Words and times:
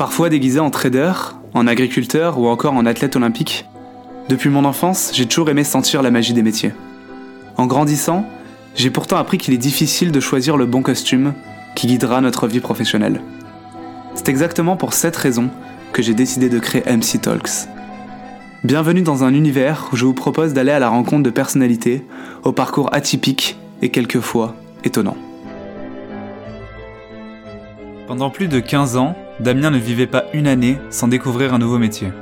Parfois 0.00 0.30
déguisé 0.30 0.60
en 0.60 0.70
trader, 0.70 1.12
en 1.52 1.66
agriculteur 1.66 2.38
ou 2.38 2.46
encore 2.46 2.72
en 2.72 2.86
athlète 2.86 3.16
olympique, 3.16 3.66
depuis 4.30 4.48
mon 4.48 4.64
enfance, 4.64 5.10
j'ai 5.12 5.26
toujours 5.26 5.50
aimé 5.50 5.62
sentir 5.62 6.00
la 6.00 6.10
magie 6.10 6.32
des 6.32 6.42
métiers. 6.42 6.72
En 7.58 7.66
grandissant, 7.66 8.24
j'ai 8.74 8.88
pourtant 8.88 9.18
appris 9.18 9.36
qu'il 9.36 9.52
est 9.52 9.58
difficile 9.58 10.10
de 10.10 10.18
choisir 10.18 10.56
le 10.56 10.64
bon 10.64 10.80
costume 10.80 11.34
qui 11.74 11.86
guidera 11.86 12.22
notre 12.22 12.46
vie 12.46 12.60
professionnelle. 12.60 13.20
C'est 14.14 14.30
exactement 14.30 14.74
pour 14.74 14.94
cette 14.94 15.16
raison 15.16 15.50
que 15.92 16.00
j'ai 16.00 16.14
décidé 16.14 16.48
de 16.48 16.58
créer 16.58 16.82
MC 16.90 17.20
Talks. 17.20 17.68
Bienvenue 18.64 19.02
dans 19.02 19.22
un 19.22 19.34
univers 19.34 19.90
où 19.92 19.96
je 19.96 20.06
vous 20.06 20.14
propose 20.14 20.54
d'aller 20.54 20.72
à 20.72 20.78
la 20.78 20.88
rencontre 20.88 21.24
de 21.24 21.28
personnalités 21.28 22.06
au 22.42 22.52
parcours 22.52 22.88
atypique 22.94 23.58
et 23.82 23.90
quelquefois 23.90 24.56
étonnant. 24.82 25.18
Pendant 28.06 28.30
plus 28.30 28.48
de 28.48 28.60
15 28.60 28.96
ans, 28.96 29.14
Damien 29.40 29.70
ne 29.70 29.78
vivait 29.78 30.06
pas 30.06 30.26
une 30.34 30.46
année 30.46 30.78
sans 30.90 31.08
découvrir 31.08 31.54
un 31.54 31.58
nouveau 31.58 31.78
métier. 31.78 32.12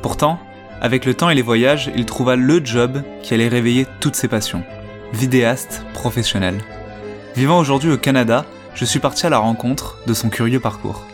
Pourtant, 0.00 0.40
avec 0.80 1.04
le 1.04 1.12
temps 1.12 1.28
et 1.28 1.34
les 1.34 1.42
voyages, 1.42 1.90
il 1.94 2.06
trouva 2.06 2.36
le 2.36 2.64
job 2.64 3.02
qui 3.22 3.34
allait 3.34 3.48
réveiller 3.48 3.86
toutes 4.00 4.14
ses 4.14 4.28
passions. 4.28 4.64
Vidéaste 5.12 5.84
professionnel. 5.92 6.58
Vivant 7.36 7.58
aujourd'hui 7.58 7.90
au 7.92 7.98
Canada, 7.98 8.46
je 8.74 8.86
suis 8.86 8.98
parti 8.98 9.26
à 9.26 9.30
la 9.30 9.38
rencontre 9.38 9.98
de 10.06 10.14
son 10.14 10.30
curieux 10.30 10.58
parcours. 10.58 11.04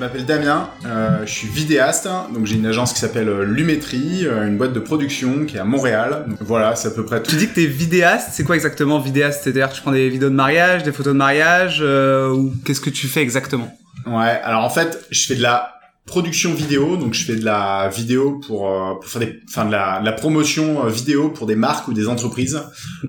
M'appelle 0.00 0.24
Damien, 0.24 0.70
euh, 0.86 1.26
je 1.26 1.30
suis 1.30 1.46
vidéaste, 1.46 2.08
donc 2.32 2.46
j'ai 2.46 2.56
une 2.56 2.64
agence 2.64 2.94
qui 2.94 3.00
s'appelle 3.00 3.28
euh, 3.28 3.44
Lumétrie, 3.44 4.26
euh, 4.26 4.46
une 4.46 4.56
boîte 4.56 4.72
de 4.72 4.80
production 4.80 5.44
qui 5.44 5.58
est 5.58 5.60
à 5.60 5.64
Montréal. 5.64 6.24
Donc 6.26 6.38
voilà, 6.40 6.74
c'est 6.74 6.88
à 6.88 6.90
peu 6.90 7.04
près 7.04 7.22
tout. 7.22 7.30
Tu 7.30 7.36
dis 7.36 7.48
que 7.48 7.54
t'es 7.54 7.66
vidéaste, 7.66 8.30
c'est 8.32 8.42
quoi 8.42 8.54
exactement 8.54 8.98
vidéaste? 8.98 9.42
C'est-à-dire 9.44 9.68
que 9.68 9.74
tu 9.74 9.82
prends 9.82 9.92
des 9.92 10.08
vidéos 10.08 10.30
de 10.30 10.34
mariage, 10.34 10.82
des 10.84 10.92
photos 10.92 11.12
de 11.12 11.18
mariage, 11.18 11.82
ou 11.82 12.52
qu'est-ce 12.64 12.80
que 12.80 12.90
tu 12.90 13.08
fais 13.08 13.20
exactement? 13.20 13.76
Ouais, 14.06 14.40
alors 14.42 14.64
en 14.64 14.70
fait, 14.70 15.04
je 15.10 15.26
fais 15.26 15.34
de 15.34 15.42
la 15.42 15.79
production 16.10 16.52
vidéo, 16.52 16.96
donc 16.96 17.14
je 17.14 17.24
fais 17.24 17.36
de 17.36 17.44
la 17.44 17.88
vidéo 17.88 18.40
pour, 18.46 18.68
euh, 18.68 18.94
pour 19.00 19.06
faire 19.06 19.22
des, 19.24 19.40
enfin 19.48 19.64
de 19.64 19.72
la, 19.72 20.00
la 20.04 20.12
promotion 20.12 20.66
euh, 20.84 20.90
vidéo 20.90 21.30
pour 21.30 21.46
des 21.46 21.54
marques 21.56 21.86
ou 21.88 21.94
des 21.94 22.06
entreprises. 22.08 22.60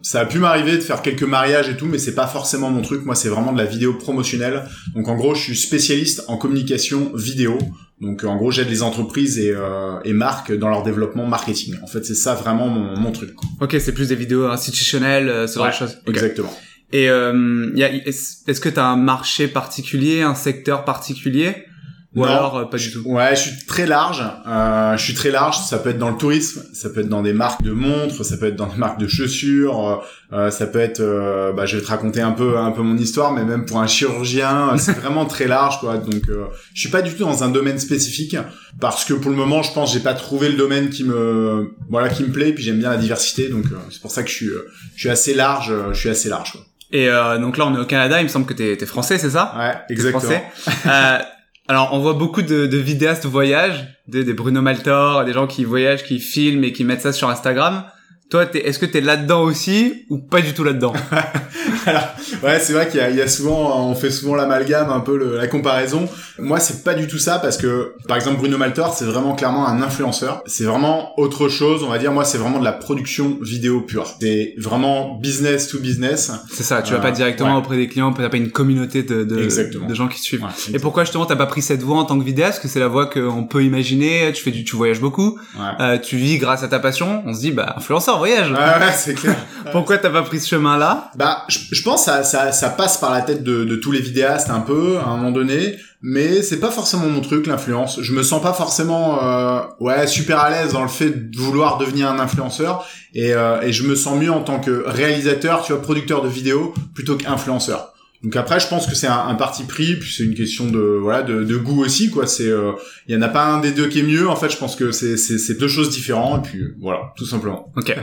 Ça 0.04 0.22
a 0.22 0.26
pu 0.26 0.38
m'arriver 0.40 0.74
de 0.82 0.82
faire 0.90 1.02
quelques 1.02 1.30
mariages 1.38 1.68
et 1.68 1.76
tout, 1.76 1.88
mais 1.88 1.98
c'est 1.98 2.16
pas 2.16 2.28
forcément 2.28 2.70
mon 2.70 2.82
truc. 2.82 3.04
Moi, 3.04 3.16
c'est 3.16 3.30
vraiment 3.36 3.52
de 3.52 3.58
la 3.58 3.66
vidéo 3.66 3.94
promotionnelle. 4.06 4.64
Donc 4.96 5.08
en 5.08 5.16
gros, 5.16 5.34
je 5.36 5.42
suis 5.42 5.58
spécialiste 5.58 6.24
en 6.28 6.38
communication 6.38 7.12
vidéo. 7.16 7.58
Donc 8.00 8.24
en 8.24 8.36
gros, 8.38 8.52
j'aide 8.52 8.70
les 8.70 8.84
entreprises 8.84 9.38
et, 9.38 9.52
euh, 9.52 10.00
et 10.06 10.14
marques 10.14 10.52
dans 10.62 10.70
leur 10.70 10.84
développement 10.84 11.26
marketing. 11.28 11.76
En 11.84 11.88
fait, 11.88 12.04
c'est 12.06 12.16
ça 12.16 12.36
vraiment 12.36 12.70
mon, 12.70 12.98
mon 12.98 13.12
truc. 13.12 13.32
Ok, 13.60 13.76
c'est 13.80 13.94
plus 13.94 14.10
des 14.10 14.16
vidéos 14.16 14.46
institutionnelles, 14.46 15.48
ce 15.50 15.56
genre 15.56 15.68
de 15.68 15.74
choses. 15.74 15.98
Exactement. 16.08 16.54
Et 16.94 17.10
euh, 17.10 17.72
est-ce 18.06 18.62
que 18.62 18.70
tu 18.70 18.80
as 18.80 18.86
un 18.86 18.98
marché 18.98 19.48
particulier, 19.48 20.22
un 20.22 20.36
secteur 20.36 20.84
particulier? 20.84 21.66
Ou 22.14 22.26
alors 22.26 22.58
euh, 22.58 22.66
pas 22.66 22.78
du 22.78 22.92
tout 22.92 23.02
Ouais, 23.06 23.36
je 23.36 23.42
suis 23.42 23.66
très 23.66 23.86
large. 23.86 24.24
Euh, 24.46 24.98
je 24.98 25.04
suis 25.04 25.14
très 25.14 25.32
large. 25.32 25.58
Ça 25.60 25.78
peut 25.78 25.90
être 25.90 25.98
dans 25.98 26.10
le 26.10 26.18
tourisme, 26.18 26.64
ça 26.74 26.90
peut 26.90 27.00
être 27.00 27.10
dans 27.10 27.22
des 27.22 27.32
marques 27.32 27.62
de 27.64 27.72
montres, 27.72 28.26
ça 28.26 28.38
peut 28.38 28.48
être 28.48 28.58
dans 28.58 28.68
des 28.68 28.78
marques 28.78 29.00
de 29.00 29.08
chaussures. 29.08 30.04
Euh, 30.34 30.50
ça 30.50 30.66
peut 30.66 30.80
être, 30.80 31.02
euh, 31.02 31.52
bah, 31.52 31.66
je 31.66 31.78
vais 31.78 31.84
te 31.84 31.88
raconter 31.88 32.22
un 32.22 32.32
peu 32.32 32.58
un 32.58 32.72
peu 32.72 32.82
mon 32.82 32.98
histoire, 32.98 33.34
mais 33.34 33.44
même 33.44 33.66
pour 33.66 33.80
un 33.80 33.88
chirurgien, 33.88 34.78
c'est 34.78 34.98
vraiment 35.00 35.26
très 35.26 35.48
large, 35.48 35.80
quoi. 35.80 35.98
Donc, 35.98 36.30
euh, 36.30 36.46
je 36.74 36.80
suis 36.80 36.90
pas 36.90 37.02
du 37.02 37.14
tout 37.14 37.24
dans 37.24 37.44
un 37.44 37.50
domaine 37.50 37.80
spécifique 37.80 38.38
parce 38.80 39.04
que 39.04 39.14
pour 39.14 39.30
le 39.30 39.38
moment, 39.38 39.62
je 39.62 39.74
pense, 39.74 39.94
j'ai 39.94 40.00
pas 40.00 40.14
trouvé 40.14 40.48
le 40.48 40.56
domaine 40.56 40.90
qui 40.90 41.04
me, 41.04 41.74
voilà, 41.90 42.08
qui 42.08 42.24
me 42.24 42.32
plaît. 42.32 42.54
Puis 42.54 42.64
j'aime 42.64 42.80
bien 42.80 42.90
la 42.90 42.98
diversité, 42.98 43.50
donc 43.50 43.66
c'est 43.90 44.02
pour 44.02 44.12
ça 44.12 44.24
que 44.24 44.30
je 44.30 44.36
suis, 44.36 44.50
je 44.96 45.00
suis 45.00 45.10
assez 45.10 45.34
large. 45.34 45.74
Je 45.92 45.98
suis 45.98 46.10
assez 46.10 46.30
large. 46.30 46.54
Quoi. 46.54 46.62
Et 46.94 47.08
donc 47.40 47.58
là, 47.58 47.68
on 47.68 47.76
est 47.76 47.80
au 47.80 47.86
Canada. 47.86 48.20
Il 48.22 48.24
me 48.24 48.30
semble 48.30 48.46
que 48.46 48.54
t'es 48.54 48.74
es 48.74 48.86
français, 48.86 49.18
c'est 49.18 49.30
ça? 49.30 49.54
Ouais, 49.58 49.94
exactement. 49.94 50.42
Alors, 51.68 51.94
on 51.94 52.00
voit 52.00 52.14
beaucoup 52.14 52.42
de, 52.42 52.66
de 52.66 52.78
vidéastes 52.78 53.26
voyage, 53.26 53.88
des, 54.08 54.24
des 54.24 54.34
Bruno 54.34 54.62
Maltor, 54.62 55.26
des 55.26 55.34
gens 55.34 55.48
qui 55.48 55.64
voyagent, 55.64 56.04
qui 56.04 56.20
filment 56.20 56.64
et 56.64 56.74
qui 56.74 56.84
mettent 56.84 57.02
ça 57.02 57.14
sur 57.14 57.30
Instagram. 57.30 57.86
Toi, 58.32 58.46
est-ce 58.54 58.80
que 58.80 58.86
t'es 58.86 59.02
là-dedans 59.02 59.42
aussi 59.42 60.06
ou 60.10 60.18
pas 60.18 60.40
du 60.40 60.54
tout 60.54 60.64
là-dedans? 60.64 60.94
Alors, 61.86 62.08
ouais, 62.44 62.60
c'est 62.60 62.72
vrai 62.72 62.88
qu'il 62.88 63.02
y, 63.02 63.18
y, 63.18 63.22
a 63.22 63.28
souvent, 63.28 63.90
on 63.90 63.94
fait 63.94 64.10
souvent 64.10 64.36
l'amalgame, 64.36 64.90
un 64.90 65.02
peu 65.02 65.18
le, 65.18 65.36
la 65.36 65.48
comparaison. 65.48 66.08
Moi, 66.40 66.62
c'est 66.62 66.86
pas 66.86 66.94
du 66.94 67.08
tout 67.08 67.18
ça 67.18 67.40
parce 67.40 67.58
que, 67.58 67.94
par 68.08 68.16
exemple, 68.16 68.38
Bruno 68.38 68.58
Maltor, 68.58 68.94
c'est 68.94 69.04
vraiment 69.04 69.36
clairement 69.36 69.68
un 69.68 69.82
influenceur. 69.82 70.44
C'est 70.46 70.64
vraiment 70.64 71.20
autre 71.20 71.50
chose, 71.50 71.84
on 71.84 71.90
va 71.90 71.98
dire. 71.98 72.14
Moi, 72.14 72.24
c'est 72.24 72.38
vraiment 72.38 72.60
de 72.60 72.64
la 72.64 72.72
production 72.72 73.38
vidéo 73.42 73.82
pure. 73.82 74.08
C'est 74.22 74.54
vraiment 74.58 75.16
business 75.16 75.68
to 75.68 75.80
business. 75.80 76.32
C'est 76.50 76.64
ça. 76.64 76.82
Tu 76.82 76.94
vas 76.94 77.00
pas 77.00 77.10
euh, 77.10 77.12
directement 77.12 77.58
auprès 77.58 77.76
des 77.76 77.90
clients, 77.90 78.14
t'as 78.14 78.30
pas 78.30 78.38
une 78.38 78.52
communauté 78.52 79.04
de, 79.04 79.26
de, 79.26 79.88
de 79.88 79.94
gens 79.94 80.08
qui 80.08 80.22
te 80.22 80.26
suivent. 80.26 80.46
Et 80.74 80.80
pourquoi 80.80 81.04
justement 81.04 81.26
t'as 81.26 81.36
pas 81.36 81.48
pris 81.48 81.62
cette 81.62 81.82
voie 81.82 81.98
en 81.98 82.06
tant 82.06 82.18
que 82.18 82.24
vidéaste? 82.24 82.54
Parce 82.54 82.60
que 82.60 82.68
c'est 82.70 82.80
la 82.80 82.88
voie 82.88 83.08
qu'on 83.08 83.44
peut 83.44 83.66
imaginer. 83.66 84.32
Tu 84.34 84.42
fais 84.42 84.52
du, 84.52 84.64
tu 84.64 84.78
voyages 84.78 85.02
beaucoup. 85.02 85.38
Euh, 85.82 85.98
tu 85.98 86.16
vis 86.16 86.38
grâce 86.38 86.64
à 86.64 86.70
ta 86.70 86.80
passion. 86.80 87.24
On 87.26 87.34
se 87.34 87.42
dit, 87.42 87.52
bah, 87.52 87.74
influenceur 87.76 88.21
voyage. 88.22 88.52
Ouais, 88.52 88.92
c'est 88.96 89.14
clair. 89.14 89.36
Pourquoi 89.72 89.98
t'as 89.98 90.10
pas 90.10 90.24
pris 90.24 90.40
ce 90.40 90.48
chemin-là? 90.50 91.12
Bah, 91.16 91.44
je, 91.48 91.60
je 91.72 91.84
pense 91.84 92.06
ça, 92.06 92.24
ça, 92.24 92.52
ça 92.52 92.70
passe 92.70 92.98
par 92.98 93.12
la 93.12 93.22
tête 93.22 93.44
de, 93.44 93.64
de, 93.64 93.76
tous 93.76 93.92
les 93.92 94.02
vidéastes 94.02 94.50
un 94.50 94.60
peu 94.60 94.98
à 94.98 95.10
un 95.10 95.18
moment 95.18 95.32
donné, 95.32 95.78
mais 96.02 96.42
c'est 96.42 96.60
pas 96.60 96.72
forcément 96.72 97.08
mon 97.08 97.22
truc 97.22 97.48
l'influence. 97.48 98.02
Je 98.02 98.14
me 98.14 98.24
sens 98.24 98.42
pas 98.42 98.54
forcément 98.54 99.24
euh, 99.24 99.62
ouais 99.80 100.08
super 100.08 100.40
à 100.40 100.50
l'aise 100.50 100.74
dans 100.74 100.82
le 100.82 100.90
fait 100.90 101.32
de 101.32 101.38
vouloir 101.38 101.78
devenir 101.78 102.10
un 102.10 102.20
influenceur 102.20 102.86
et, 103.14 103.34
euh, 103.34 103.62
et 103.62 103.72
je 103.72 103.84
me 103.84 103.96
sens 103.96 104.20
mieux 104.20 104.32
en 104.32 104.42
tant 104.42 104.60
que 104.60 104.84
réalisateur, 104.88 105.64
tu 105.64 105.74
vois, 105.74 105.82
producteur 105.82 106.22
de 106.22 106.30
vidéos 106.30 106.74
plutôt 106.94 107.16
qu'influenceur. 107.16 107.91
Donc 108.24 108.36
après, 108.36 108.60
je 108.60 108.68
pense 108.68 108.86
que 108.86 108.94
c'est 108.94 109.08
un, 109.08 109.28
un, 109.28 109.36
parti 109.36 109.64
pris, 109.64 109.96
puis 109.96 110.14
c'est 110.16 110.24
une 110.24 110.36
question 110.36 110.68
de 110.68 110.80
voilà 110.80 111.24
de, 111.24 111.44
de 111.44 111.58
goût 111.58 111.84
aussi 111.84 112.12
quoi. 112.12 112.28
C'est 112.28 112.44
il 112.44 112.52
euh, 112.52 112.74
y 113.08 113.16
en 113.16 113.22
a 113.22 113.30
pas 113.30 113.46
un 113.46 113.60
des 113.60 113.72
deux 113.72 113.88
qui 113.88 114.00
est 114.00 114.04
mieux. 114.04 114.30
En 114.30 114.36
fait, 114.36 114.50
je 114.50 114.58
pense 114.58 114.76
que 114.76 114.92
c'est 114.92 115.18
c'est 115.18 115.58
deux 115.58 115.68
choses 115.68 115.90
différentes 115.90 116.46
et 116.46 116.50
puis 116.50 116.64
voilà, 116.80 117.14
tout 117.18 117.26
simplement. 117.26 117.72
Ok. 117.76 117.96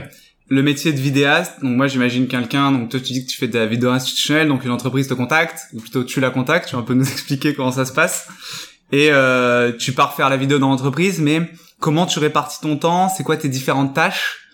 Le 0.51 0.63
métier 0.63 0.91
de 0.91 0.99
vidéaste, 0.99 1.61
donc 1.61 1.77
moi 1.77 1.87
j'imagine 1.87 2.27
quelqu'un, 2.27 2.71
donc 2.71 2.89
toi 2.89 2.99
tu 2.99 3.13
dis 3.13 3.23
que 3.23 3.31
tu 3.31 3.37
fais 3.37 3.47
de 3.47 3.57
la 3.57 3.67
vidéo 3.67 3.91
institutionnelle, 3.91 4.47
donc 4.47 4.65
une 4.65 4.71
entreprise 4.71 5.07
te 5.07 5.13
contacte, 5.13 5.59
ou 5.73 5.79
plutôt 5.79 6.03
tu 6.03 6.19
la 6.19 6.31
contactes, 6.31 6.67
tu 6.67 6.75
vas 6.75 6.81
un 6.81 6.85
peu 6.85 6.95
nous 6.95 7.07
expliquer 7.11 7.53
comment 7.53 7.71
ça 7.71 7.85
se 7.85 7.93
passe. 7.93 8.27
Et 8.91 9.09
euh, 9.11 9.71
tu 9.71 9.91
pars 9.93 10.15
faire 10.15 10.29
la 10.29 10.37
vidéo 10.37 10.57
dans 10.57 10.69
l'entreprise, 10.69 11.19
mais 11.19 11.49
comment 11.79 12.07
tu 12.07 12.19
répartis 12.19 12.59
ton 12.61 12.77
temps? 12.77 13.09
C'est 13.09 13.23
quoi 13.23 13.37
tes 13.37 13.47
différentes 13.47 13.93
tâches? 13.93 14.48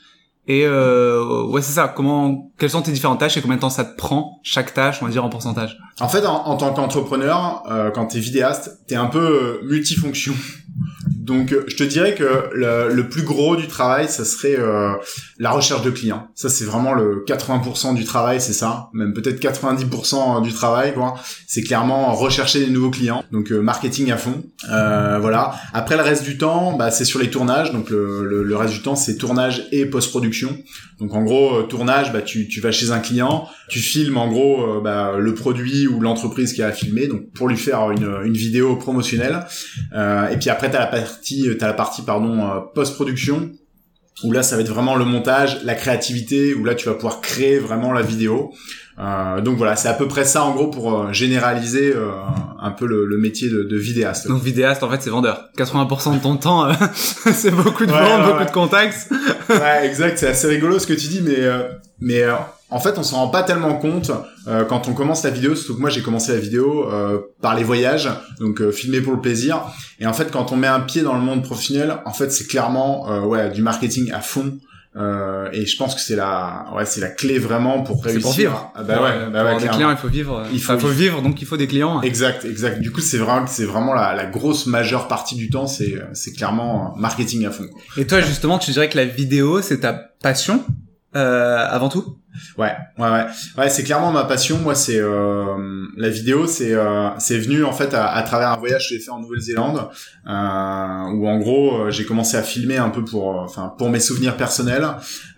Et 0.48 0.64
euh, 0.66 1.44
ouais, 1.46 1.62
c'est 1.62 1.74
ça. 1.74 1.88
Comment, 1.88 2.52
quelles 2.58 2.70
sont 2.70 2.82
tes 2.82 2.92
différentes 2.92 3.20
tâches 3.20 3.36
et 3.38 3.42
combien 3.42 3.56
de 3.56 3.62
temps 3.62 3.70
ça 3.70 3.84
te 3.84 3.96
prend 3.96 4.40
chaque 4.44 4.74
tâche, 4.74 5.00
on 5.02 5.06
va 5.06 5.12
dire 5.12 5.26
en 5.26 5.30
pourcentage? 5.30 5.78
En 6.00 6.08
fait, 6.08 6.26
en, 6.26 6.56
tant 6.58 6.74
qu'entrepreneur, 6.74 7.64
euh, 7.70 7.90
quand 7.90 8.08
t'es 8.08 8.20
vidéaste, 8.20 8.82
t'es 8.88 8.96
un 8.96 9.08
peu 9.08 9.62
multifonction. 9.64 10.34
Donc, 11.26 11.54
euh, 11.54 11.64
je 11.68 11.76
te 11.76 11.84
dirais 11.84 12.14
que 12.16 12.50
le, 12.54 12.94
le, 12.94 13.10
plus 13.10 13.24
gros 13.24 13.56
du 13.56 13.68
travail, 13.68 14.08
ça 14.10 14.26
serait 14.26 14.56
euh, 14.58 14.92
la 15.40 15.52
recherche 15.52 15.82
de 15.82 15.90
clients. 15.90 16.28
Ça, 16.36 16.50
c'est 16.50 16.66
vraiment 16.66 16.94
le 16.94 17.24
80% 17.26 17.96
du 17.96 18.04
travail, 18.04 18.42
c'est 18.42 18.54
ça. 18.54 18.90
Même 18.94 19.14
peut-être 19.14 19.42
90% 19.42 20.44
du 20.44 20.54
travail, 20.54 20.94
quoi. 20.94 21.16
C'est 21.48 21.64
clairement 21.64 22.14
rechercher 22.14 22.60
des 22.60 22.72
nouveaux 22.72 22.92
clients. 22.92 23.24
Donc, 23.32 23.52
euh, 23.52 23.62
marketing 23.62 24.12
à 24.12 24.18
fond. 24.18 24.44
voilà. 24.68 25.56
Après, 25.74 25.96
le 25.96 26.04
reste 26.04 26.24
du 26.24 26.38
temps, 26.38 26.76
bah, 26.78 26.92
c'est 26.92 27.06
sur 27.06 27.20
les 27.20 27.30
tournages. 27.30 27.72
Donc, 27.72 27.90
le, 27.90 28.26
le, 28.26 28.44
le 28.44 28.56
reste 28.56 28.74
du 28.74 28.82
temps, 28.82 28.96
c'est 28.96 29.18
tournage 29.18 29.68
et 29.72 29.86
post-production. 29.86 30.58
Donc, 31.00 31.14
en 31.14 31.24
gros, 31.24 31.64
tournage, 31.64 32.12
bah, 32.12 32.22
tu, 32.22 32.48
tu 32.48 32.62
vas 32.62 32.72
chez 32.72 32.92
un 32.92 33.00
client, 33.00 33.48
tu 33.70 33.80
filmes 33.80 34.18
en 34.18 34.30
gros 34.30 34.82
bah, 34.82 35.14
le 35.18 35.34
produit 35.34 35.88
ou 35.88 36.00
l'entreprise 36.00 36.54
qui 36.54 36.62
a 36.62 36.72
filmé, 36.72 37.08
donc 37.08 37.32
pour 37.34 37.48
lui 37.48 37.58
faire 37.58 37.92
une, 37.92 38.08
une 38.24 38.34
vidéo 38.34 38.76
promotionnelle. 38.76 39.46
et 39.94 40.38
puis 40.38 40.50
après, 40.50 40.65
t'as 40.70 40.80
la 40.80 40.88
partie, 40.88 41.48
t'as 41.60 41.68
la 41.68 41.74
partie 41.74 42.02
pardon 42.02 42.64
post-production 42.74 43.52
où 44.24 44.32
là 44.32 44.44
ça 44.44 44.56
va 44.56 44.62
être 44.62 44.70
vraiment 44.70 44.96
le 44.96 45.06
montage, 45.06 45.60
la 45.64 45.76
créativité, 45.76 46.54
où 46.54 46.64
là 46.64 46.76
tu 46.76 46.88
vas 46.88 46.94
pouvoir 46.94 47.22
créer 47.22 47.60
vraiment 47.60 47.92
la 47.92 48.02
vidéo. 48.02 48.54
Euh, 48.98 49.42
donc 49.42 49.58
voilà, 49.58 49.76
c'est 49.76 49.90
à 49.90 49.94
peu 49.94 50.08
près 50.08 50.24
ça 50.24 50.44
en 50.44 50.54
gros 50.56 50.68
pour 50.68 50.94
euh, 50.94 51.12
généraliser 51.12 51.94
euh, 51.94 52.12
un 52.62 52.72
peu 52.72 52.86
le, 52.86 53.06
le 53.06 53.18
métier 53.18 53.50
de, 53.50 53.64
de, 53.64 53.78
vidéaste. 53.78 54.30
Donc 54.30 54.42
vidéaste 54.42 54.84
en 54.84 54.90
fait 54.90 55.02
c'est 55.02 55.10
vendeur. 55.10 55.50
80% 55.58 56.16
de 56.16 56.24
ton 56.24 56.38
temps 56.38 56.66
euh, 56.66 56.74
c'est 56.96 57.52
beaucoup 57.52 57.86
de 57.86 57.92
ventes, 57.92 58.26
beaucoup 58.26 58.46
de 58.46 58.52
contacts. 58.52 59.10
ouais 59.50 59.86
exact, 59.86 60.18
c'est 60.18 60.28
assez 60.28 60.48
rigolo 60.48 60.80
ce 60.80 60.88
que 60.88 60.94
tu 60.94 61.08
dis, 61.08 61.22
mais 61.22 61.42
mais 62.00 62.24
en 62.70 62.80
fait, 62.80 62.98
on 62.98 63.04
s'en 63.04 63.18
rend 63.18 63.28
pas 63.28 63.44
tellement 63.44 63.76
compte 63.76 64.12
euh, 64.48 64.66
quand 64.66 64.88
on 64.88 64.94
commence 64.94 65.24
la 65.24 65.30
vidéo. 65.30 65.56
Surtout 65.56 65.76
que 65.76 65.82
moi, 65.82 65.92
j'ai 65.92 66.02
commencé 66.02 66.32
la 66.32 66.40
vidéo 66.40 66.92
euh, 66.92 67.20
par 67.42 67.56
les 67.56 67.64
voyages, 67.64 68.10
donc 68.40 68.60
euh, 68.60 68.72
filmer 68.72 69.02
pour 69.02 69.14
le 69.14 69.22
plaisir. 69.22 69.62
Et 70.00 70.08
en 70.08 70.14
fait, 70.14 70.32
quand 70.32 70.52
on 70.52 70.56
met 70.56 70.68
un 70.68 70.80
pied 70.80 71.04
dans 71.04 71.14
le 71.14 71.22
monde 71.22 71.44
professionnel, 71.44 71.98
en 72.06 72.14
fait, 72.14 72.32
c'est 72.32 72.48
clairement 72.48 73.12
euh, 73.12 73.22
ouais 73.22 73.52
du 73.52 73.62
marketing 73.62 74.12
à 74.12 74.22
fond. 74.22 74.58
Euh, 74.98 75.50
et 75.52 75.66
je 75.66 75.78
pense 75.78 75.94
que 75.94 76.00
c'est 76.00 76.16
la 76.16 76.68
ouais 76.74 76.86
c'est 76.86 77.02
la 77.02 77.10
clé 77.10 77.38
vraiment 77.38 77.84
pour 77.84 78.02
réussir. 78.02 78.22
Pour 78.22 78.32
vivre. 78.32 78.72
Ah 78.76 78.84
bah 78.84 79.04
ouais, 79.04 79.30
bah 79.30 79.44
ouais, 79.44 79.62
des 79.62 79.68
clients, 79.68 79.92
il 79.92 79.98
faut 79.98 80.08
vivre. 80.08 80.44
Il 80.54 80.62
faut, 80.62 80.74
il 80.74 80.80
faut 80.80 80.88
vivre, 80.88 81.22
donc 81.22 81.42
il 81.42 81.46
faut 81.46 81.58
des 81.58 81.68
clients. 81.68 82.02
Exact, 82.02 82.46
exact. 82.46 82.80
Du 82.80 82.92
coup, 82.92 83.02
c'est 83.02 83.18
vraiment 83.18 83.46
c'est 83.46 83.66
vraiment 83.66 83.94
la, 83.94 84.16
la, 84.16 84.26
grosse 84.26 84.68
majeure 84.68 85.10
partie 85.10 85.36
du 85.36 85.50
temps, 85.50 85.68
c'est 85.68 85.96
c'est 86.14 86.32
clairement 86.32 86.96
marketing 86.98 87.46
à 87.46 87.52
fond. 87.52 87.68
Et 87.98 88.08
toi, 88.08 88.22
justement, 88.22 88.58
tu 88.58 88.72
dirais 88.72 88.90
que 88.90 88.98
la 88.98 89.06
vidéo, 89.06 89.62
c'est 89.62 89.82
ta 89.82 89.94
passion 89.94 90.64
avant 91.14 91.90
tout? 91.90 92.18
Ouais, 92.58 92.72
ouais, 92.98 93.10
ouais, 93.10 93.26
ouais. 93.58 93.70
C'est 93.70 93.84
clairement 93.84 94.12
ma 94.12 94.24
passion. 94.24 94.58
Moi, 94.58 94.76
c'est 94.76 95.00
euh, 95.00 95.86
la 95.98 96.10
vidéo. 96.10 96.48
C'est 96.48 96.74
euh, 96.74 97.10
c'est 97.18 97.38
venu 97.38 97.64
en 97.64 97.72
fait 97.72 97.94
à, 97.94 98.22
travers 98.24 98.50
un 98.50 98.58
voyage 98.58 98.90
que 98.90 98.96
j'ai 98.96 99.00
fait 99.00 99.12
en 99.12 99.20
Nouvelle-Zélande, 99.20 99.90
euh, 100.28 101.12
où 101.14 101.28
en 101.28 101.38
gros 101.40 101.82
euh, 101.82 101.92
j'ai 101.92 102.06
commencé 102.06 102.38
à 102.38 102.42
filmer 102.44 102.78
un 102.78 102.90
peu 102.90 103.04
pour, 103.04 103.32
euh, 103.32 103.44
enfin 103.44 103.74
pour 103.78 103.90
mes 103.90 104.00
souvenirs 104.00 104.38
personnels. 104.38 104.86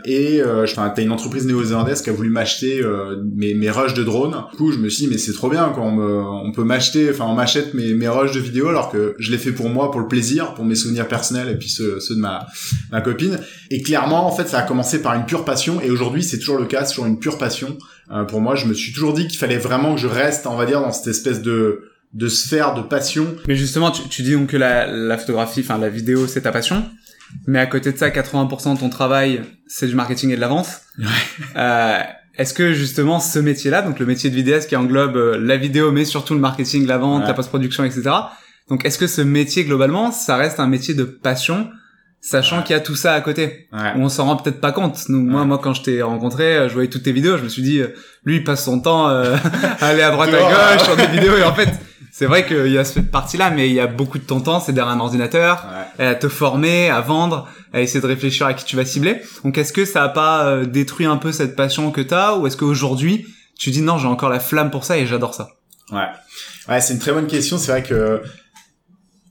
Et 0.05 0.41
euh, 0.41 0.65
t'as 0.75 1.01
une 1.01 1.11
entreprise 1.11 1.45
néo-zélandaise 1.45 2.01
qui 2.01 2.09
a 2.09 2.13
voulu 2.13 2.29
m'acheter 2.29 2.81
mes 3.35 3.53
mes 3.53 3.69
rushs 3.69 3.93
de 3.93 4.03
drone. 4.03 4.35
Du 4.51 4.57
coup, 4.57 4.71
je 4.71 4.77
me 4.77 4.89
suis 4.89 5.05
dit 5.05 5.11
mais 5.11 5.17
c'est 5.17 5.33
trop 5.33 5.49
bien 5.49 5.71
quand 5.75 5.83
on, 5.83 5.91
me, 5.91 6.21
on 6.21 6.51
peut 6.51 6.63
m'acheter, 6.63 7.09
enfin 7.09 7.25
on 7.25 7.33
m'achète 7.33 7.73
mes 7.73 7.93
mes 7.93 8.07
rushs 8.07 8.33
de 8.33 8.39
vidéo 8.39 8.69
alors 8.69 8.89
que 8.89 9.15
je 9.19 9.31
l'ai 9.31 9.37
fait 9.37 9.51
pour 9.51 9.69
moi, 9.69 9.91
pour 9.91 9.99
le 9.99 10.07
plaisir, 10.07 10.53
pour 10.53 10.65
mes 10.65 10.75
souvenirs 10.75 11.07
personnels 11.07 11.49
et 11.49 11.55
puis 11.55 11.69
ceux, 11.69 11.99
ceux 11.99 12.15
de 12.15 12.21
ma 12.21 12.47
ma 12.91 13.01
copine. 13.01 13.39
Et 13.69 13.81
clairement, 13.81 14.25
en 14.25 14.31
fait, 14.31 14.47
ça 14.47 14.59
a 14.59 14.61
commencé 14.61 15.01
par 15.01 15.13
une 15.15 15.25
pure 15.25 15.43
passion 15.43 15.81
et 15.81 15.89
aujourd'hui 15.89 16.23
c'est 16.23 16.39
toujours 16.39 16.57
le 16.57 16.65
cas 16.65 16.85
sur 16.87 17.05
une 17.05 17.19
pure 17.19 17.37
passion. 17.37 17.77
Euh, 18.11 18.23
pour 18.23 18.41
moi, 18.41 18.55
je 18.55 18.65
me 18.65 18.73
suis 18.73 18.93
toujours 18.93 19.13
dit 19.13 19.27
qu'il 19.27 19.37
fallait 19.39 19.57
vraiment 19.57 19.95
que 19.95 20.01
je 20.01 20.07
reste, 20.07 20.47
on 20.47 20.55
va 20.55 20.65
dire, 20.65 20.81
dans 20.81 20.91
cette 20.91 21.07
espèce 21.07 21.41
de 21.41 21.83
de 22.13 22.29
sphère 22.29 22.73
de 22.73 22.81
passion. 22.81 23.35
Mais 23.47 23.55
justement, 23.55 23.91
tu, 23.91 24.07
tu 24.07 24.21
dis 24.23 24.31
donc 24.31 24.47
que 24.47 24.57
la, 24.57 24.87
la 24.87 25.17
photographie, 25.17 25.59
enfin 25.59 25.77
la 25.77 25.89
vidéo, 25.89 26.25
c'est 26.25 26.41
ta 26.41 26.51
passion. 26.53 26.85
Mais 27.45 27.59
à 27.59 27.65
côté 27.65 27.91
de 27.91 27.97
ça, 27.97 28.09
80% 28.09 28.75
de 28.75 28.79
ton 28.79 28.89
travail, 28.89 29.41
c'est 29.67 29.87
du 29.87 29.93
marketing 29.95 30.31
et 30.31 30.35
de 30.37 30.41
la 30.41 30.47
vente. 30.47 30.67
Ouais. 30.97 31.05
Euh, 31.57 31.99
Est-ce 32.37 32.53
que 32.53 32.71
justement 32.71 33.19
ce 33.19 33.39
métier-là, 33.39 33.81
donc 33.81 33.99
le 33.99 34.05
métier 34.05 34.29
de 34.29 34.35
vidéaste 34.35 34.69
qui 34.69 34.77
englobe 34.77 35.17
euh, 35.17 35.37
la 35.37 35.57
vidéo, 35.57 35.91
mais 35.91 36.05
surtout 36.05 36.33
le 36.33 36.39
marketing, 36.39 36.87
la 36.87 36.97
vente, 36.97 37.23
Ouais. 37.23 37.27
la 37.27 37.33
post-production, 37.33 37.83
etc. 37.83 38.09
Donc 38.69 38.85
est-ce 38.85 38.97
que 38.97 39.07
ce 39.07 39.21
métier 39.21 39.65
globalement, 39.65 40.11
ça 40.11 40.37
reste 40.37 40.59
un 40.61 40.67
métier 40.67 40.93
de 40.93 41.03
passion, 41.03 41.69
sachant 42.29 42.57
Ouais. 42.57 42.63
qu'il 42.63 42.73
y 42.75 42.77
a 42.77 42.81
tout 42.81 42.95
ça 42.95 43.13
à 43.13 43.21
côté 43.21 43.67
Ouais. 43.71 43.91
On 43.95 44.09
s'en 44.09 44.25
rend 44.25 44.35
peut-être 44.37 44.59
pas 44.59 44.71
compte. 44.71 44.97
Nous, 45.09 45.21
moi, 45.21 45.41
Ouais. 45.41 45.47
moi, 45.47 45.59
quand 45.61 45.73
je 45.73 45.81
t'ai 45.83 46.01
rencontré, 46.01 46.57
euh, 46.57 46.67
je 46.69 46.73
voyais 46.73 46.89
toutes 46.89 47.03
tes 47.03 47.11
vidéos, 47.11 47.37
je 47.37 47.43
me 47.43 47.49
suis 47.49 47.61
dit, 47.61 47.79
euh, 47.79 47.87
lui, 48.25 48.37
il 48.37 48.43
passe 48.43 48.63
son 48.65 48.79
temps 48.81 49.09
euh, 49.09 49.35
à 49.81 49.87
aller 49.87 50.01
à 50.01 50.11
droite 50.11 50.29
à 50.33 50.39
gauche 50.77 50.83
sur 50.83 50.95
des 50.95 51.07
vidéos, 51.07 51.37
et 51.37 51.43
en 51.43 51.53
fait, 51.53 51.69
c'est 52.11 52.25
vrai 52.25 52.45
qu'il 52.45 52.71
y 52.71 52.77
a 52.77 52.83
cette 52.83 53.11
partie-là, 53.11 53.49
mais 53.51 53.67
il 53.69 53.73
y 53.73 53.79
a 53.79 53.87
beaucoup 53.87 54.17
de 54.17 54.23
ton 54.23 54.39
temps, 54.41 54.59
c'est 54.59 54.73
derrière 54.73 54.91
un 54.93 54.99
ordinateur, 54.99 55.65
à 55.99 56.15
te 56.15 56.27
former, 56.27 56.89
à 56.89 56.99
vendre, 57.01 57.47
à 57.73 57.81
essayer 57.81 58.01
de 58.01 58.07
réfléchir 58.07 58.45
à 58.47 58.53
qui 58.53 58.65
tu 58.65 58.75
vas 58.75 58.85
cibler. 58.85 59.21
Donc, 59.43 59.57
est-ce 59.57 59.71
que 59.73 59.85
ça 59.85 60.03
a 60.03 60.09
pas 60.09 60.45
euh, 60.47 60.65
détruit 60.65 61.05
un 61.05 61.17
peu 61.17 61.31
cette 61.31 61.55
passion 61.55 61.91
que 61.91 62.01
t'as, 62.01 62.35
ou 62.35 62.47
est-ce 62.47 62.57
qu'aujourd'hui, 62.57 63.27
tu 63.59 63.69
dis 63.71 63.81
non, 63.81 63.97
j'ai 63.97 64.07
encore 64.07 64.29
la 64.29 64.39
flamme 64.39 64.71
pour 64.71 64.83
ça 64.83 64.97
et 64.97 65.05
j'adore 65.05 65.33
ça? 65.33 65.49
Ouais, 65.91 66.07
ouais, 66.69 66.81
c'est 66.81 66.93
une 66.93 66.99
très 66.99 67.11
bonne 67.13 67.27
question. 67.27 67.57
C'est 67.57 67.71
vrai 67.71 67.83
que 67.83 68.21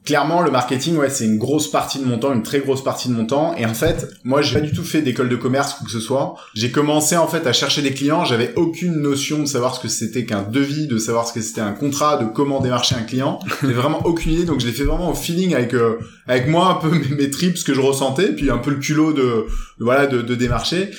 clairement 0.06 0.41
le 0.41 0.50
marketing, 0.50 0.97
ouais, 0.97 1.11
c'est 1.11 1.25
une 1.25 1.37
grosse 1.37 1.70
partie 1.70 1.99
de 1.99 2.05
mon 2.05 2.19
temps, 2.19 2.32
une 2.32 2.44
très 2.44 2.61
grosse 2.61 2.82
partie 2.82 3.08
de 3.08 3.12
mon 3.12 3.26
temps. 3.26 3.55
Et 3.56 3.67
en 3.67 3.75
fait, 3.75 4.08
moi, 4.25 4.41
j'ai 4.41 4.55
pas 4.55 4.64
du 4.64 4.73
tout 4.73 4.85
fait 4.85 5.03
d'école 5.03 5.29
de 5.29 5.37
commerce 5.37 5.76
ou 5.81 5.85
que 5.85 5.91
ce 5.91 6.00
soit. 6.00 6.37
J'ai 6.55 6.70
commencé 6.70 7.17
en 7.17 7.26
fait 7.26 7.47
à 7.47 7.53
chercher 7.53 7.82
des 7.82 7.93
clients. 7.93 8.25
J'avais 8.25 8.55
aucune 8.55 8.94
notion 8.94 9.41
de 9.41 9.47
savoir 9.47 9.75
ce 9.75 9.81
que 9.81 9.88
c'était 9.88 10.25
qu'un 10.25 10.43
devis, 10.43 10.87
de 10.87 10.97
savoir 10.97 11.26
ce 11.26 11.32
que 11.32 11.41
c'était 11.41 11.61
un 11.61 11.73
contrat, 11.73 12.17
de 12.17 12.25
comment 12.25 12.61
démarcher 12.61 12.94
un 12.94 13.03
client. 13.03 13.41
J'ai 13.62 13.73
vraiment 13.73 14.06
aucune 14.06 14.32
idée. 14.32 14.44
Donc, 14.44 14.61
je 14.61 14.67
l'ai 14.67 14.73
fait 14.73 14.85
vraiment 14.85 15.11
au 15.11 15.14
feeling 15.14 15.55
avec 15.55 15.75
euh, 15.75 15.99
avec 16.29 16.49
moi 16.49 16.69
un 16.70 16.75
peu 16.75 16.88
mes, 16.97 17.17
mes 17.17 17.31
tripes, 17.31 17.58
ce 17.58 17.64
que 17.64 17.75
je 17.75 17.81
ressentais, 17.81 18.32
puis 18.32 18.49
un 18.50 18.58
peu 18.58 18.70
le 18.70 18.79
culot 18.79 19.12
de, 19.12 19.23
de 19.23 19.85
voilà 19.85 20.06
de, 20.06 20.23
de 20.23 20.35
démarcher. 20.37 20.91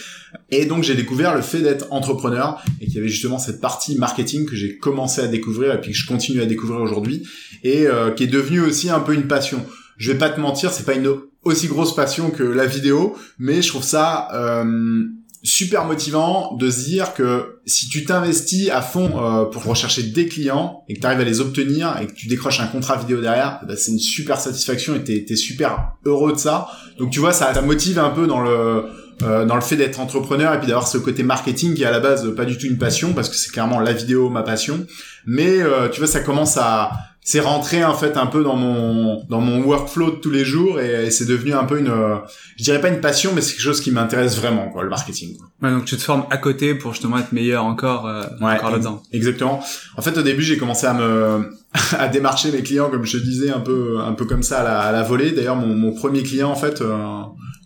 Et 0.50 0.66
donc 0.66 0.84
j'ai 0.84 0.96
découvert 0.96 1.36
le 1.36 1.42
fait 1.42 1.60
d'être 1.60 1.88
entrepreneur 1.92 2.64
et 2.80 2.86
qu'il 2.86 2.96
y 2.96 2.98
avait 3.00 3.10
justement 3.10 3.38
cette 3.38 3.60
partie 3.60 3.98
marketing 3.98 4.46
que 4.46 4.56
j'ai 4.56 4.78
commencé 4.78 5.22
à 5.22 5.28
découvrir 5.28 5.74
et 5.74 5.82
puis 5.82 5.92
que 5.92 5.98
je 5.98 6.08
continue 6.08 6.42
à 6.42 6.46
découvrir 6.46 6.80
aujourd'hui 6.80 7.28
et 7.64 7.88
euh, 7.88 8.12
qui 8.12 8.24
est 8.24 8.28
devenue 8.28 8.62
aussi 8.62 8.90
un 8.90 9.00
peu 9.00 9.14
une 9.14 9.28
passion. 9.28 9.66
Je 9.98 10.12
vais 10.12 10.18
pas 10.18 10.30
te 10.30 10.40
mentir, 10.40 10.72
c'est 10.72 10.86
pas 10.86 10.94
une 10.94 11.14
aussi 11.44 11.68
grosse 11.68 11.96
passion 11.96 12.30
que 12.30 12.44
la 12.44 12.66
vidéo, 12.66 13.16
mais 13.40 13.62
je 13.62 13.70
trouve 13.70 13.84
ça 13.84 14.30
euh, 14.34 15.04
super 15.44 15.86
motivant 15.86 16.56
de 16.56 16.70
se 16.70 16.86
dire 16.86 17.14
que 17.14 17.60
si 17.66 17.88
tu 17.90 18.06
t'investis 18.06 18.70
à 18.70 18.82
fond 18.82 19.12
euh, 19.16 19.46
pour 19.46 19.64
rechercher 19.64 20.04
des 20.04 20.28
clients 20.28 20.84
et 20.88 20.96
que 20.96 21.00
tu 21.00 21.06
arrives 21.06 21.20
à 21.20 21.24
les 21.24 21.40
obtenir 21.42 21.98
et 22.02 22.08
que 22.08 22.14
tu 22.14 22.28
décroches 22.28 22.60
un 22.60 22.68
contrat 22.68 22.98
vidéo 22.98 23.22
derrière, 23.22 23.62
bah, 23.68 23.76
c'est 23.76 23.92
une 23.92 24.00
super 24.00 24.40
satisfaction 24.40 24.96
et 24.96 25.04
t'es 25.04 25.26
es 25.30 25.36
super 25.36 25.94
heureux 26.06 26.34
de 26.34 26.38
ça. 26.38 26.68
Donc 27.00 27.12
tu 27.12 27.20
vois, 27.20 27.34
ça, 27.34 27.54
ça 27.54 27.62
motive 27.62 28.00
un 28.00 28.10
peu 28.10 28.28
dans 28.28 28.42
le 28.42 28.86
euh, 29.24 29.46
dans 29.46 29.56
le 29.56 29.62
fait 29.62 29.76
d'être 29.76 30.00
entrepreneur 30.00 30.54
et 30.54 30.60
puis 30.60 30.68
d'avoir 30.68 30.88
ce 30.88 30.98
côté 30.98 31.24
marketing 31.24 31.74
qui 31.74 31.84
est 31.84 31.86
à 31.86 31.92
la 31.92 32.00
base 32.00 32.36
pas 32.36 32.46
du 32.46 32.58
tout 32.58 32.68
une 32.68 32.78
passion 32.78 33.14
parce 33.14 33.30
que 33.30 33.36
c'est 33.36 33.52
clairement 33.52 33.80
la 33.80 33.94
vidéo 33.94 34.30
ma 34.30 34.44
passion 34.44 34.86
mais 35.26 35.60
euh, 35.60 35.90
tu 35.90 36.00
vois 36.00 36.08
ça 36.08 36.20
commence 36.20 36.58
à 36.58 36.92
c'est 37.22 37.40
rentré 37.40 37.84
en 37.84 37.94
fait 37.94 38.16
un 38.16 38.28
peu 38.28 38.44
dans 38.44 38.56
mon 38.56 39.26
dans 39.28 39.42
mon 39.42 39.62
workflow 39.62 40.12
de 40.12 40.16
tous 40.18 40.30
les 40.30 40.46
jours 40.46 40.80
et, 40.80 41.08
et 41.08 41.12
c'est 41.12 41.26
devenu 41.26 41.54
un 41.54 41.64
peu 41.66 41.80
une 41.80 41.90
euh, 41.90 42.18
je 42.58 42.64
dirais 42.64 42.80
pas 42.80 42.90
une 42.90 43.02
passion 43.02 43.32
mais 43.34 43.42
c'est 43.42 43.54
quelque 43.54 43.64
chose 43.64 43.82
qui 43.82 43.92
m'intéresse 43.92 44.38
vraiment 44.38 44.70
quoi 44.70 44.84
le 44.84 44.90
marketing 44.90 45.36
quoi. 45.36 45.48
Ouais, 45.62 45.72
donc 45.72 45.86
tu 45.86 45.98
te 45.98 46.02
formes 46.04 46.26
à 46.30 46.38
côté 46.38 46.76
pour 46.76 46.94
justement 46.94 47.18
être 47.18 47.32
meilleur 47.32 47.66
encore, 47.66 48.06
euh, 48.06 48.24
Ouais, 48.42 48.54
encore 48.54 48.72
là-dedans. 48.72 49.02
Exactement. 49.12 49.60
En 49.98 50.02
fait, 50.04 50.16
au 50.18 50.22
début, 50.22 50.44
j'ai 50.44 50.58
commencé 50.58 50.86
à 50.86 50.94
me 50.94 51.50
à 51.98 52.08
démarcher 52.08 52.52
mes 52.52 52.62
clients, 52.62 52.90
comme 52.92 53.06
je 53.06 53.18
te 53.18 53.24
disais, 53.24 53.50
un 53.50 53.60
peu 53.60 53.98
un 54.00 54.14
peu 54.14 54.26
comme 54.26 54.44
ça 54.44 54.60
à 54.60 54.64
la, 54.64 54.80
à 54.82 54.92
la 54.92 55.02
volée. 55.02 55.32
D'ailleurs, 55.32 55.56
mon, 55.56 55.74
mon 55.74 55.94
premier 55.94 56.22
client, 56.22 56.52
en 56.52 56.56
fait, 56.56 56.82
euh, 56.82 56.96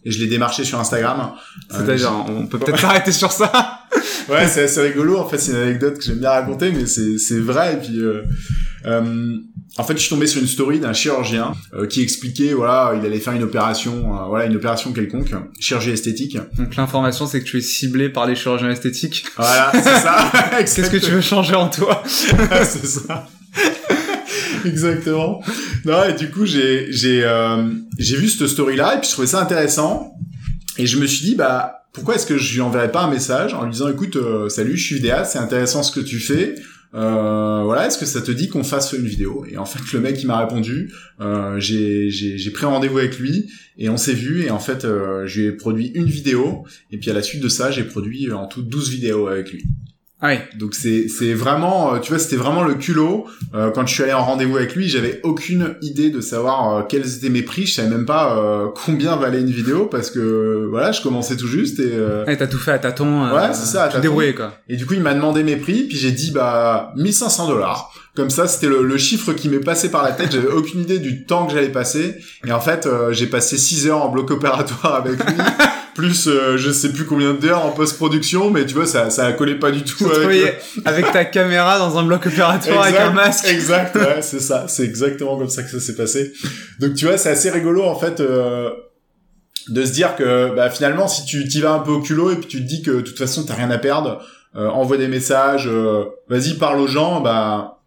et 0.03 0.11
je 0.11 0.19
l'ai 0.19 0.27
démarché 0.27 0.63
sur 0.63 0.79
Instagram. 0.79 1.31
Euh, 1.71 1.77
C'est-à-dire, 1.77 2.11
on 2.27 2.47
peut 2.47 2.59
peut-être 2.59 2.79
s'arrêter 2.79 3.11
sur 3.11 3.31
ça. 3.31 3.81
ouais, 4.29 4.47
c'est 4.47 4.63
assez 4.63 4.81
rigolo. 4.81 5.17
En 5.17 5.27
fait, 5.27 5.37
c'est 5.37 5.51
une 5.51 5.57
anecdote 5.57 5.97
que 5.97 6.03
j'aime 6.03 6.19
bien 6.19 6.31
raconter, 6.31 6.71
mais 6.71 6.85
c'est 6.85 7.17
c'est 7.17 7.39
vrai. 7.39 7.73
Et 7.73 7.77
puis, 7.77 7.99
euh, 7.99 8.23
euh, 8.85 9.37
en 9.77 9.83
fait, 9.83 9.93
je 9.93 9.99
suis 9.99 10.09
tombé 10.09 10.27
sur 10.27 10.41
une 10.41 10.47
story 10.47 10.79
d'un 10.79 10.93
chirurgien 10.93 11.53
euh, 11.73 11.87
qui 11.87 12.01
expliquait, 12.01 12.53
voilà, 12.53 12.93
il 12.99 13.05
allait 13.05 13.19
faire 13.19 13.33
une 13.33 13.43
opération, 13.43 13.93
euh, 13.93 14.25
voilà, 14.27 14.45
une 14.45 14.55
opération 14.55 14.91
quelconque, 14.91 15.31
chirurgie 15.59 15.91
esthétique. 15.91 16.37
Donc 16.57 16.75
l'information, 16.75 17.25
c'est 17.25 17.39
que 17.39 17.45
tu 17.45 17.57
es 17.57 17.61
ciblé 17.61 18.09
par 18.09 18.25
les 18.25 18.35
chirurgiens 18.35 18.69
esthétiques. 18.69 19.25
Voilà, 19.37 19.71
c'est 19.73 19.81
ça. 19.81 20.31
Qu'est-ce 20.59 20.89
que 20.89 20.97
tu 20.97 21.11
veux 21.11 21.21
changer 21.21 21.55
en 21.55 21.69
toi? 21.69 22.03
C'est 22.05 22.85
ça. 22.85 23.27
Exactement. 24.65 25.41
Non, 25.85 26.03
et 26.03 26.13
du 26.13 26.29
coup, 26.29 26.45
j'ai 26.45 26.91
j'ai 26.91 27.23
euh, 27.23 27.69
j'ai 27.97 28.17
vu 28.17 28.29
cette 28.29 28.47
story 28.47 28.75
là 28.75 28.95
et 28.95 28.99
puis 28.99 29.07
je 29.07 29.13
trouvais 29.13 29.27
ça 29.27 29.41
intéressant 29.41 30.15
et 30.77 30.85
je 30.85 30.97
me 30.99 31.07
suis 31.07 31.25
dit 31.25 31.35
bah 31.35 31.81
pourquoi 31.93 32.15
est-ce 32.15 32.25
que 32.25 32.37
je 32.37 32.53
lui 32.53 32.61
enverrais 32.61 32.91
pas 32.91 33.03
un 33.03 33.09
message 33.09 33.53
en 33.53 33.65
lui 33.65 33.71
disant 33.71 33.89
écoute 33.89 34.15
euh, 34.15 34.47
salut, 34.49 34.77
je 34.77 34.85
suis 34.85 34.95
vidéaste, 34.95 35.33
c'est 35.33 35.39
intéressant 35.39 35.83
ce 35.83 35.91
que 35.91 36.03
tu 36.03 36.19
fais. 36.19 36.55
Euh, 36.93 37.61
voilà, 37.63 37.87
est-ce 37.87 37.97
que 37.97 38.05
ça 38.05 38.21
te 38.21 38.31
dit 38.31 38.49
qu'on 38.49 38.63
fasse 38.63 38.91
une 38.93 39.05
vidéo? 39.05 39.45
Et 39.49 39.57
en 39.57 39.65
fait, 39.65 39.79
le 39.93 40.01
mec 40.01 40.21
il 40.21 40.27
m'a 40.27 40.39
répondu. 40.39 40.91
Euh, 41.21 41.59
j'ai 41.59 42.09
j'ai 42.09 42.37
j'ai 42.37 42.51
pris 42.51 42.65
rendez-vous 42.65 42.97
avec 42.97 43.17
lui 43.17 43.49
et 43.77 43.89
on 43.89 43.97
s'est 43.97 44.13
vu 44.13 44.43
et 44.43 44.51
en 44.51 44.59
fait, 44.59 44.83
euh, 44.83 45.25
je 45.25 45.41
lui 45.41 45.47
ai 45.47 45.51
produit 45.53 45.87
une 45.95 46.05
vidéo 46.05 46.65
et 46.91 46.97
puis 46.97 47.09
à 47.09 47.13
la 47.13 47.21
suite 47.21 47.41
de 47.41 47.49
ça, 47.49 47.71
j'ai 47.71 47.83
produit 47.83 48.29
euh, 48.29 48.35
en 48.35 48.47
tout 48.47 48.61
12 48.61 48.89
vidéos 48.89 49.27
avec 49.27 49.51
lui. 49.51 49.63
Ah 50.23 50.27
oui. 50.29 50.35
Donc 50.59 50.75
c'est 50.75 51.07
c'est 51.07 51.33
vraiment 51.33 51.95
euh, 51.95 51.99
tu 51.99 52.09
vois 52.11 52.19
c'était 52.19 52.35
vraiment 52.35 52.63
le 52.63 52.75
culot 52.75 53.25
Euh, 53.55 53.71
quand 53.71 53.85
je 53.87 53.93
suis 53.93 54.03
allé 54.03 54.13
en 54.13 54.23
rendez-vous 54.23 54.55
avec 54.57 54.75
lui 54.75 54.87
j'avais 54.87 55.19
aucune 55.23 55.75
idée 55.81 56.09
de 56.11 56.21
savoir 56.21 56.75
euh, 56.77 56.81
quels 56.87 57.15
étaient 57.17 57.29
mes 57.29 57.41
prix 57.41 57.65
je 57.65 57.73
savais 57.73 57.89
même 57.89 58.05
pas 58.05 58.37
euh, 58.37 58.67
combien 58.85 59.15
valait 59.15 59.41
une 59.41 59.49
vidéo 59.51 59.87
parce 59.87 60.11
que 60.11 60.67
voilà 60.69 60.91
je 60.91 61.01
commençais 61.01 61.35
tout 61.37 61.47
juste 61.47 61.79
et 61.79 61.89
euh, 61.93 62.23
Ouais, 62.25 62.37
t'as 62.37 62.47
tout 62.47 62.59
fait 62.59 62.71
à 62.71 62.79
tâtons. 62.79 63.23
Ouais, 63.33 63.49
c'est 63.53 63.65
ça, 63.65 63.83
à 63.83 63.87
Tu 63.87 63.93
tâtons. 63.93 64.01
débrouillé, 64.03 64.35
quoi. 64.35 64.53
et 64.69 64.75
du 64.77 64.85
coup 64.85 64.93
il 64.93 65.01
m'a 65.01 65.13
demandé 65.13 65.43
mes 65.43 65.55
prix 65.57 65.83
puis 65.87 65.97
j'ai 65.97 66.11
dit 66.11 66.31
bah 66.31 66.93
1500 66.97 67.47
dollars 67.47 67.91
comme 68.15 68.29
ça 68.29 68.47
c'était 68.47 68.67
le, 68.67 68.83
le 68.83 68.97
chiffre 68.97 69.33
qui 69.33 69.49
m'est 69.49 69.59
passé 69.59 69.89
par 69.89 70.03
la 70.03 70.11
tête 70.11 70.31
j'avais 70.31 70.47
aucune 70.47 70.81
idée 70.81 70.99
du 70.99 71.25
temps 71.25 71.47
que 71.47 71.53
j'allais 71.53 71.69
passer 71.69 72.17
et 72.45 72.51
en 72.51 72.61
fait 72.61 72.85
euh, 72.85 73.13
j'ai 73.13 73.27
passé 73.27 73.57
6 73.57 73.87
heures 73.87 74.03
en 74.03 74.09
bloc 74.09 74.31
opératoire 74.31 74.95
avec 74.95 75.17
lui 75.23 75.35
plus 75.95 76.27
euh, 76.27 76.57
je 76.57 76.71
sais 76.71 76.91
plus 76.91 77.05
combien 77.05 77.33
d'heures 77.33 77.65
en 77.65 77.71
post-production 77.71 78.49
mais 78.49 78.65
tu 78.65 78.73
vois 78.75 78.85
ça 78.85 79.09
ça 79.09 79.31
collait 79.33 79.59
pas 79.59 79.71
du 79.71 79.83
tout 79.83 80.05
avec 80.05 80.23
voyais 80.23 80.57
avec 80.85 81.11
ta 81.11 81.25
caméra 81.31 81.79
dans 81.79 81.97
un 81.97 82.03
bloc 82.03 82.25
opératoire 82.25 82.83
avec 82.83 82.99
un 82.99 83.11
masque. 83.11 83.47
Exact, 83.47 83.95
ouais, 83.95 84.17
c'est 84.21 84.39
ça, 84.39 84.65
c'est 84.67 84.83
exactement 84.83 85.37
comme 85.37 85.49
ça 85.49 85.63
que 85.63 85.69
ça 85.69 85.79
s'est 85.79 85.95
passé. 85.95 86.33
Donc 86.79 86.95
tu 86.95 87.05
vois, 87.05 87.17
c'est 87.17 87.29
assez 87.29 87.49
rigolo 87.49 87.83
en 87.83 87.95
fait 87.95 88.19
euh, 88.19 88.69
de 89.69 89.85
se 89.85 89.91
dire 89.91 90.15
que 90.15 90.53
bah, 90.55 90.69
finalement, 90.69 91.07
si 91.07 91.25
tu 91.25 91.47
t'y 91.47 91.61
vas 91.61 91.73
un 91.73 91.79
peu 91.79 91.91
au 91.91 92.01
culot 92.01 92.31
et 92.31 92.35
puis 92.35 92.47
tu 92.47 92.57
te 92.57 92.67
dis 92.67 92.81
que 92.81 92.91
de 92.91 93.01
toute 93.01 93.17
façon 93.17 93.43
t'as 93.43 93.55
rien 93.55 93.71
à 93.71 93.77
perdre, 93.77 94.21
euh, 94.55 94.67
envoie 94.69 94.97
des 94.97 95.07
messages, 95.07 95.67
euh, 95.67 96.05
vas-y 96.29 96.55
parle 96.55 96.79
aux 96.79 96.87
gens, 96.87 97.21
bah 97.21 97.80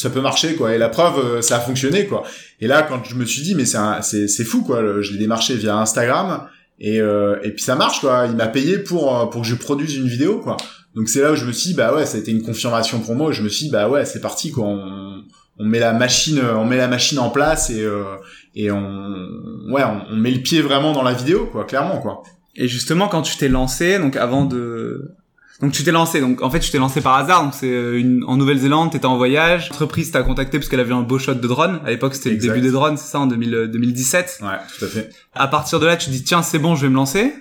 ça 0.00 0.10
peut 0.10 0.20
marcher 0.20 0.54
quoi. 0.54 0.74
Et 0.74 0.78
la 0.78 0.88
preuve, 0.88 1.18
euh, 1.18 1.42
ça 1.42 1.56
a 1.56 1.60
fonctionné 1.60 2.06
quoi. 2.06 2.22
Et 2.60 2.66
là, 2.66 2.82
quand 2.82 3.04
je 3.04 3.14
me 3.14 3.24
suis 3.24 3.42
dit 3.42 3.54
mais 3.54 3.64
c'est 3.64 3.78
c'est 4.02 4.28
c'est 4.28 4.44
fou 4.44 4.62
quoi, 4.62 5.00
je 5.00 5.12
l'ai 5.12 5.18
démarché 5.18 5.54
via 5.56 5.76
Instagram. 5.76 6.48
Et, 6.82 6.98
euh, 6.98 7.36
et 7.42 7.50
puis 7.50 7.62
ça 7.62 7.76
marche 7.76 8.00
quoi, 8.00 8.26
il 8.26 8.36
m'a 8.36 8.48
payé 8.48 8.78
pour 8.78 9.14
euh, 9.14 9.26
pour 9.26 9.42
que 9.42 9.46
je 9.46 9.54
produise 9.54 9.96
une 9.96 10.08
vidéo 10.08 10.40
quoi. 10.40 10.56
Donc 10.94 11.08
c'est 11.08 11.20
là 11.20 11.32
où 11.32 11.36
je 11.36 11.44
me 11.44 11.52
suis 11.52 11.70
dit, 11.70 11.76
bah 11.76 11.94
ouais, 11.94 12.06
ça 12.06 12.16
a 12.16 12.20
été 12.20 12.30
une 12.30 12.42
confirmation 12.42 13.00
pour 13.00 13.14
moi. 13.14 13.30
Je 13.32 13.42
me 13.42 13.48
suis 13.48 13.66
dit, 13.66 13.70
bah 13.70 13.88
ouais, 13.88 14.04
c'est 14.06 14.20
parti 14.20 14.50
quoi. 14.50 14.64
On, 14.64 15.22
on 15.58 15.64
met 15.64 15.78
la 15.78 15.92
machine, 15.92 16.40
on 16.40 16.64
met 16.64 16.78
la 16.78 16.88
machine 16.88 17.18
en 17.18 17.28
place 17.28 17.68
et 17.68 17.82
euh, 17.82 18.16
et 18.54 18.70
on 18.70 19.28
ouais, 19.70 19.82
on 20.10 20.16
met 20.16 20.30
le 20.30 20.40
pied 20.40 20.62
vraiment 20.62 20.92
dans 20.92 21.02
la 21.02 21.12
vidéo 21.12 21.46
quoi, 21.52 21.64
clairement 21.64 21.98
quoi. 22.00 22.22
Et 22.56 22.66
justement, 22.66 23.08
quand 23.08 23.22
tu 23.22 23.36
t'es 23.36 23.48
lancé, 23.48 23.98
donc 23.98 24.16
avant 24.16 24.44
de... 24.44 25.14
Donc 25.60 25.72
tu 25.72 25.84
t'es 25.84 25.92
lancé, 25.92 26.20
donc 26.20 26.42
en 26.42 26.50
fait 26.50 26.60
tu 26.60 26.70
t'es 26.70 26.78
lancé 26.78 27.00
par 27.00 27.16
hasard, 27.16 27.44
donc 27.44 27.54
c'est 27.54 27.70
euh, 27.70 27.98
une... 27.98 28.24
en 28.26 28.36
Nouvelle-Zélande, 28.36 28.92
t'étais 28.92 29.06
en 29.06 29.16
voyage, 29.16 29.68
l'entreprise 29.70 30.10
t'a 30.10 30.22
contacté 30.22 30.58
parce 30.58 30.68
qu'elle 30.70 30.80
avait 30.80 30.94
un 30.94 31.02
beau 31.02 31.18
shot 31.18 31.34
de 31.34 31.46
drone, 31.46 31.80
à 31.84 31.90
l'époque 31.90 32.14
c'était 32.14 32.30
le 32.30 32.36
début 32.36 32.60
des 32.60 32.70
drones, 32.70 32.96
c'est 32.96 33.10
ça, 33.10 33.20
en 33.20 33.26
2000, 33.26 33.54
euh, 33.54 33.66
2017. 33.66 34.40
Ouais, 34.42 34.48
tout 34.78 34.84
à 34.84 34.88
fait. 34.88 35.10
À 35.34 35.48
partir 35.48 35.78
de 35.78 35.86
là, 35.86 35.96
tu 35.96 36.10
dis 36.10 36.24
tiens 36.24 36.42
c'est 36.42 36.58
bon, 36.58 36.76
je 36.76 36.82
vais 36.82 36.88
me 36.88 36.94
lancer, 36.94 37.34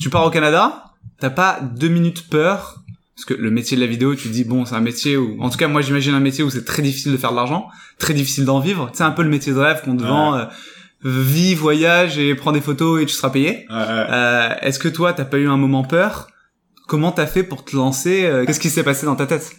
tu 0.00 0.08
pars 0.08 0.24
au 0.24 0.30
Canada, 0.30 0.84
t'as 1.20 1.30
pas 1.30 1.60
deux 1.60 1.88
minutes 1.88 2.28
peur 2.28 2.82
parce 3.14 3.24
que 3.24 3.34
le 3.34 3.50
métier 3.50 3.78
de 3.78 3.82
la 3.82 3.88
vidéo, 3.88 4.14
tu 4.14 4.28
dis 4.28 4.44
bon, 4.44 4.66
c'est 4.66 4.74
un 4.74 4.80
métier 4.80 5.16
où, 5.16 5.36
en 5.40 5.48
tout 5.48 5.56
cas, 5.56 5.68
moi 5.68 5.80
j'imagine 5.80 6.14
un 6.14 6.20
métier 6.20 6.44
où 6.44 6.50
c'est 6.50 6.66
très 6.66 6.82
difficile 6.82 7.12
de 7.12 7.16
faire 7.16 7.30
de 7.30 7.36
l'argent, 7.36 7.68
très 7.98 8.12
difficile 8.12 8.44
d'en 8.44 8.60
vivre. 8.60 8.90
C'est 8.92 9.04
un 9.04 9.10
peu 9.10 9.22
le 9.22 9.30
métier 9.30 9.54
de 9.54 9.58
rêve 9.58 9.80
qu'on 9.82 9.96
te 9.96 10.02
vend. 10.02 10.34
Euh, 10.34 10.44
vis, 11.02 11.54
voyage 11.54 12.18
et 12.18 12.34
prends 12.34 12.52
des 12.52 12.60
photos 12.60 13.00
et 13.00 13.06
tu 13.06 13.14
seras 13.14 13.30
payé. 13.30 13.66
Euh, 13.70 14.50
Est-ce 14.60 14.78
que 14.78 14.88
toi, 14.88 15.14
t'as 15.14 15.24
pas 15.24 15.38
eu 15.38 15.48
un 15.48 15.56
moment 15.56 15.82
peur 15.82 16.28
Comment 16.86 17.12
t'as 17.12 17.26
fait 17.26 17.42
pour 17.42 17.64
te 17.64 17.74
lancer 17.74 18.24
euh, 18.24 18.44
Qu'est-ce 18.44 18.60
qui 18.60 18.70
s'est 18.70 18.84
passé 18.84 19.06
dans 19.06 19.16
ta 19.16 19.26
tête? 19.26 19.52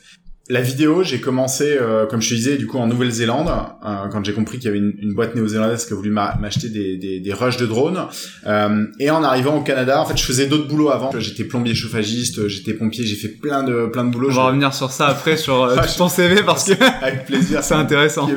La 0.49 0.61
vidéo, 0.61 1.03
j'ai 1.03 1.19
commencé, 1.19 1.75
euh, 1.77 2.05
comme 2.05 2.21
je 2.21 2.29
te 2.29 2.35
disais, 2.35 2.57
du 2.57 2.67
coup 2.67 2.77
en 2.77 2.87
Nouvelle-Zélande, 2.87 3.49
euh, 3.49 4.07
quand 4.09 4.23
j'ai 4.23 4.31
compris 4.31 4.59
qu'il 4.59 4.67
y 4.67 4.69
avait 4.69 4.77
une, 4.77 4.93
une 5.01 5.13
boîte 5.13 5.35
néo-zélandaise 5.35 5.85
qui 5.85 5.91
a 5.91 5.95
voulu 5.97 6.09
m'acheter 6.09 6.69
des, 6.69 6.95
des, 6.95 7.19
des, 7.19 7.33
rushs 7.33 7.57
de 7.57 7.65
drones. 7.65 8.07
Euh, 8.45 8.85
et 8.97 9.09
en 9.09 9.23
arrivant 9.23 9.57
au 9.57 9.61
Canada, 9.61 10.01
en 10.01 10.05
fait, 10.05 10.15
je 10.15 10.23
faisais 10.23 10.45
d'autres 10.47 10.69
boulots 10.69 10.89
avant. 10.89 11.11
J'étais 11.19 11.43
plombier 11.43 11.75
chauffagiste, 11.75 12.47
j'étais 12.47 12.73
pompier, 12.73 13.05
j'ai 13.05 13.17
fait 13.17 13.27
plein 13.27 13.63
de 13.63 13.87
plein 13.87 14.05
de 14.05 14.09
boulots. 14.09 14.29
On 14.29 14.35
va 14.35 14.45
revenir 14.45 14.73
sur 14.73 14.91
ça 14.91 15.07
après 15.07 15.35
sur 15.37 15.63
euh, 15.63 15.75
ton 15.97 16.07
CV 16.07 16.41
parce 16.43 16.63
que 16.63 16.81
avec 17.03 17.25
plaisir, 17.25 17.59
c'est 17.61 17.75
intéressant. 17.75 18.29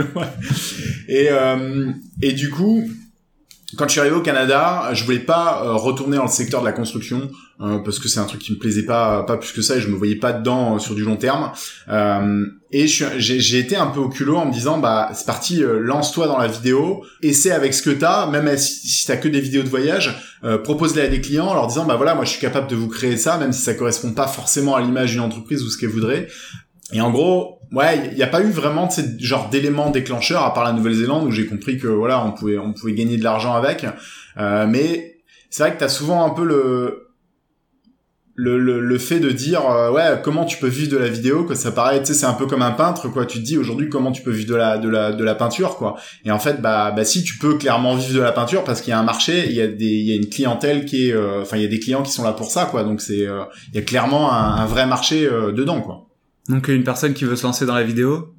Et 1.09 1.29
et 2.23 2.33
du 2.33 2.51
coup, 2.51 2.91
quand 3.77 3.87
je 3.87 3.93
suis 3.93 4.00
arrivé 4.00 4.17
au 4.17 4.21
Canada, 4.21 4.91
je 4.93 5.05
voulais 5.05 5.21
pas 5.21 5.62
euh, 5.65 5.75
retourner 5.75 6.17
dans 6.17 6.25
le 6.25 6.31
secteur 6.31 6.61
de 6.61 6.67
la 6.67 6.73
construction 6.73 7.31
euh, 7.61 7.79
parce 7.79 7.99
que 7.99 8.09
c'est 8.09 8.19
un 8.19 8.25
truc 8.25 8.41
qui 8.41 8.53
me 8.53 8.59
plaisait 8.59 8.85
pas 8.85 9.23
pas 9.23 9.37
plus 9.37 9.53
que 9.53 9.62
ça 9.62 9.77
et 9.77 9.81
je 9.81 9.89
me 9.89 9.97
voyais 9.97 10.17
pas 10.17 10.33
dedans 10.33 10.77
euh, 10.77 10.79
sur 10.79 10.95
du 10.95 11.05
long 11.05 11.17
terme. 11.17 11.53
et 12.73 12.87
j'ai 12.87 13.59
été 13.59 13.77
un 13.77 13.87
peu 13.87 14.00
au 14.00 14.09
culot 14.09 14.37
en 14.37 14.47
me 14.47 14.53
disant 14.53 14.79
bah 14.79 15.11
c'est 15.15 15.27
parti, 15.27 15.62
lance-toi 15.65 16.27
dans 16.27 16.39
la 16.39 16.49
vidéo, 16.49 17.05
essaie 17.23 17.53
avec 17.53 17.75
ce 17.75 17.83
que 17.83 17.91
t'as, 17.91 18.27
même 18.27 18.57
si, 18.57 18.89
si 18.89 19.07
t'as 19.07 19.17
que 19.17 19.29
des 19.29 19.41
vidéos 19.41 19.62
de 19.62 19.69
voyage, 19.69 20.17
propose-les 20.65 21.03
à 21.03 21.09
des 21.09 21.21
clients 21.21 21.47
en 21.47 21.55
leur 21.55 21.67
disant 21.67 21.85
bah 21.85 21.97
voilà 21.97 22.15
moi 22.15 22.25
je 22.25 22.31
suis 22.31 22.41
capable 22.41 22.69
de 22.69 22.77
vous 22.77 22.89
créer 22.89 23.17
ça 23.17 23.39
même 23.39 23.53
si 23.53 23.62
ça 23.62 23.75
correspond 23.75 24.12
pas 24.12 24.27
forcément 24.27 24.75
à 24.75 24.81
l'image 24.81 25.12
d'une 25.12 25.21
entreprise 25.21 25.62
ou 25.62 25.71
ce 25.71 25.79
qu'elle 25.79 25.91
voudrait. 25.91 26.29
Et 26.93 27.01
en 27.01 27.11
gros, 27.11 27.61
ouais, 27.73 28.09
il 28.11 28.17
n'y 28.17 28.23
a 28.23 28.27
pas 28.27 28.41
eu 28.41 28.51
vraiment 28.51 28.87
de 28.87 29.19
genre 29.19 29.49
d'éléments 29.49 29.91
déclencheurs 29.91 30.45
à 30.45 30.53
part 30.53 30.65
la 30.65 30.73
Nouvelle-Zélande 30.73 31.27
où 31.27 31.31
j'ai 31.31 31.47
compris 31.47 31.79
que 31.79 31.87
voilà, 31.87 32.25
on 32.25 32.33
pouvait 32.33 32.59
on 32.59 32.73
pouvait 32.73 32.95
gagner 32.95 33.17
de 33.17 33.25
l'argent 33.25 33.55
avec. 33.55 33.87
Euh, 34.39 34.67
mais 34.69 35.19
c'est 35.51 35.63
vrai 35.63 35.73
que 35.73 35.79
tu 35.79 35.85
as 35.85 35.89
souvent 35.89 36.25
un 36.25 36.31
peu 36.31 36.45
le 36.45 37.11
le, 38.43 38.81
le, 38.81 38.99
fait 38.99 39.21
de 39.21 39.31
dire 39.31 39.69
euh, 39.69 39.91
ouais 39.91 40.21
comment 40.25 40.47
tu 40.47 40.57
peux 40.57 40.69
vivre 40.69 40.91
de 40.91 40.97
la 40.97 41.09
vidéo 41.09 41.45
que 41.45 41.55
ça 41.55 41.73
paraît 41.73 42.01
tu 42.01 42.07
sais 42.07 42.15
c'est 42.15 42.27
un 42.27 42.33
peu 42.33 42.47
comme 42.47 42.63
un 42.63 42.71
peintre 42.71 43.09
quoi. 43.09 43.27
Tu 43.27 43.39
te 43.39 43.45
dis 43.45 43.59
aujourd'hui 43.59 43.91
comment 43.91 44.13
tu 44.13 44.23
peux 44.23 44.31
vivre 44.31 44.49
de 44.49 44.55
la 44.55 44.79
de 44.79 44.89
la 44.89 45.13
de 45.13 45.23
la 45.23 45.35
peinture 45.35 45.77
quoi. 45.77 45.97
Et 46.25 46.31
en 46.31 46.39
fait 46.39 46.63
bah 46.63 46.91
bah 46.91 47.05
si 47.05 47.23
tu 47.23 47.37
peux 47.37 47.59
clairement 47.59 47.95
vivre 47.97 48.15
de 48.15 48.23
la 48.23 48.33
peinture 48.33 48.65
parce 48.65 48.81
qu'il 48.81 48.93
y 48.93 48.95
a 48.95 48.99
un 48.99 49.05
marché 49.05 49.47
il 49.47 49.53
y 49.53 49.61
a 49.61 49.67
des 49.67 49.85
il 49.85 50.07
y 50.07 50.13
a 50.13 50.17
une 50.17 50.29
clientèle 50.29 50.87
qui 50.87 51.09
est 51.09 51.13
euh, 51.13 51.43
enfin 51.43 51.59
il 51.59 51.63
y 51.63 51.67
a 51.67 51.69
des 51.69 51.81
clients 51.81 52.03
qui 52.03 52.13
sont 52.13 52.25
là 52.25 52.33
pour 52.33 52.51
ça 52.51 52.65
quoi. 52.65 52.83
Donc 52.83 53.03
c'est 53.03 53.27
euh, 53.27 53.43
il 53.69 53.75
y 53.75 53.79
a 53.79 53.83
clairement 53.83 54.33
un, 54.33 54.55
un 54.57 54.67
vrai 54.67 54.87
marché 54.87 55.29
dedans 55.53 55.83
quoi 55.83 56.10
donc 56.49 56.69
une 56.69 56.85
personne 56.85 57.15
qui 57.15 57.25
veut 57.25 57.37
se 57.37 57.45
lancer 57.45 57.67
dans 57.67 57.75
la 57.75 57.83
vidéo, 57.83 58.35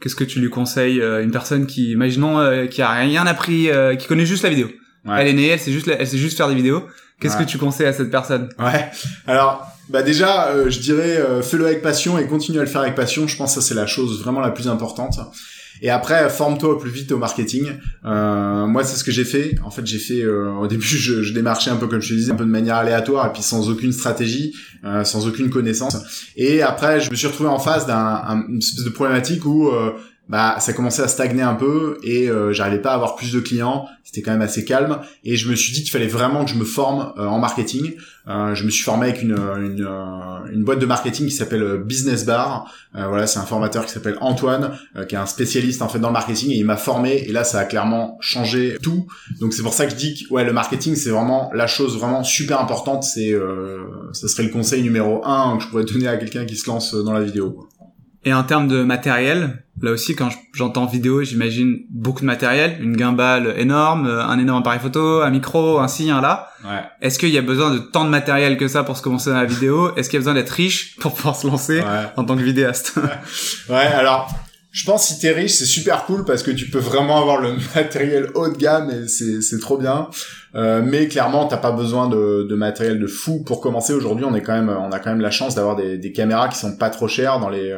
qu'est-ce 0.00 0.16
que 0.16 0.24
tu 0.24 0.40
lui 0.40 0.50
conseilles 0.50 1.00
euh, 1.00 1.22
Une 1.22 1.30
personne 1.30 1.66
qui, 1.66 1.92
imaginons, 1.92 2.38
euh, 2.38 2.66
qui 2.66 2.82
a 2.82 2.90
rien 2.90 3.26
appris, 3.26 3.70
euh, 3.70 3.96
qui 3.96 4.06
connaît 4.06 4.26
juste 4.26 4.42
la 4.42 4.50
vidéo. 4.50 4.68
Elle 5.08 5.28
est 5.28 5.32
née, 5.32 5.48
elle 5.48 5.58
sait 5.58 5.72
juste, 5.72 5.88
elle 5.88 6.06
sait 6.06 6.18
juste 6.18 6.36
faire 6.36 6.48
des 6.48 6.54
vidéos. 6.54 6.86
Qu'est-ce 7.20 7.36
que 7.36 7.44
tu 7.44 7.56
conseilles 7.56 7.86
à 7.86 7.92
cette 7.92 8.10
personne? 8.10 8.48
Ouais. 8.58 8.90
Alors, 9.28 9.66
bah 9.88 10.02
déjà, 10.02 10.68
je 10.68 10.78
dirais, 10.80 11.20
fais-le 11.42 11.66
avec 11.66 11.82
passion 11.82 12.18
et 12.18 12.26
continue 12.26 12.58
à 12.58 12.62
le 12.62 12.68
faire 12.68 12.80
avec 12.80 12.94
passion. 12.96 13.28
Je 13.28 13.36
pense 13.36 13.54
que 13.54 13.60
ça 13.60 13.68
c'est 13.68 13.74
la 13.74 13.86
chose 13.86 14.22
vraiment 14.22 14.40
la 14.40 14.50
plus 14.50 14.68
importante. 14.68 15.18
Et 15.82 15.90
après, 15.90 16.30
forme-toi 16.30 16.74
au 16.74 16.76
plus 16.76 16.90
vite 16.90 17.10
au 17.10 17.18
marketing. 17.18 17.72
Euh, 18.04 18.66
moi, 18.66 18.84
c'est 18.84 18.96
ce 18.96 19.02
que 19.02 19.10
j'ai 19.10 19.24
fait. 19.24 19.56
En 19.64 19.70
fait, 19.70 19.84
j'ai 19.84 19.98
fait 19.98 20.22
euh, 20.22 20.52
au 20.52 20.68
début, 20.68 20.86
je, 20.86 21.22
je, 21.22 21.34
démarchais 21.34 21.70
un 21.70 21.76
peu 21.76 21.88
comme 21.88 22.00
je 22.00 22.08
te 22.10 22.14
disais, 22.14 22.30
un 22.30 22.36
peu 22.36 22.44
de 22.44 22.50
manière 22.50 22.76
aléatoire 22.76 23.26
et 23.26 23.32
puis 23.32 23.42
sans 23.42 23.68
aucune 23.68 23.92
stratégie, 23.92 24.54
euh, 24.84 25.02
sans 25.02 25.26
aucune 25.26 25.50
connaissance. 25.50 25.96
Et 26.36 26.62
après, 26.62 27.00
je 27.00 27.10
me 27.10 27.16
suis 27.16 27.26
retrouvé 27.26 27.50
en 27.50 27.58
face 27.58 27.86
d'une 27.86 28.58
espèce 28.58 28.84
de 28.84 28.90
problématique 28.90 29.44
où 29.44 29.68
euh, 29.68 29.90
bah 30.28 30.56
ça 30.60 30.72
commençait 30.72 31.02
à 31.02 31.08
stagner 31.08 31.42
un 31.42 31.54
peu 31.54 31.98
et 32.04 32.30
euh, 32.30 32.52
j'arrivais 32.52 32.80
pas 32.80 32.92
à 32.92 32.94
avoir 32.94 33.16
plus 33.16 33.32
de 33.32 33.40
clients. 33.40 33.86
C'était 34.04 34.22
quand 34.22 34.30
même 34.30 34.42
assez 34.42 34.64
calme 34.64 35.00
et 35.24 35.36
je 35.36 35.50
me 35.50 35.54
suis 35.54 35.72
dit 35.72 35.82
qu'il 35.82 35.90
fallait 35.90 36.06
vraiment 36.06 36.44
que 36.44 36.50
je 36.50 36.56
me 36.56 36.64
forme 36.64 37.12
euh, 37.18 37.26
en 37.26 37.38
marketing. 37.38 37.94
Euh, 38.28 38.54
je 38.54 38.64
me 38.64 38.70
suis 38.70 38.84
formé 38.84 39.08
avec 39.08 39.22
une 39.22 39.32
une, 39.32 39.84
euh, 39.84 40.52
une 40.52 40.62
boîte 40.62 40.78
de 40.78 40.86
marketing 40.86 41.26
qui 41.26 41.32
s'appelle 41.32 41.82
Business 41.84 42.24
Bar. 42.24 42.72
Voilà 42.94 43.26
c'est 43.26 43.40
un 43.40 43.44
formateur 43.46 43.84
qui 43.84 43.92
s'appelle 43.92 44.16
Antoine 44.20 44.78
qui 45.08 45.14
est 45.14 45.18
un 45.18 45.26
spécialiste 45.26 45.82
en 45.82 45.88
fait 45.88 45.98
dans 45.98 46.08
le 46.08 46.12
marketing 46.12 46.50
et 46.52 46.56
il 46.56 46.66
m'a 46.66 46.76
formé 46.76 47.24
et 47.26 47.32
là 47.32 47.42
ça 47.42 47.58
a 47.58 47.64
clairement 47.64 48.18
changé 48.20 48.76
tout. 48.82 49.06
Donc 49.40 49.52
c'est 49.54 49.62
pour 49.62 49.72
ça 49.72 49.86
que 49.86 49.92
je 49.92 49.96
dis 49.96 50.24
que 50.24 50.32
ouais 50.32 50.44
le 50.44 50.52
marketing 50.52 50.94
c'est 50.94 51.10
vraiment 51.10 51.50
la 51.54 51.66
chose 51.66 51.98
vraiment 51.98 52.22
super 52.22 52.60
importante. 52.60 53.02
C'est 53.02 53.34
ça 54.12 54.28
serait 54.28 54.44
le 54.44 54.50
conseil 54.50 54.82
numéro 54.82 55.26
un 55.26 55.56
que 55.56 55.64
je 55.64 55.68
pourrais 55.68 55.84
donner 55.84 56.06
à 56.06 56.16
quelqu'un 56.16 56.44
qui 56.44 56.56
se 56.56 56.68
lance 56.68 56.94
dans 56.94 57.12
la 57.12 57.22
vidéo. 57.22 57.68
Et 58.24 58.32
en 58.32 58.44
termes 58.44 58.68
de 58.68 58.84
matériel, 58.84 59.64
là 59.80 59.90
aussi, 59.90 60.14
quand 60.14 60.28
j'entends 60.54 60.86
vidéo, 60.86 61.24
j'imagine 61.24 61.80
beaucoup 61.90 62.20
de 62.20 62.26
matériel, 62.26 62.78
une 62.80 62.96
gimbal 62.96 63.54
énorme, 63.58 64.06
un 64.06 64.38
énorme 64.38 64.60
appareil 64.60 64.78
photo, 64.78 65.22
un 65.22 65.30
micro, 65.30 65.80
un 65.80 65.88
ci, 65.88 66.08
un 66.10 66.20
là. 66.20 66.50
Ouais. 66.64 66.82
Est-ce 67.00 67.18
qu'il 67.18 67.30
y 67.30 67.38
a 67.38 67.42
besoin 67.42 67.72
de 67.72 67.78
tant 67.78 68.04
de 68.04 68.10
matériel 68.10 68.56
que 68.56 68.68
ça 68.68 68.84
pour 68.84 68.96
se 68.96 69.02
commencer 69.02 69.30
dans 69.30 69.36
la 69.36 69.44
vidéo? 69.44 69.94
Est-ce 69.96 70.08
qu'il 70.08 70.18
y 70.18 70.18
a 70.18 70.20
besoin 70.20 70.34
d'être 70.34 70.50
riche 70.50 70.96
pour 71.00 71.14
pouvoir 71.14 71.34
se 71.34 71.48
lancer 71.48 71.82
en 72.16 72.24
tant 72.24 72.36
que 72.36 72.42
vidéaste? 72.42 72.94
Ouais. 72.96 73.74
ouais, 73.74 73.86
alors 73.86 74.32
je 74.70 74.86
pense 74.86 75.06
si 75.06 75.18
t'es 75.18 75.32
riche, 75.32 75.52
c'est 75.52 75.66
super 75.66 76.04
cool 76.04 76.24
parce 76.24 76.42
que 76.42 76.50
tu 76.50 76.70
peux 76.70 76.78
vraiment 76.78 77.20
avoir 77.20 77.40
le 77.40 77.54
matériel 77.74 78.30
haut 78.34 78.48
de 78.48 78.56
gamme 78.56 78.90
et 78.90 79.08
c'est 79.08 79.58
trop 79.58 79.76
bien. 79.76 80.08
Euh, 80.54 80.80
mais 80.84 81.08
clairement, 81.08 81.46
t'as 81.46 81.56
pas 81.56 81.72
besoin 81.72 82.08
de, 82.08 82.46
de, 82.48 82.54
matériel 82.54 82.98
de 82.98 83.06
fou 83.06 83.42
pour 83.44 83.60
commencer. 83.60 83.92
Aujourd'hui, 83.92 84.24
on 84.24 84.34
est 84.34 84.42
quand 84.42 84.54
même, 84.54 84.68
on 84.68 84.90
a 84.90 84.98
quand 84.98 85.10
même 85.10 85.20
la 85.20 85.30
chance 85.30 85.54
d'avoir 85.54 85.76
des, 85.76 85.98
des, 85.98 86.12
caméras 86.12 86.48
qui 86.48 86.58
sont 86.58 86.76
pas 86.76 86.90
trop 86.90 87.08
chères 87.08 87.38
dans 87.40 87.48
les 87.48 87.74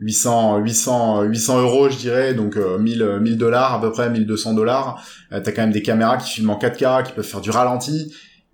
800 0.00 0.58
800 0.58 1.22
800 1.22 1.60
euros 1.60 1.90
je 1.90 1.96
dirais. 1.96 2.34
Donc 2.34 2.56
1000 2.56 3.02
euh, 3.02 3.20
1000 3.20 3.36
dollars 3.36 3.74
à 3.74 3.80
peu 3.80 3.92
près 3.92 4.10
1200 4.10 4.54
dollars. 4.54 5.04
Euh, 5.32 5.40
t'as 5.40 5.52
quand 5.52 5.62
même 5.62 5.72
des 5.72 5.82
caméras 5.82 6.16
qui 6.16 6.30
filment 6.30 6.50
en 6.50 6.58
4K 6.58 7.04
qui 7.04 7.12
peuvent 7.12 7.24
faire 7.24 7.40
du 7.40 7.50
ralenti. 7.50 8.12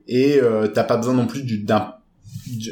Et 0.09 0.41
euh, 0.41 0.69
t'as 0.69 0.85
pas 0.85 0.97
besoin 0.97 1.15
non 1.15 1.27
plus 1.27 1.43
d'un 1.43 1.93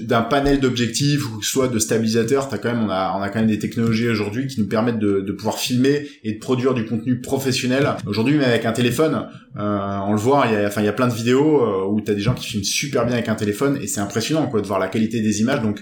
d'un 0.03 0.23
panel 0.23 0.61
d'objectifs 0.61 1.29
ou 1.33 1.43
soit 1.43 1.67
de 1.67 1.81
stabilisateurs 1.81 2.49
t'as 2.49 2.59
quand 2.59 2.73
même 2.73 2.85
on 2.85 2.91
a 2.91 3.13
on 3.19 3.23
a 3.23 3.29
quand 3.29 3.41
même 3.41 3.49
des 3.49 3.59
technologies 3.59 4.09
aujourd'hui 4.09 4.47
qui 4.47 4.61
nous 4.61 4.69
permettent 4.69 5.01
de, 5.01 5.21
de 5.21 5.33
pouvoir 5.33 5.59
filmer 5.59 6.07
et 6.23 6.35
de 6.35 6.39
produire 6.39 6.75
du 6.75 6.85
contenu 6.85 7.21
professionnel. 7.21 7.89
Aujourd'hui 8.07 8.37
mais 8.37 8.45
avec 8.45 8.67
un 8.67 8.73
téléphone 8.73 9.27
euh, 9.57 9.99
on 10.07 10.13
le 10.13 10.19
voit 10.19 10.45
il 10.47 10.53
y 10.53 10.57
a 10.57 10.69
enfin 10.69 10.81
il 10.81 10.85
y 10.85 10.89
a 10.89 10.93
plein 10.93 11.09
de 11.09 11.15
vidéos 11.15 11.63
euh, 11.63 11.87
où 11.89 12.01
t'as 12.01 12.15
des 12.15 12.21
gens 12.21 12.35
qui 12.35 12.47
filment 12.47 12.65
super 12.65 13.05
bien 13.05 13.15
avec 13.15 13.29
un 13.29 13.35
téléphone. 13.35 13.79
Et 13.83 13.89
c'est 13.89 14.01
impressionnant 14.01 14.47
quoi 14.47 14.61
de 14.61 14.67
voir 14.67 14.79
la 14.79 14.87
qualité 14.87 15.21
des 15.21 15.41
images. 15.41 15.61
Donc 15.61 15.81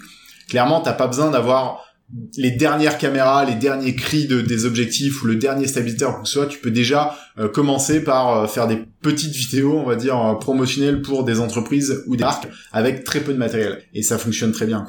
clairement 0.49 0.81
t'as 0.81 0.95
pas 0.95 1.07
besoin 1.07 1.31
d'avoir 1.31 1.92
les 2.37 2.51
dernières 2.51 2.99
caméras, 2.99 3.45
les 3.45 3.55
derniers 3.55 3.95
cris 3.95 4.27
de, 4.27 4.41
des 4.41 4.65
objectifs 4.67 5.23
ou 5.23 5.27
le 5.27 5.37
dernier 5.37 5.67
stabilisateur 5.67 6.19
ou 6.19 6.23
que 6.23 6.29
ce 6.29 6.35
soit, 6.35 6.47
tu 6.47 6.59
peux 6.59 6.71
déjà 6.71 7.17
euh, 7.39 7.49
commencer 7.49 8.05
par 8.05 8.37
euh, 8.37 8.47
faire 8.47 8.67
des 8.67 8.85
petites 9.01 9.35
vidéos, 9.35 9.79
on 9.79 9.87
va 9.87 9.97
dire, 9.97 10.19
euh, 10.19 10.35
promotionnelles 10.35 11.01
pour 11.01 11.25
des 11.25 11.41
entreprises 11.41 12.03
ou 12.07 12.17
des 12.17 12.25
marques 12.25 12.49
avec 12.73 13.05
très 13.05 13.21
peu 13.21 13.33
de 13.33 13.39
matériel. 13.39 13.83
Et 13.95 14.03
ça 14.03 14.19
fonctionne 14.19 14.53
très 14.53 14.67
bien. 14.67 14.87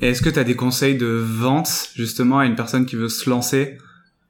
Et 0.00 0.08
est-ce 0.08 0.22
que 0.22 0.30
tu 0.30 0.38
as 0.38 0.44
des 0.44 0.56
conseils 0.56 0.96
de 0.96 1.06
vente 1.06 1.90
justement 1.94 2.38
à 2.38 2.46
une 2.46 2.56
personne 2.56 2.86
qui 2.86 2.96
veut 2.96 3.10
se 3.10 3.28
lancer 3.28 3.76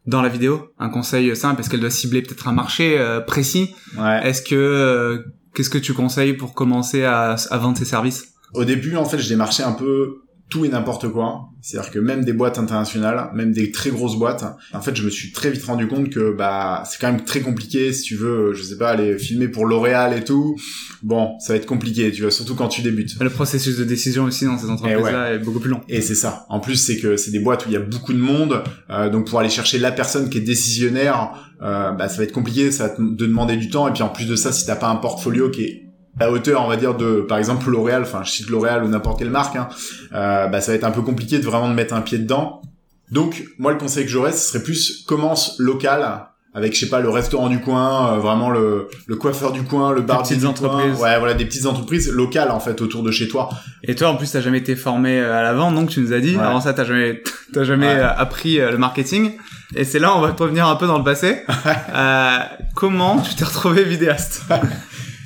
dans 0.07 0.21
la 0.21 0.29
vidéo? 0.29 0.73
Un 0.79 0.89
conseil 0.89 1.35
simple, 1.37 1.61
est-ce 1.61 1.71
qu'elle 1.71 1.81
doit 1.81 1.91
cibler 1.91 2.23
peut-être 2.23 2.49
un 2.49 2.53
marché 2.53 2.99
précis? 3.27 3.71
Ouais. 3.97 4.29
Est-ce 4.29 4.43
que 4.43 5.25
qu'est-ce 5.55 5.71
que 5.71 5.79
tu 5.79 5.95
conseilles 5.95 6.33
pour 6.33 6.55
commencer 6.55 7.05
à, 7.05 7.37
à 7.51 7.59
vendre 7.59 7.79
ses 7.79 7.85
services? 7.85 8.35
Au 8.55 8.65
début, 8.65 8.97
en 8.97 9.05
fait, 9.05 9.19
je 9.19 9.29
démarchais 9.29 9.63
un 9.63 9.73
peu 9.73 10.23
tout 10.53 10.67
et 10.67 10.69
n'importe 10.69 11.09
quoi. 11.09 11.49
C'est-à-dire 11.63 11.91
que 11.91 11.99
même 11.99 12.25
des 12.25 12.35
boîtes 12.35 12.59
internationales, 12.59 13.31
même 13.35 13.53
des 13.53 13.71
très 13.71 13.89
grosses 13.89 14.19
boîtes, 14.19 14.45
en 14.75 14.83
fait, 14.83 14.95
je 14.95 15.03
me 15.03 15.09
suis 15.09 15.33
très 15.33 15.51
vite 15.51 15.65
rendu 15.65 15.89
compte 15.89 16.11
que 16.11 16.31
bah 16.37 16.83
c'est 16.87 17.01
quand 17.01 17.11
même 17.11 17.25
très 17.25 17.41
compliqué 17.41 17.93
si 17.95 18.03
tu 18.03 18.17
veux, 18.17 18.53
je 18.53 18.63
sais 18.63 18.77
pas, 18.77 18.91
aller 18.91 19.17
filmer 19.19 19.49
pour 19.49 19.65
L'Oréal 19.65 20.13
et 20.13 20.25
tout. 20.25 20.57
Bon, 21.03 21.39
ça 21.41 21.55
va 21.55 21.57
être 21.57 21.67
compliqué, 21.67 22.13
tu 22.13 22.21
vois, 22.21 22.31
surtout 22.31 22.55
quand 22.55 22.69
tu 22.69 22.83
débutes. 22.83 23.19
Le 23.19 23.31
processus 23.31 23.79
de 23.79 23.85
décision 23.85 24.25
aussi 24.25 24.45
dans 24.45 24.59
ces 24.59 24.69
entreprises-là 24.69 25.33
est 25.33 25.39
beaucoup 25.39 25.61
plus 25.61 25.71
long. 25.71 25.81
Et 25.89 26.03
c'est 26.03 26.15
ça. 26.15 26.45
En 26.51 26.61
plus, 26.61 26.77
c'est 26.77 26.99
que 26.99 27.17
c'est 27.17 27.31
des 27.31 27.41
boîtes 27.41 27.65
où 27.65 27.71
il 27.71 27.73
y 27.73 27.77
a 27.77 27.81
beaucoup 27.81 28.13
de 28.13 28.19
monde, 28.19 28.63
euh, 28.91 29.09
donc 29.09 29.29
pour 29.29 29.41
aller 29.41 29.49
chercher 29.49 29.79
la 29.79 29.91
personne 29.91 30.29
qui 30.29 30.37
est 30.37 30.43
décisionnaire, 30.43 31.33
euh, 31.63 31.93
bah 31.93 32.09
ça 32.09 32.19
va 32.19 32.25
être 32.25 32.33
compliqué, 32.33 32.71
ça 32.73 32.89
va 32.89 32.91
te 32.91 33.01
demander 33.01 33.57
du 33.57 33.71
temps. 33.71 33.89
Et 33.89 33.93
puis 33.93 34.03
en 34.03 34.11
plus 34.11 34.27
de 34.27 34.37
ça, 34.37 34.53
si 34.53 34.67
t'as 34.67 34.77
pas 34.77 34.89
un 34.89 34.97
portfolio 34.97 35.49
qui 35.49 35.63
est 35.63 35.82
à 36.21 36.31
hauteur, 36.31 36.65
on 36.65 36.69
va 36.69 36.77
dire, 36.77 36.95
de, 36.95 37.21
par 37.21 37.39
exemple, 37.39 37.69
L'Oréal, 37.71 38.03
enfin, 38.03 38.23
je 38.25 38.31
cite 38.31 38.51
L'Oréal 38.51 38.85
ou 38.85 38.89
n'importe 38.89 39.19
quelle 39.19 39.31
marque, 39.31 39.57
hein, 39.57 39.69
euh, 40.15 40.47
bah, 40.47 40.61
ça 40.61 40.73
va 40.73 40.77
être 40.77 40.85
un 40.85 40.91
peu 40.91 41.03
compliqué 41.03 41.39
de 41.39 41.45
vraiment 41.45 41.69
de 41.69 41.75
mettre 41.75 41.95
un 41.95 42.03
pied 42.03 42.19
dedans. 42.19 42.63
Donc, 43.11 43.45
moi, 43.59 43.73
le 43.73 43.79
conseil 43.79 44.05
que 44.05 44.11
j'aurais, 44.11 44.33
ce 44.33 44.49
serait 44.51 44.63
plus 44.63 45.05
commence 45.07 45.59
local, 45.59 46.27
avec, 46.55 46.75
je 46.75 46.81
sais 46.81 46.89
pas, 46.89 47.01
le 47.01 47.09
restaurant 47.09 47.49
du 47.49 47.61
coin, 47.61 48.13
euh, 48.13 48.19
vraiment 48.19 48.51
le, 48.51 48.89
le 49.07 49.17
coiffeur 49.17 49.53
du 49.53 49.63
coin, 49.63 49.93
le 49.93 50.03
bar 50.03 50.23
petites 50.23 50.45
entreprises. 50.45 51.01
Ouais, 51.01 51.19
voilà, 51.19 51.33
des 51.33 51.47
petites 51.47 51.65
entreprises 51.65 52.11
locales, 52.11 52.51
en 52.51 52.61
fait, 52.61 52.83
autour 52.83 53.03
de 53.03 53.11
chez 53.11 53.29
toi. 53.29 53.49
Et 53.83 53.95
toi, 53.95 54.09
en 54.09 54.17
plus, 54.17 54.31
t'as 54.31 54.43
jamais 54.43 54.59
été 54.59 54.77
formé 54.77 55.19
euh, 55.19 55.39
à 55.39 55.43
la 55.43 55.55
vente, 55.55 55.75
donc 55.75 55.89
tu 55.89 56.01
nous 56.01 56.13
as 56.13 56.21
dit. 56.21 56.37
Avant 56.37 56.61
ça, 56.61 56.75
t'as 56.75 56.85
jamais, 56.85 57.23
t'as 57.55 57.65
jamais 57.65 57.87
ouais. 57.87 58.01
appris 58.01 58.59
le 58.59 58.77
marketing. 58.77 59.33
Et 59.75 59.85
c'est 59.85 59.99
là, 59.99 60.15
on 60.17 60.21
va 60.21 60.35
revenir 60.39 60.67
un 60.67 60.77
peu 60.77 60.87
dans 60.87 60.99
le 60.99 61.05
passé. 61.05 61.43
euh, 61.95 62.39
comment 62.75 63.21
tu 63.21 63.35
t'es 63.35 63.45
retrouvé 63.45 63.85
vidéaste? 63.85 64.43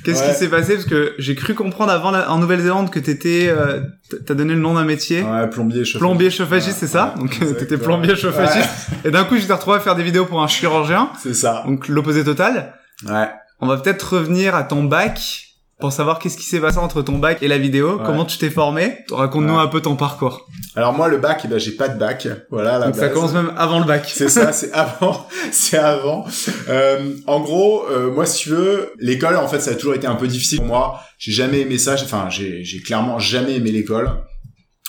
Qu'est-ce 0.07 0.23
Ouais. 0.23 0.29
qui 0.29 0.35
s'est 0.35 0.47
passé? 0.47 0.75
Parce 0.75 0.85
que 0.85 1.13
j'ai 1.17 1.35
cru 1.35 1.53
comprendre 1.53 1.91
avant 1.91 2.11
la- 2.11 2.31
en 2.31 2.37
Nouvelle-Zélande 2.37 2.89
que 2.89 2.97
t'étais, 2.99 3.47
euh, 3.49 3.81
t'as 4.25 4.35
donné 4.35 4.53
le 4.53 4.59
nom 4.61 4.73
d'un 4.75 4.85
métier. 4.85 5.21
Ouais, 5.21 5.49
plombier, 5.49 5.83
chauffeur. 5.83 5.99
Plombier 6.07 6.29
chauffagiste, 6.29 6.81
Ouais, 6.81 6.87
c'est 6.87 6.93
ça? 6.93 7.13
Ouais, 7.17 7.23
Donc 7.23 7.57
t'étais 7.57 7.77
plombier 7.77 8.15
chauffagiste. 8.15 8.69
Et 9.03 9.11
d'un 9.11 9.25
coup, 9.25 9.35
j'étais 9.35 9.51
retrouvé 9.51 9.75
à 9.75 9.79
faire 9.81 9.95
des 9.97 10.03
vidéos 10.03 10.23
pour 10.25 10.41
un 10.41 10.47
chirurgien. 10.47 11.09
C'est 11.21 11.33
ça. 11.33 11.63
Donc 11.67 11.89
l'opposé 11.89 12.23
total. 12.23 12.73
Ouais. 13.05 13.27
On 13.59 13.67
va 13.67 13.75
peut-être 13.77 14.13
revenir 14.17 14.55
à 14.55 14.63
ton 14.63 14.83
bac 14.85 15.46
pour 15.79 15.91
savoir 15.93 16.17
qu'est-ce 16.19 16.37
qui 16.37 16.43
s'est 16.45 16.59
passé 16.59 16.79
entre 16.79 17.01
ton 17.03 17.19
bac 17.19 17.39
et 17.43 17.47
la 17.47 17.57
vidéo. 17.59 17.97
Ouais. 17.97 18.03
Comment 18.05 18.25
tu 18.25 18.37
t'es 18.37 18.49
formé 18.49 18.97
Raconte-nous 19.11 19.53
Ouais. 19.55 19.61
un 19.61 19.67
peu 19.67 19.79
ton 19.81 19.95
parcours. 19.95 20.47
Alors 20.75 20.93
moi, 20.93 21.07
le 21.07 21.17
bac, 21.17 21.41
eh 21.45 21.47
ben, 21.47 21.59
j'ai 21.59 21.71
pas 21.71 21.87
de 21.87 21.99
bac. 21.99 22.27
Voilà, 22.49 22.79
la 22.79 22.87
Donc 22.87 22.95
ça 22.95 23.09
commence 23.09 23.33
même 23.33 23.51
avant 23.57 23.79
le 23.79 23.85
bac. 23.85 24.09
C'est 24.11 24.29
ça, 24.29 24.51
c'est 24.53 24.71
avant, 24.71 25.27
c'est 25.51 25.77
avant. 25.77 26.25
Euh, 26.69 27.13
en 27.27 27.39
gros, 27.41 27.85
euh, 27.91 28.11
moi, 28.11 28.25
si 28.25 28.43
tu 28.43 28.49
veux, 28.49 28.91
l'école, 28.99 29.35
en 29.37 29.47
fait, 29.47 29.59
ça 29.59 29.71
a 29.71 29.75
toujours 29.75 29.93
été 29.93 30.07
un 30.07 30.15
peu 30.15 30.27
difficile 30.27 30.57
pour 30.59 30.67
moi. 30.67 30.99
J'ai 31.19 31.31
jamais 31.31 31.59
aimé 31.61 31.77
ça. 31.77 31.95
J'ai- 31.95 32.05
Enfin, 32.05 32.29
j'ai, 32.29 32.63
j'ai 32.63 32.79
clairement 32.81 33.19
jamais 33.19 33.55
aimé 33.55 33.71
l'école. 33.71 34.09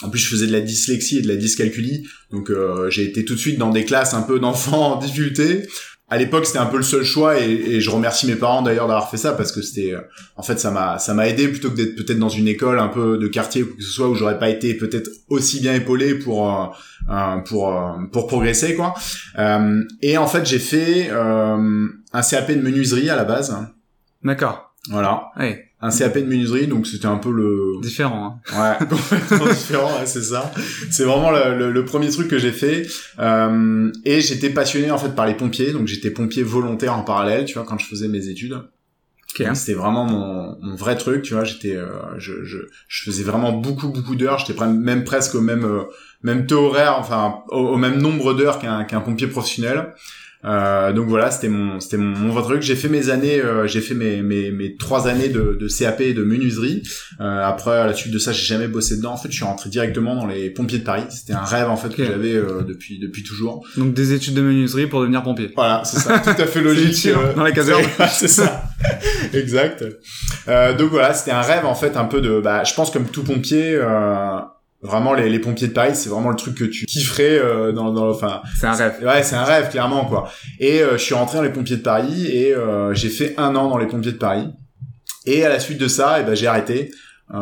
En 0.02 0.10
plus, 0.10 0.20
je 0.20 0.28
faisais 0.28 0.46
de 0.46 0.52
la 0.52 0.60
dyslexie 0.60 1.18
et 1.18 1.22
de 1.22 1.26
la 1.28 1.34
dyscalculie, 1.34 2.06
donc 2.30 2.50
euh, 2.50 2.88
j'ai 2.88 3.02
été 3.02 3.24
tout 3.24 3.34
de 3.34 3.38
suite 3.40 3.58
dans 3.58 3.70
des 3.70 3.84
classes 3.84 4.14
un 4.14 4.22
peu 4.22 4.38
d'enfants 4.38 4.92
en 4.92 4.96
difficulté. 4.96 5.66
À 6.10 6.16
l'époque, 6.16 6.46
c'était 6.46 6.58
un 6.58 6.66
peu 6.66 6.78
le 6.78 6.82
seul 6.82 7.04
choix 7.04 7.38
et, 7.38 7.50
et 7.50 7.80
je 7.80 7.90
remercie 7.90 8.26
mes 8.26 8.36
parents 8.36 8.62
d'ailleurs 8.62 8.88
d'avoir 8.88 9.10
fait 9.10 9.18
ça 9.18 9.32
parce 9.32 9.52
que 9.52 9.60
c'était, 9.60 9.92
euh, 9.92 10.00
en 10.36 10.42
fait, 10.42 10.58
ça 10.58 10.70
m'a, 10.70 10.98
ça 10.98 11.12
m'a 11.12 11.28
aidé 11.28 11.48
plutôt 11.48 11.70
que 11.70 11.76
d'être 11.76 11.96
peut-être 11.96 12.18
dans 12.18 12.28
une 12.30 12.48
école 12.48 12.78
un 12.78 12.88
peu 12.88 13.18
de 13.18 13.28
quartier 13.28 13.62
ou 13.62 13.76
que 13.76 13.82
ce 13.82 13.90
soit 13.90 14.08
où 14.08 14.14
j'aurais 14.14 14.38
pas 14.38 14.48
été 14.48 14.74
peut-être 14.74 15.10
aussi 15.28 15.60
bien 15.60 15.74
épaulé 15.74 16.14
pour 16.14 16.50
euh, 17.10 17.36
pour 17.46 17.74
euh, 17.74 17.92
pour 18.12 18.26
progresser 18.26 18.74
quoi. 18.74 18.94
Euh, 19.38 19.82
et 20.00 20.16
en 20.16 20.26
fait, 20.26 20.46
j'ai 20.46 20.58
fait 20.58 21.08
euh, 21.10 21.88
un 22.12 22.22
CAP 22.22 22.52
de 22.52 22.62
menuiserie 22.62 23.10
à 23.10 23.16
la 23.16 23.24
base. 23.24 23.56
D'accord. 24.24 24.74
Voilà, 24.90 25.30
Ouais, 25.38 25.67
un 25.80 25.90
CAP 25.90 26.18
de 26.18 26.24
menuiserie, 26.24 26.66
donc 26.66 26.86
c'était 26.86 27.06
un 27.06 27.18
peu 27.18 27.30
le 27.30 27.80
différent. 27.82 28.40
Hein. 28.52 28.78
ouais 28.80 28.86
complètement 28.88 29.46
différent, 29.52 29.98
ouais, 30.00 30.06
c'est 30.06 30.22
ça. 30.22 30.52
C'est 30.90 31.04
vraiment 31.04 31.30
le, 31.30 31.56
le- 31.56 31.70
le 31.72 31.84
premier 31.84 32.08
truc 32.10 32.28
que 32.28 32.38
j'ai 32.38 32.52
fait. 32.52 32.86
Euh, 33.20 33.90
et 34.04 34.20
j'étais 34.20 34.50
passionné 34.50 34.90
en 34.90 34.98
fait 34.98 35.14
par 35.14 35.26
les 35.26 35.34
pompiers, 35.34 35.72
donc 35.72 35.86
j'étais 35.86 36.10
pompier 36.10 36.42
volontaire 36.42 36.94
en 36.94 37.02
parallèle, 37.02 37.44
tu 37.44 37.54
vois, 37.54 37.64
quand 37.64 37.78
je 37.78 37.86
faisais 37.86 38.08
mes 38.08 38.28
études. 38.28 38.54
Ok. 39.34 39.46
Donc, 39.46 39.56
C'était 39.56 39.74
vraiment 39.74 40.04
mon, 40.06 40.56
mon 40.62 40.74
vrai 40.74 40.96
truc, 40.96 41.22
tu 41.22 41.34
vois. 41.34 41.44
J'étais, 41.44 41.76
euh, 41.76 41.86
je, 42.18 42.44
je, 42.44 42.58
je 42.88 43.04
faisais 43.04 43.22
vraiment 43.22 43.52
beaucoup, 43.52 43.88
beaucoup 43.88 44.16
d'heures. 44.16 44.38
J'étais 44.38 44.66
même 44.66 45.04
presque 45.04 45.34
au 45.34 45.40
même, 45.42 45.64
euh, 45.64 45.82
même 46.22 46.46
taux 46.46 46.64
horaire, 46.66 46.96
enfin 46.98 47.36
au, 47.50 47.58
au 47.58 47.76
même 47.76 47.98
nombre 48.00 48.32
d'heures 48.34 48.58
qu'un 48.58 48.84
qu'un 48.84 49.00
pompier 49.00 49.26
professionnel. 49.28 49.92
Euh, 50.44 50.92
donc 50.92 51.08
voilà, 51.08 51.30
c'était 51.32 51.48
mon, 51.48 51.80
c'était 51.80 51.96
mon, 51.96 52.16
mon 52.16 52.32
vrai 52.32 52.42
truc. 52.44 52.62
J'ai 52.62 52.76
fait 52.76 52.88
mes 52.88 53.10
années, 53.10 53.40
euh, 53.40 53.66
j'ai 53.66 53.80
fait 53.80 53.94
mes, 53.94 54.22
mes, 54.22 54.50
mes 54.52 54.76
trois 54.76 55.08
années 55.08 55.28
de, 55.28 55.58
de 55.60 55.68
CAP 55.68 56.00
et 56.00 56.14
de 56.14 56.22
menuiserie. 56.22 56.82
Euh, 57.20 57.42
après, 57.44 57.76
à 57.76 57.86
la 57.86 57.92
suite 57.94 58.12
de 58.12 58.18
ça, 58.20 58.30
j'ai 58.32 58.44
jamais 58.46 58.68
bossé 58.68 58.96
dedans. 58.98 59.12
En 59.12 59.16
fait, 59.16 59.30
je 59.30 59.34
suis 59.36 59.44
rentré 59.44 59.68
directement 59.68 60.14
dans 60.14 60.26
les 60.26 60.50
pompiers 60.50 60.78
de 60.78 60.84
Paris. 60.84 61.02
C'était 61.10 61.32
un 61.32 61.42
rêve 61.44 61.68
en 61.68 61.76
fait 61.76 61.94
que 61.94 62.04
j'avais 62.04 62.34
euh, 62.34 62.62
depuis, 62.62 62.98
depuis 63.00 63.24
toujours. 63.24 63.66
Donc 63.76 63.94
des 63.94 64.12
études 64.12 64.34
de 64.34 64.42
menuiserie 64.42 64.86
pour 64.86 65.00
devenir 65.00 65.22
pompier. 65.24 65.50
Voilà, 65.56 65.82
c'est 65.84 65.98
ça, 65.98 66.20
tout 66.20 66.30
à 66.30 66.46
fait 66.46 66.60
logique. 66.62 67.06
Euh, 67.06 67.34
dans 67.34 67.42
la 67.42 67.52
caserne. 67.52 67.82
c'est- 67.98 68.06
c'est 68.28 68.28
ça, 68.28 68.62
exact. 69.34 69.84
Euh, 70.46 70.74
donc 70.76 70.90
voilà, 70.90 71.14
c'était 71.14 71.32
un 71.32 71.42
rêve 71.42 71.64
en 71.66 71.74
fait, 71.74 71.96
un 71.96 72.04
peu 72.04 72.20
de, 72.20 72.40
bah, 72.40 72.62
je 72.64 72.74
pense 72.74 72.90
comme 72.90 73.06
tout 73.06 73.24
pompier, 73.24 73.74
euh, 73.74 74.38
vraiment 74.82 75.12
les, 75.14 75.28
les 75.28 75.38
pompiers 75.38 75.68
de 75.68 75.72
Paris, 75.72 75.92
c'est 75.94 76.08
vraiment 76.08 76.30
le 76.30 76.36
truc 76.36 76.54
que 76.56 76.64
tu 76.64 76.86
kifferais 76.86 77.38
euh, 77.38 77.72
dans, 77.72 77.90
dans, 77.92 78.08
enfin, 78.10 78.42
C'est 78.60 78.66
un 78.66 78.72
rêve. 78.74 78.94
ouais, 79.04 79.22
c'est 79.22 79.36
un 79.36 79.44
rêve 79.44 79.70
clairement 79.70 80.04
quoi. 80.04 80.30
Et 80.60 80.80
euh, 80.82 80.92
je 80.92 81.02
suis 81.02 81.14
rentré 81.14 81.38
dans 81.38 81.44
les 81.44 81.50
pompiers 81.52 81.76
de 81.76 81.82
Paris 81.82 82.26
et 82.26 82.54
euh, 82.54 82.94
j'ai 82.94 83.08
fait 83.08 83.34
un 83.38 83.54
an 83.56 83.68
dans 83.68 83.78
les 83.78 83.86
pompiers 83.86 84.12
de 84.12 84.18
Paris. 84.18 84.46
Et 85.26 85.44
à 85.44 85.48
la 85.48 85.58
suite 85.60 85.78
de 85.78 85.88
ça, 85.88 86.18
eh 86.20 86.24
ben 86.24 86.34
j'ai 86.34 86.46
arrêté. 86.46 86.90
Euh, 87.34 87.36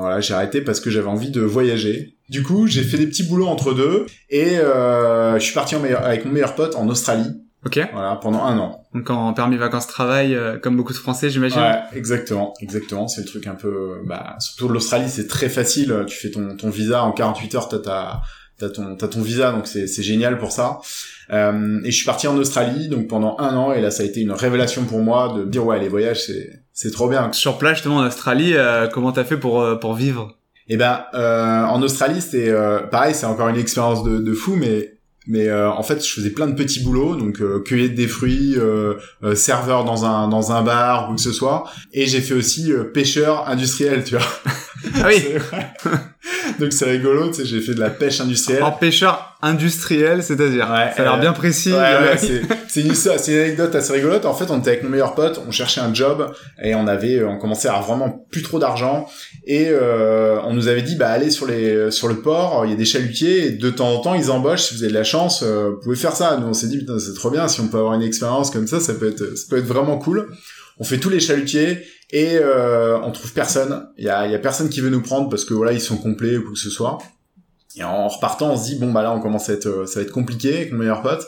voilà, 0.00 0.20
j'ai 0.20 0.34
arrêté 0.34 0.60
parce 0.60 0.80
que 0.80 0.90
j'avais 0.90 1.06
envie 1.08 1.30
de 1.30 1.40
voyager. 1.40 2.16
Du 2.28 2.42
coup, 2.42 2.66
j'ai 2.66 2.82
fait 2.82 2.98
des 2.98 3.06
petits 3.06 3.22
boulots 3.22 3.46
entre 3.46 3.72
deux 3.74 4.06
et 4.28 4.58
euh, 4.58 5.34
je 5.38 5.44
suis 5.44 5.54
parti 5.54 5.74
en 5.76 5.80
meilleur- 5.80 6.04
avec 6.04 6.24
mon 6.24 6.32
meilleur 6.32 6.54
pote 6.54 6.74
en 6.76 6.88
Australie. 6.88 7.30
Ok. 7.64 7.80
Voilà, 7.92 8.16
pendant 8.16 8.44
un 8.44 8.58
an. 8.58 8.86
Donc 8.92 9.08
en 9.10 9.32
permis 9.34 9.56
vacances 9.56 9.86
travail, 9.86 10.34
euh, 10.34 10.58
comme 10.58 10.76
beaucoup 10.76 10.92
de 10.92 10.98
Français, 10.98 11.30
j'imagine. 11.30 11.60
Ouais, 11.60 11.80
exactement, 11.94 12.54
exactement. 12.60 13.06
C'est 13.06 13.20
le 13.20 13.26
truc 13.26 13.46
un 13.46 13.54
peu, 13.54 14.00
bah, 14.04 14.36
surtout 14.40 14.68
de 14.68 14.72
l'Australie, 14.72 15.08
c'est 15.08 15.28
très 15.28 15.48
facile. 15.48 16.04
Tu 16.08 16.16
fais 16.16 16.30
ton, 16.30 16.56
ton 16.56 16.70
visa 16.70 17.04
en 17.04 17.12
48 17.12 17.54
heures, 17.54 17.68
t'as 17.68 17.78
ta, 17.78 18.22
t'as 18.58 18.70
ton, 18.70 18.96
t'as 18.96 19.08
ton 19.08 19.22
visa, 19.22 19.52
donc 19.52 19.66
c'est, 19.66 19.86
c'est 19.86 20.02
génial 20.02 20.38
pour 20.38 20.52
ça. 20.52 20.80
Euh, 21.30 21.80
et 21.84 21.90
je 21.90 21.96
suis 21.96 22.04
parti 22.04 22.26
en 22.26 22.36
Australie, 22.36 22.88
donc 22.88 23.08
pendant 23.08 23.36
un 23.38 23.56
an, 23.56 23.72
et 23.72 23.80
là, 23.80 23.90
ça 23.90 24.02
a 24.02 24.06
été 24.06 24.20
une 24.20 24.32
révélation 24.32 24.84
pour 24.84 25.00
moi 25.00 25.32
de 25.36 25.44
me 25.44 25.50
dire, 25.50 25.64
ouais, 25.64 25.78
les 25.78 25.88
voyages, 25.88 26.24
c'est, 26.24 26.50
c'est 26.72 26.90
trop 26.90 27.08
bien. 27.08 27.32
Sur 27.32 27.58
place, 27.58 27.74
justement, 27.74 27.96
en 27.96 28.06
Australie, 28.06 28.54
euh, 28.54 28.88
comment 28.88 29.12
t'as 29.12 29.24
fait 29.24 29.36
pour, 29.36 29.60
euh, 29.60 29.76
pour 29.76 29.94
vivre? 29.94 30.36
Et 30.68 30.76
ben, 30.76 31.04
euh, 31.14 31.64
en 31.64 31.82
Australie, 31.82 32.20
c'était 32.20 32.50
euh, 32.50 32.80
pareil, 32.80 33.14
c'est 33.14 33.26
encore 33.26 33.48
une 33.48 33.58
expérience 33.58 34.04
de, 34.04 34.18
de 34.18 34.32
fou, 34.32 34.54
mais 34.56 34.91
mais 35.26 35.48
euh, 35.48 35.70
en 35.70 35.82
fait, 35.82 36.04
je 36.04 36.12
faisais 36.12 36.30
plein 36.30 36.46
de 36.46 36.54
petits 36.54 36.80
boulots, 36.80 37.16
donc 37.16 37.40
euh, 37.40 37.60
cueillette 37.60 37.94
des 37.94 38.08
fruits, 38.08 38.54
euh, 38.56 38.94
euh, 39.22 39.34
serveur 39.34 39.84
dans 39.84 40.04
un 40.04 40.28
dans 40.28 40.52
un 40.52 40.62
bar 40.62 41.10
ou 41.10 41.14
que 41.14 41.20
ce 41.20 41.32
soit, 41.32 41.64
et 41.92 42.06
j'ai 42.06 42.20
fait 42.20 42.34
aussi 42.34 42.72
euh, 42.72 42.84
pêcheur 42.84 43.48
industriel, 43.48 44.04
tu 44.04 44.16
vois. 44.16 44.26
Ah 44.96 45.08
oui 45.08 45.24
donc 46.58 46.72
c'est 46.72 46.86
rigolo, 46.86 47.28
tu 47.28 47.34
sais, 47.34 47.44
j'ai 47.44 47.60
fait 47.60 47.74
de 47.74 47.80
la 47.80 47.90
pêche 47.90 48.20
industrielle. 48.20 48.62
En 48.62 48.72
pêcheur 48.72 49.36
industriel, 49.42 50.22
c'est-à-dire 50.22 50.68
Ouais, 50.70 50.92
Ça 50.94 51.02
a 51.02 51.02
l'air 51.02 51.14
euh, 51.14 51.20
bien 51.20 51.32
précis. 51.32 51.72
Ouais, 51.72 51.78
euh, 51.78 52.12
ouais, 52.12 52.18
c'est 52.68 52.80
une 52.80 52.92
une 52.92 53.40
anecdote 53.40 53.74
assez 53.74 53.92
rigolote. 53.92 54.24
En 54.24 54.34
fait, 54.34 54.50
on 54.50 54.60
était 54.60 54.70
avec 54.70 54.82
mon 54.84 54.90
meilleur 54.90 55.14
pote, 55.14 55.42
on 55.46 55.50
cherchait 55.50 55.80
un 55.80 55.92
job 55.92 56.32
et 56.62 56.74
on 56.74 56.86
avait, 56.86 57.22
on 57.24 57.38
commençait 57.38 57.68
à 57.68 57.72
avoir 57.72 57.96
vraiment 57.96 58.26
plus 58.30 58.42
trop 58.42 58.58
d'argent 58.58 59.08
et 59.46 59.66
euh, 59.68 60.40
on 60.44 60.54
nous 60.54 60.68
avait 60.68 60.82
dit 60.82 60.96
bah 60.96 61.08
allez 61.08 61.30
sur 61.30 61.46
les 61.46 61.90
sur 61.90 62.08
le 62.08 62.20
port, 62.20 62.64
il 62.64 62.70
y 62.70 62.74
a 62.74 62.76
des 62.76 62.84
chalutiers 62.84 63.46
et 63.46 63.50
de 63.50 63.70
temps 63.70 63.92
en 63.92 64.00
temps 64.00 64.14
ils 64.14 64.30
embauchent. 64.30 64.62
Si 64.62 64.74
vous 64.74 64.82
avez 64.82 64.92
de 64.92 64.98
la 64.98 65.04
chance, 65.04 65.42
euh, 65.42 65.70
vous 65.70 65.80
pouvez 65.80 65.96
faire 65.96 66.14
ça. 66.14 66.36
Nous 66.40 66.46
on 66.46 66.52
s'est 66.52 66.68
dit 66.68 66.78
putain 66.78 66.98
c'est 66.98 67.14
trop 67.14 67.30
bien 67.30 67.48
si 67.48 67.60
on 67.60 67.68
peut 67.68 67.78
avoir 67.78 67.94
une 67.94 68.02
expérience 68.02 68.50
comme 68.50 68.66
ça, 68.66 68.80
ça 68.80 68.94
peut 68.94 69.08
être 69.08 69.36
ça 69.36 69.44
peut 69.50 69.58
être 69.58 69.66
vraiment 69.66 69.98
cool. 69.98 70.28
On 70.78 70.84
fait 70.84 70.98
tous 70.98 71.10
les 71.10 71.20
chalutiers 71.20 71.84
et 72.12 72.36
euh, 72.36 72.98
on 73.00 73.10
trouve 73.10 73.32
personne. 73.32 73.88
Il 73.98 74.04
y 74.04 74.08
a, 74.10 74.26
y 74.26 74.34
a 74.34 74.38
personne 74.38 74.68
qui 74.68 74.80
veut 74.80 74.90
nous 74.90 75.02
prendre 75.02 75.28
parce 75.28 75.44
que 75.44 75.54
voilà 75.54 75.72
ils 75.72 75.80
sont 75.80 75.96
complets 75.96 76.36
ou 76.36 76.42
quoi 76.42 76.52
que 76.52 76.58
ce 76.58 76.70
soit. 76.70 76.98
Et 77.76 77.82
en 77.82 78.08
repartant, 78.08 78.52
on 78.52 78.56
se 78.56 78.66
dit 78.66 78.76
bon 78.76 78.92
bah 78.92 79.02
là 79.02 79.12
on 79.12 79.20
commence 79.20 79.48
à 79.48 79.54
être, 79.54 79.66
euh, 79.66 79.86
ça 79.86 80.00
va 80.00 80.04
être 80.04 80.12
compliqué 80.12 80.54
avec 80.54 80.72
mon 80.72 80.78
meilleur 80.78 81.02
pote. 81.02 81.26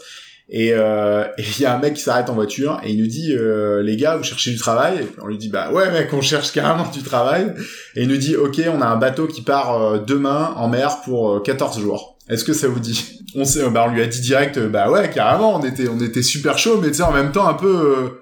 Et 0.48 0.72
euh, 0.72 1.24
et 1.38 1.42
il 1.42 1.60
y 1.60 1.66
a 1.66 1.74
un 1.74 1.78
mec 1.78 1.94
qui 1.94 2.02
s'arrête 2.02 2.28
en 2.28 2.34
voiture 2.34 2.80
et 2.84 2.92
il 2.92 3.00
nous 3.00 3.06
dit 3.06 3.32
euh, 3.32 3.82
les 3.82 3.96
gars 3.96 4.16
vous 4.16 4.24
cherchez 4.24 4.50
du 4.50 4.58
travail? 4.58 4.98
Et 5.00 5.06
on 5.22 5.26
lui 5.26 5.38
dit 5.38 5.48
bah 5.48 5.72
ouais 5.72 5.90
mec 5.90 6.12
on 6.12 6.20
cherche 6.20 6.52
carrément 6.52 6.88
du 6.90 7.02
travail 7.02 7.54
et 7.96 8.02
il 8.02 8.08
nous 8.08 8.16
dit 8.16 8.36
ok 8.36 8.60
on 8.68 8.80
a 8.80 8.86
un 8.86 8.96
bateau 8.96 9.26
qui 9.26 9.42
part 9.42 9.80
euh, 9.80 9.98
demain 9.98 10.54
en 10.56 10.68
mer 10.68 11.00
pour 11.04 11.30
euh, 11.30 11.40
14 11.40 11.80
jours 11.80 12.18
est-ce 12.28 12.44
que 12.44 12.54
ça 12.54 12.68
vous 12.68 12.80
dit? 12.80 13.20
On 13.36 13.44
sait 13.44 13.68
bah 13.68 13.84
on 13.88 13.92
lui 13.92 14.00
a 14.00 14.06
dit 14.06 14.20
direct 14.20 14.60
bah 14.60 14.92
ouais 14.92 15.10
carrément 15.10 15.56
on 15.56 15.64
était 15.64 15.88
on 15.88 15.98
était 15.98 16.22
super 16.22 16.56
chaud 16.56 16.78
mais 16.80 16.86
tu 16.86 16.94
sais 16.94 17.02
en 17.02 17.10
même 17.10 17.32
temps 17.32 17.48
un 17.48 17.54
peu 17.54 18.20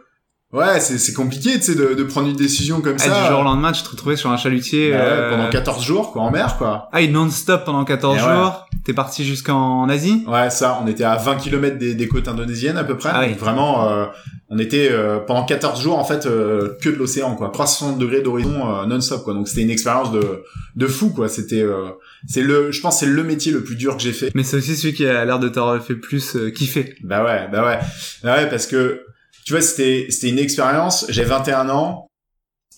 ouais 0.52 0.80
c'est 0.80 0.98
c'est 0.98 1.12
compliqué 1.12 1.54
tu 1.54 1.62
sais 1.62 1.74
de, 1.74 1.94
de 1.94 2.02
prendre 2.04 2.28
une 2.28 2.36
décision 2.36 2.80
comme 2.80 2.96
ah, 2.98 3.02
ça 3.02 3.22
du 3.22 3.28
jour 3.28 3.40
au 3.40 3.44
lendemain, 3.44 3.72
tu 3.72 3.82
te 3.82 3.88
retrouvais 3.90 4.16
sur 4.16 4.30
un 4.30 4.36
chalutier. 4.36 4.90
Bah 4.92 4.98
euh, 4.98 5.30
pendant 5.30 5.50
14 5.50 5.84
jours 5.84 6.12
quoi 6.12 6.22
en 6.22 6.30
mer 6.30 6.56
quoi 6.58 6.88
Ah, 6.92 7.00
et 7.00 7.08
non-stop 7.08 7.64
pendant 7.64 7.84
14 7.84 8.16
Et 8.16 8.20
ouais. 8.20 8.26
jours. 8.26 8.66
T'es 8.84 8.94
parti 8.94 9.24
jusqu'en 9.24 9.88
Asie? 9.88 10.24
Ouais, 10.26 10.50
ça, 10.50 10.80
on 10.82 10.88
était 10.88 11.04
à 11.04 11.14
20 11.14 11.36
km 11.36 11.78
des, 11.78 11.94
des 11.94 12.08
côtes 12.08 12.26
indonésiennes 12.26 12.76
à 12.76 12.82
peu 12.82 12.96
près. 12.96 13.10
Ah 13.12 13.20
oui. 13.20 13.28
Donc 13.28 13.38
vraiment, 13.38 13.88
euh, 13.88 14.06
on 14.50 14.58
était 14.58 14.88
euh, 14.90 15.20
pendant 15.20 15.44
14 15.44 15.80
jours 15.80 16.00
en 16.00 16.04
fait 16.04 16.26
euh, 16.26 16.76
que 16.82 16.88
de 16.88 16.96
l'océan 16.96 17.36
quoi, 17.36 17.50
360 17.52 17.98
degrés 17.98 18.22
d'horizon 18.22 18.68
euh, 18.80 18.86
non-stop 18.86 19.22
quoi. 19.22 19.34
Donc 19.34 19.46
c'était 19.46 19.62
une 19.62 19.70
expérience 19.70 20.10
de 20.10 20.42
de 20.74 20.86
fou 20.88 21.10
quoi. 21.10 21.28
C'était 21.28 21.62
euh, 21.62 21.90
c'est 22.26 22.42
le, 22.42 22.72
je 22.72 22.80
pense 22.80 22.98
c'est 22.98 23.06
le 23.06 23.22
métier 23.22 23.52
le 23.52 23.62
plus 23.62 23.76
dur 23.76 23.96
que 23.96 24.02
j'ai 24.02 24.12
fait. 24.12 24.32
Mais 24.34 24.42
c'est 24.42 24.56
aussi 24.56 24.74
celui 24.74 24.94
qui 24.94 25.06
a 25.06 25.24
l'air 25.24 25.38
de 25.38 25.48
t'avoir 25.48 25.80
fait 25.80 25.94
plus 25.94 26.34
euh, 26.34 26.50
kiffer. 26.50 26.96
Bah 27.04 27.24
ouais, 27.24 27.48
bah 27.52 27.64
ouais, 27.64 27.78
bah 28.24 28.34
ouais 28.36 28.48
parce 28.48 28.66
que 28.66 29.02
tu 29.44 29.52
vois 29.52 29.62
c'était 29.62 30.06
c'était 30.10 30.28
une 30.30 30.38
expérience. 30.38 31.06
J'ai 31.08 31.24
21 31.24 31.68
ans 31.70 32.06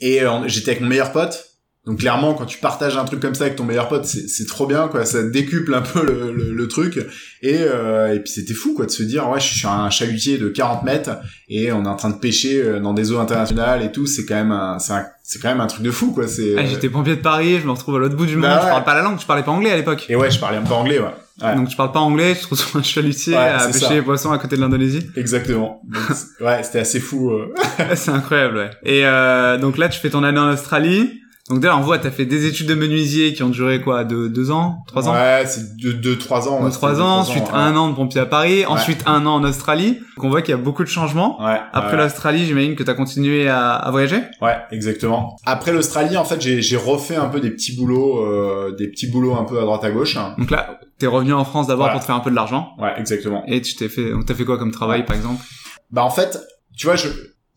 et 0.01 0.23
euh, 0.23 0.47
j'étais 0.47 0.71
avec 0.73 0.81
mon 0.83 0.89
meilleur 0.89 1.13
pote. 1.13 1.51
Donc 1.87 1.99
clairement, 1.99 2.33
quand 2.33 2.47
tu 2.47 2.57
partages 2.57 2.97
un 2.97 3.05
truc 3.05 3.21
comme 3.21 3.35
ça 3.35 3.45
avec 3.45 3.57
ton 3.57 3.65
meilleur 3.65 3.89
pote, 3.89 4.07
c'est 4.07 4.27
c'est 4.27 4.47
trop 4.47 4.67
bien, 4.67 4.89
quoi. 4.89 5.05
Ça 5.05 5.23
décuple 5.23 5.75
un 5.75 5.83
peu 5.83 6.03
le, 6.03 6.33
le, 6.33 6.55
le 6.55 6.69
truc. 6.69 6.97
Et, 7.43 7.59
euh, 7.61 8.15
et 8.15 8.21
puis 8.21 8.33
c'était 8.33 8.55
fou, 8.55 8.73
quoi, 8.75 8.87
de 8.87 8.91
se 8.91 9.03
dire, 9.03 9.29
ouais, 9.29 9.39
je 9.39 9.45
suis 9.45 9.59
sur 9.59 9.71
un 9.71 9.91
chalutier 9.91 10.39
de 10.39 10.49
40 10.49 10.83
mètres 10.85 11.11
et 11.51 11.73
on 11.73 11.85
est 11.85 11.89
en 11.89 11.97
train 11.97 12.09
de 12.09 12.17
pêcher 12.19 12.63
euh, 12.63 12.81
dans 12.81 12.95
des 12.95 13.13
eaux 13.13 13.19
internationales 13.19 13.83
et 13.83 13.93
tout. 13.93 14.07
C'est 14.07 14.25
quand 14.25 14.35
même 14.35 14.51
un, 14.51 14.79
c'est 14.79 14.95
un- 14.95 15.05
c'est 15.23 15.39
quand 15.43 15.49
même 15.51 15.61
un 15.61 15.67
truc 15.67 15.83
de 15.83 15.91
fou, 15.91 16.13
quoi. 16.13 16.27
C'est. 16.27 16.55
Ah, 16.57 16.63
euh, 16.63 16.67
j'étais 16.67 16.89
pompier 16.89 17.17
de 17.17 17.21
Paris, 17.21 17.59
je 17.61 17.67
me 17.67 17.73
retrouve 17.73 17.97
à 17.97 17.99
l'autre 17.99 18.17
bout 18.17 18.25
du 18.25 18.37
Bah 18.39 18.49
monde, 18.49 18.61
je 18.63 18.69
parle 18.71 18.85
pas 18.85 18.95
la 18.95 19.03
langue, 19.03 19.19
tu 19.19 19.27
parlais 19.27 19.43
pas 19.43 19.51
anglais 19.53 19.71
à 19.71 19.77
l'époque. 19.77 20.07
Et 20.09 20.17
ouais, 20.17 20.31
je 20.31 20.39
parlais 20.41 20.57
un 20.57 20.63
peu 20.63 20.73
anglais, 20.73 20.99
ouais. 20.99 21.11
Ouais. 21.43 21.57
Donc 21.57 21.69
tu 21.69 21.77
parles 21.77 21.91
pas 21.91 21.99
anglais, 22.01 22.35
tu 22.35 22.41
te 22.41 22.43
trouves 22.47 22.59
sur 22.61 22.77
un 22.79 22.83
chalutier 22.83 23.33
Ouais, 23.35 23.39
à 23.41 23.67
pêcher 23.67 23.79
ça. 23.81 23.93
les 23.95 24.03
poissons 24.03 24.31
à 24.31 24.39
côté 24.39 24.55
de 24.57 24.61
l'Indonésie. 24.61 25.11
Exactement. 25.17 25.83
Ouais, 26.41 26.63
c'était 26.63 26.81
assez 26.81 27.01
fou. 27.01 27.31
euh. 27.31 27.53
c'est 27.95 28.11
incroyable, 28.11 28.57
ouais. 28.57 28.71
Et 28.85 29.05
euh, 29.05 29.57
donc 29.59 29.79
là, 29.79 29.89
tu 29.89 29.99
fais 29.99 30.11
ton 30.11 30.23
année 30.23 30.39
en 30.39 30.53
Australie. 30.53 31.21
Donc 31.51 31.61
d'ailleurs, 31.61 31.79
on 31.79 31.83
voit, 31.83 31.99
t'as 31.99 32.11
fait 32.11 32.25
des 32.25 32.47
études 32.47 32.69
de 32.69 32.75
menuisier 32.75 33.35
qui 33.35 33.43
ont 33.43 33.51
duré 33.51 33.83
quoi, 33.83 34.05
de 34.05 34.29
deux 34.29 34.51
ans, 34.51 34.83
trois 34.87 35.07
ans 35.11 35.13
Ouais, 35.13 35.45
c'est 35.45 35.77
deux, 35.77 35.93
deux, 35.93 36.17
trois 36.17 36.49
ans. 36.49 36.65
Ouais, 36.65 36.71
trois 36.71 37.03
ans, 37.03 37.19
ensuite 37.19 37.45
un 37.53 37.77
an 37.77 37.91
de 37.91 37.95
pompier 37.95 38.23
à 38.23 38.27
Paris, 38.27 38.65
ensuite 38.65 39.03
un 39.05 39.27
an 39.27 39.35
en 39.35 39.45
Australie. 39.45 39.99
Donc 40.17 40.25
on 40.25 40.31
voit 40.31 40.41
qu'il 40.41 40.53
y 40.53 40.55
a 40.55 40.61
beaucoup 40.61 40.83
de 40.83 40.89
changements. 40.89 41.45
Ouais. 41.45 41.61
Après 41.75 41.99
l'Australie, 41.99 42.47
j'imagine 42.47 42.77
que 42.77 42.83
t'as 42.83 42.95
continué 42.95 43.47
à, 43.47 43.73
à, 43.73 43.91
voyager. 43.91 44.23
Ouais, 44.41 44.57
exactement. 44.71 45.37
Après 45.45 45.71
l'Australie, 45.71 46.17
en 46.17 46.25
fait, 46.25 46.41
j'ai 46.41 46.77
refait 46.79 47.17
un 47.17 47.29
peu 47.29 47.41
des 47.41 47.51
petits 47.51 47.77
boulots, 47.77 48.25
euh, 48.25 48.75
des 48.79 48.89
petits 48.89 49.11
boulots 49.11 49.35
un 49.35 49.45
peu 49.45 49.59
à 49.59 49.63
droite 49.63 49.85
à 49.85 49.91
gauche. 49.91 50.17
Donc 50.39 50.51
là, 50.51 50.81
t'es 50.99 51.07
revenu 51.07 51.35
en 51.35 51.45
France 51.45 51.67
d'abord 51.67 51.91
pour 51.91 52.01
te 52.01 52.07
faire 52.07 52.15
un 52.17 52.21
peu 52.21 52.31
de 52.31 52.37
l'argent. 52.37 52.71
Ouais, 52.79 52.95
exactement. 52.97 53.43
Et 53.47 53.61
tu 53.61 53.75
t'es 53.75 53.91
fait, 53.91 54.13
t'as 54.27 54.35
fait 54.35 54.47
quoi 54.47 54.57
comme 54.57 54.71
travail, 54.71 55.05
par 55.05 55.15
exemple? 55.15 55.43
Bah 55.91 56.05
en 56.05 56.11
fait, 56.11 56.39
tu 56.75 56.87
vois, 56.87 56.97
je 56.97 57.09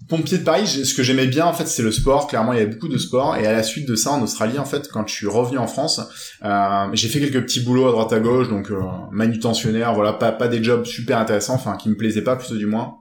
pompier 0.10 0.38
de 0.38 0.44
Paris, 0.44 0.68
ce 0.68 0.94
que 0.94 1.04
j'aimais 1.04 1.28
bien 1.28 1.46
en 1.46 1.54
fait, 1.54 1.66
c'est 1.66 1.84
le 1.84 1.92
sport. 1.92 2.28
Clairement, 2.28 2.54
il 2.54 2.60
y 2.60 2.62
avait 2.62 2.72
beaucoup 2.72 2.88
de 2.88 2.98
sport. 2.98 3.36
Et 3.36 3.46
à 3.46 3.52
la 3.52 3.64
suite 3.64 3.88
de 3.88 3.96
ça, 3.96 4.12
en 4.12 4.22
Australie, 4.22 4.60
en 4.60 4.66
fait, 4.66 4.88
quand 4.90 5.06
je 5.08 5.14
suis 5.14 5.28
revenu 5.28 5.58
en 5.58 5.68
France, 5.68 6.02
euh, 6.44 6.88
j'ai 6.94 7.08
fait 7.08 7.20
quelques 7.20 7.44
petits 7.44 7.62
boulots 7.62 7.88
à 7.88 7.92
droite 7.92 8.14
à 8.14 8.20
gauche, 8.20 8.48
donc 8.48 8.72
euh, 8.72 8.82
manutentionnaire, 9.12 9.94
voilà, 9.94 10.14
pas 10.14 10.48
des 10.48 10.64
jobs 10.64 10.86
super 10.86 11.18
intéressants, 11.18 11.56
enfin 11.56 11.76
qui 11.76 11.90
me 11.90 11.96
plaisaient 11.96 12.24
pas 12.24 12.36
plutôt 12.36 12.56
du 12.56 12.66
moins. 12.66 12.98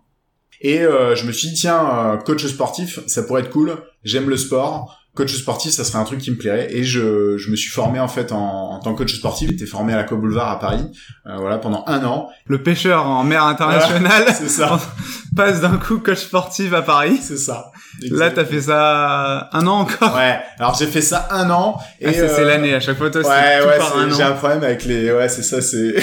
Et 0.60 0.80
euh, 0.80 1.14
je 1.14 1.26
me 1.26 1.32
suis 1.32 1.48
dit 1.48 1.54
tiens, 1.54 1.88
euh, 1.88 2.16
coach 2.16 2.46
sportif, 2.46 3.00
ça 3.06 3.22
pourrait 3.22 3.42
être 3.42 3.50
cool. 3.50 3.76
J'aime 4.04 4.28
le 4.28 4.36
sport 4.36 4.98
coach 5.16 5.34
sportif, 5.34 5.72
ça 5.72 5.82
serait 5.82 5.98
un 5.98 6.04
truc 6.04 6.20
qui 6.20 6.30
me 6.30 6.36
plairait. 6.36 6.68
Et 6.70 6.84
je, 6.84 7.38
je 7.38 7.50
me 7.50 7.56
suis 7.56 7.70
formé 7.70 7.98
en 7.98 8.06
fait 8.06 8.32
en, 8.32 8.72
en 8.72 8.78
tant 8.78 8.92
que 8.92 8.98
coach 8.98 9.16
sportif. 9.16 9.50
J'étais 9.50 9.66
formé 9.66 9.94
à 9.94 9.96
la 9.96 10.04
Co 10.04 10.16
Boulevard 10.16 10.50
à 10.50 10.60
Paris, 10.60 10.84
euh, 11.26 11.36
voilà, 11.38 11.58
pendant 11.58 11.82
un 11.86 12.04
an. 12.04 12.28
Le 12.46 12.62
pêcheur 12.62 13.06
en 13.06 13.24
mer 13.24 13.42
internationale. 13.42 14.26
c'est 14.38 14.48
ça. 14.48 14.78
passe 15.36 15.60
d'un 15.60 15.78
coup 15.78 15.98
coach 15.98 16.18
sportif 16.18 16.72
à 16.72 16.82
Paris. 16.82 17.18
C'est 17.20 17.38
ça. 17.38 17.72
Exactement. 18.02 18.20
Là, 18.20 18.30
t'as 18.30 18.44
fait 18.44 18.60
ça 18.60 19.48
un 19.52 19.66
an 19.66 19.80
encore. 19.80 20.14
Ouais. 20.14 20.38
Alors 20.58 20.76
j'ai 20.78 20.86
fait 20.86 21.00
ça 21.00 21.28
un 21.30 21.48
an. 21.50 21.78
Et 22.00 22.08
ah, 22.08 22.12
c'est 22.12 22.40
euh... 22.40 22.44
l'année. 22.44 22.74
À 22.74 22.80
chaque 22.80 22.98
fois, 22.98 23.10
toi, 23.10 23.22
ouais, 23.22 23.26
c'est 23.26 23.66
ouais, 23.66 23.78
par 23.78 23.96
un 23.96 24.10
an. 24.10 24.14
J'ai 24.14 24.22
un 24.22 24.32
problème 24.32 24.62
avec 24.62 24.84
les. 24.84 25.10
Ouais, 25.12 25.28
c'est 25.28 25.42
ça. 25.42 25.62
C'est 25.62 25.94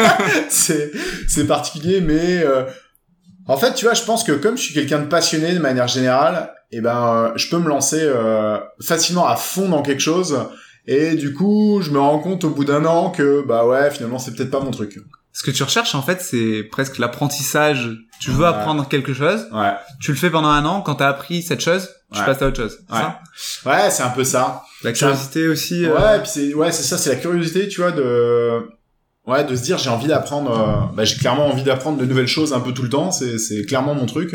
c'est 0.48 0.92
c'est 1.28 1.46
particulier, 1.46 2.00
mais. 2.00 2.42
Euh... 2.44 2.64
En 3.46 3.56
fait, 3.56 3.74
tu 3.74 3.84
vois, 3.84 3.94
je 3.94 4.02
pense 4.02 4.22
que 4.22 4.32
comme 4.32 4.56
je 4.56 4.62
suis 4.62 4.74
quelqu'un 4.74 5.00
de 5.00 5.06
passionné 5.06 5.52
de 5.52 5.58
manière 5.58 5.88
générale, 5.88 6.52
eh 6.72 6.80
ben, 6.80 7.06
euh, 7.06 7.32
je 7.36 7.48
peux 7.48 7.58
me 7.58 7.68
lancer 7.68 8.00
euh, 8.02 8.58
facilement 8.80 9.26
à 9.26 9.36
fond 9.36 9.68
dans 9.68 9.82
quelque 9.82 10.00
chose. 10.00 10.38
Et 10.86 11.14
du 11.14 11.34
coup, 11.34 11.80
je 11.82 11.90
me 11.90 11.98
rends 11.98 12.18
compte 12.18 12.44
au 12.44 12.50
bout 12.50 12.64
d'un 12.64 12.84
an 12.84 13.10
que, 13.10 13.44
bah 13.46 13.66
ouais, 13.66 13.90
finalement, 13.90 14.18
c'est 14.18 14.34
peut-être 14.34 14.50
pas 14.50 14.60
mon 14.60 14.70
truc. 14.70 14.98
Ce 15.32 15.42
que 15.44 15.50
tu 15.52 15.62
recherches, 15.62 15.94
en 15.94 16.02
fait, 16.02 16.20
c'est 16.20 16.64
presque 16.64 16.98
l'apprentissage. 16.98 17.88
Tu 18.20 18.30
veux 18.30 18.42
Ouais. 18.42 18.48
apprendre 18.48 18.88
quelque 18.88 19.14
chose. 19.14 19.46
Ouais. 19.52 19.72
Tu 20.00 20.10
le 20.10 20.16
fais 20.16 20.30
pendant 20.30 20.48
un 20.48 20.64
an. 20.64 20.80
Quand 20.82 20.96
t'as 20.96 21.08
appris 21.08 21.42
cette 21.42 21.60
chose, 21.60 21.88
tu 22.12 22.18
Ouais. 22.18 22.26
passes 22.26 22.42
à 22.42 22.48
autre 22.48 22.56
chose. 22.56 22.78
Ouais. 22.90 23.70
Ouais, 23.72 23.90
c'est 23.90 24.02
un 24.02 24.10
peu 24.10 24.24
ça. 24.24 24.62
La 24.82 24.92
curiosité 24.92 25.46
aussi. 25.48 25.84
euh, 25.86 25.94
Ouais, 25.94 26.16
et 26.16 26.20
puis 26.20 26.30
c'est 26.32 26.54
ouais, 26.54 26.72
c'est 26.72 26.82
ça, 26.82 26.98
c'est 26.98 27.10
la 27.10 27.16
curiosité, 27.16 27.68
tu 27.68 27.80
vois, 27.80 27.92
de 27.92 28.68
ouais, 29.30 29.44
de 29.44 29.54
se 29.56 29.62
dire 29.62 29.78
j'ai 29.78 29.90
envie 29.90 30.08
d'apprendre. 30.08 30.50
euh, 30.50 30.94
bah, 30.96 31.04
j'ai 31.04 31.16
clairement 31.16 31.46
envie 31.46 31.62
d'apprendre 31.62 31.98
de 31.98 32.04
nouvelles 32.04 32.26
choses 32.26 32.52
un 32.52 32.60
peu 32.60 32.72
tout 32.72 32.82
le 32.82 32.88
temps. 32.88 33.10
C'est 33.10 33.38
c'est 33.38 33.64
clairement 33.64 33.94
mon 33.94 34.06
truc. 34.06 34.34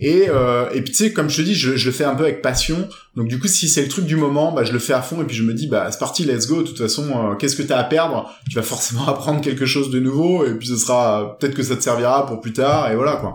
Et 0.00 0.26
euh, 0.28 0.68
et 0.72 0.82
puis 0.82 0.92
tu 0.92 1.04
sais, 1.04 1.12
comme 1.12 1.28
je 1.30 1.36
te 1.38 1.42
dis, 1.42 1.54
je, 1.54 1.76
je 1.76 1.86
le 1.86 1.92
fais 1.92 2.04
un 2.04 2.14
peu 2.14 2.24
avec 2.24 2.42
passion. 2.42 2.88
Donc 3.16 3.28
du 3.28 3.38
coup, 3.38 3.48
si 3.48 3.68
c'est 3.68 3.82
le 3.82 3.88
truc 3.88 4.04
du 4.04 4.16
moment, 4.16 4.52
bah 4.52 4.64
je 4.64 4.72
le 4.72 4.78
fais 4.78 4.92
à 4.92 5.02
fond. 5.02 5.22
Et 5.22 5.24
puis 5.24 5.36
je 5.36 5.42
me 5.42 5.54
dis 5.54 5.66
bah 5.66 5.88
c'est 5.90 5.98
parti, 5.98 6.24
let's 6.24 6.46
go. 6.46 6.62
De 6.62 6.68
toute 6.68 6.78
façon, 6.78 7.08
euh, 7.10 7.34
qu'est-ce 7.34 7.56
que 7.56 7.62
t'as 7.62 7.78
à 7.78 7.84
perdre? 7.84 8.30
Tu 8.48 8.56
vas 8.56 8.62
forcément 8.62 9.08
apprendre 9.08 9.40
quelque 9.40 9.66
chose 9.66 9.90
de 9.90 9.98
nouveau. 10.00 10.44
Et 10.46 10.54
puis 10.54 10.68
ce 10.68 10.76
sera 10.76 11.36
peut-être 11.38 11.54
que 11.54 11.62
ça 11.62 11.76
te 11.76 11.82
servira 11.82 12.26
pour 12.26 12.40
plus 12.40 12.52
tard. 12.52 12.90
Et 12.90 12.96
voilà 12.96 13.16
quoi. 13.16 13.34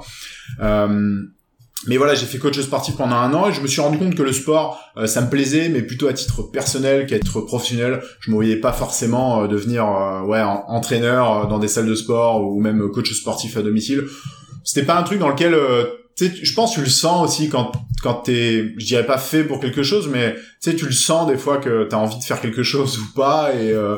Euh, 1.83 1.87
mais 1.87 1.97
voilà, 1.97 2.13
j'ai 2.15 2.25
fait 2.25 2.37
coach 2.37 2.59
sportif 2.59 2.95
pendant 2.95 3.15
un 3.15 3.33
an 3.33 3.49
et 3.49 3.53
je 3.53 3.61
me 3.61 3.67
suis 3.67 3.81
rendu 3.81 3.97
compte 3.97 4.15
que 4.15 4.23
le 4.23 4.33
sport, 4.33 4.79
euh, 4.97 5.07
ça 5.07 5.21
me 5.21 5.29
plaisait, 5.29 5.69
mais 5.69 5.81
plutôt 5.81 6.07
à 6.07 6.13
titre 6.13 6.43
personnel 6.43 7.05
qu'à 7.05 7.17
titre 7.19 7.41
professionnel. 7.41 8.01
Je 8.19 8.29
me 8.31 8.35
voyais 8.35 8.57
pas 8.57 8.71
forcément 8.73 9.43
euh, 9.43 9.47
devenir 9.47 9.85
euh, 9.87 10.21
ouais 10.21 10.41
en- 10.41 10.63
entraîneur 10.67 11.31
euh, 11.31 11.45
dans 11.47 11.59
des 11.59 11.67
salles 11.67 11.87
de 11.87 11.95
sport 11.95 12.41
ou 12.45 12.59
même 12.61 12.89
coach 12.91 13.11
sportif 13.13 13.57
à 13.57 13.61
domicile. 13.61 14.03
C'était 14.63 14.85
pas 14.85 14.97
un 14.97 15.03
truc 15.03 15.19
dans 15.19 15.29
lequel 15.29 15.53
euh, 15.53 15.85
je 16.19 16.53
pense 16.53 16.73
tu 16.73 16.81
le 16.81 16.85
sens 16.89 17.27
aussi 17.27 17.49
quand 17.49 17.71
quand 18.03 18.15
t'es, 18.15 18.73
je 18.77 18.85
dirais 18.85 19.05
pas 19.05 19.17
fait 19.19 19.43
pour 19.43 19.59
quelque 19.59 19.83
chose, 19.83 20.07
mais 20.11 20.33
tu 20.61 20.71
sais, 20.71 20.75
tu 20.75 20.85
le 20.85 20.91
sens 20.91 21.27
des 21.27 21.37
fois 21.37 21.57
que 21.57 21.83
t'as 21.85 21.97
envie 21.97 22.17
de 22.17 22.23
faire 22.23 22.41
quelque 22.41 22.63
chose 22.63 22.97
ou 22.99 23.13
pas. 23.15 23.53
Et 23.53 23.71
euh, 23.71 23.97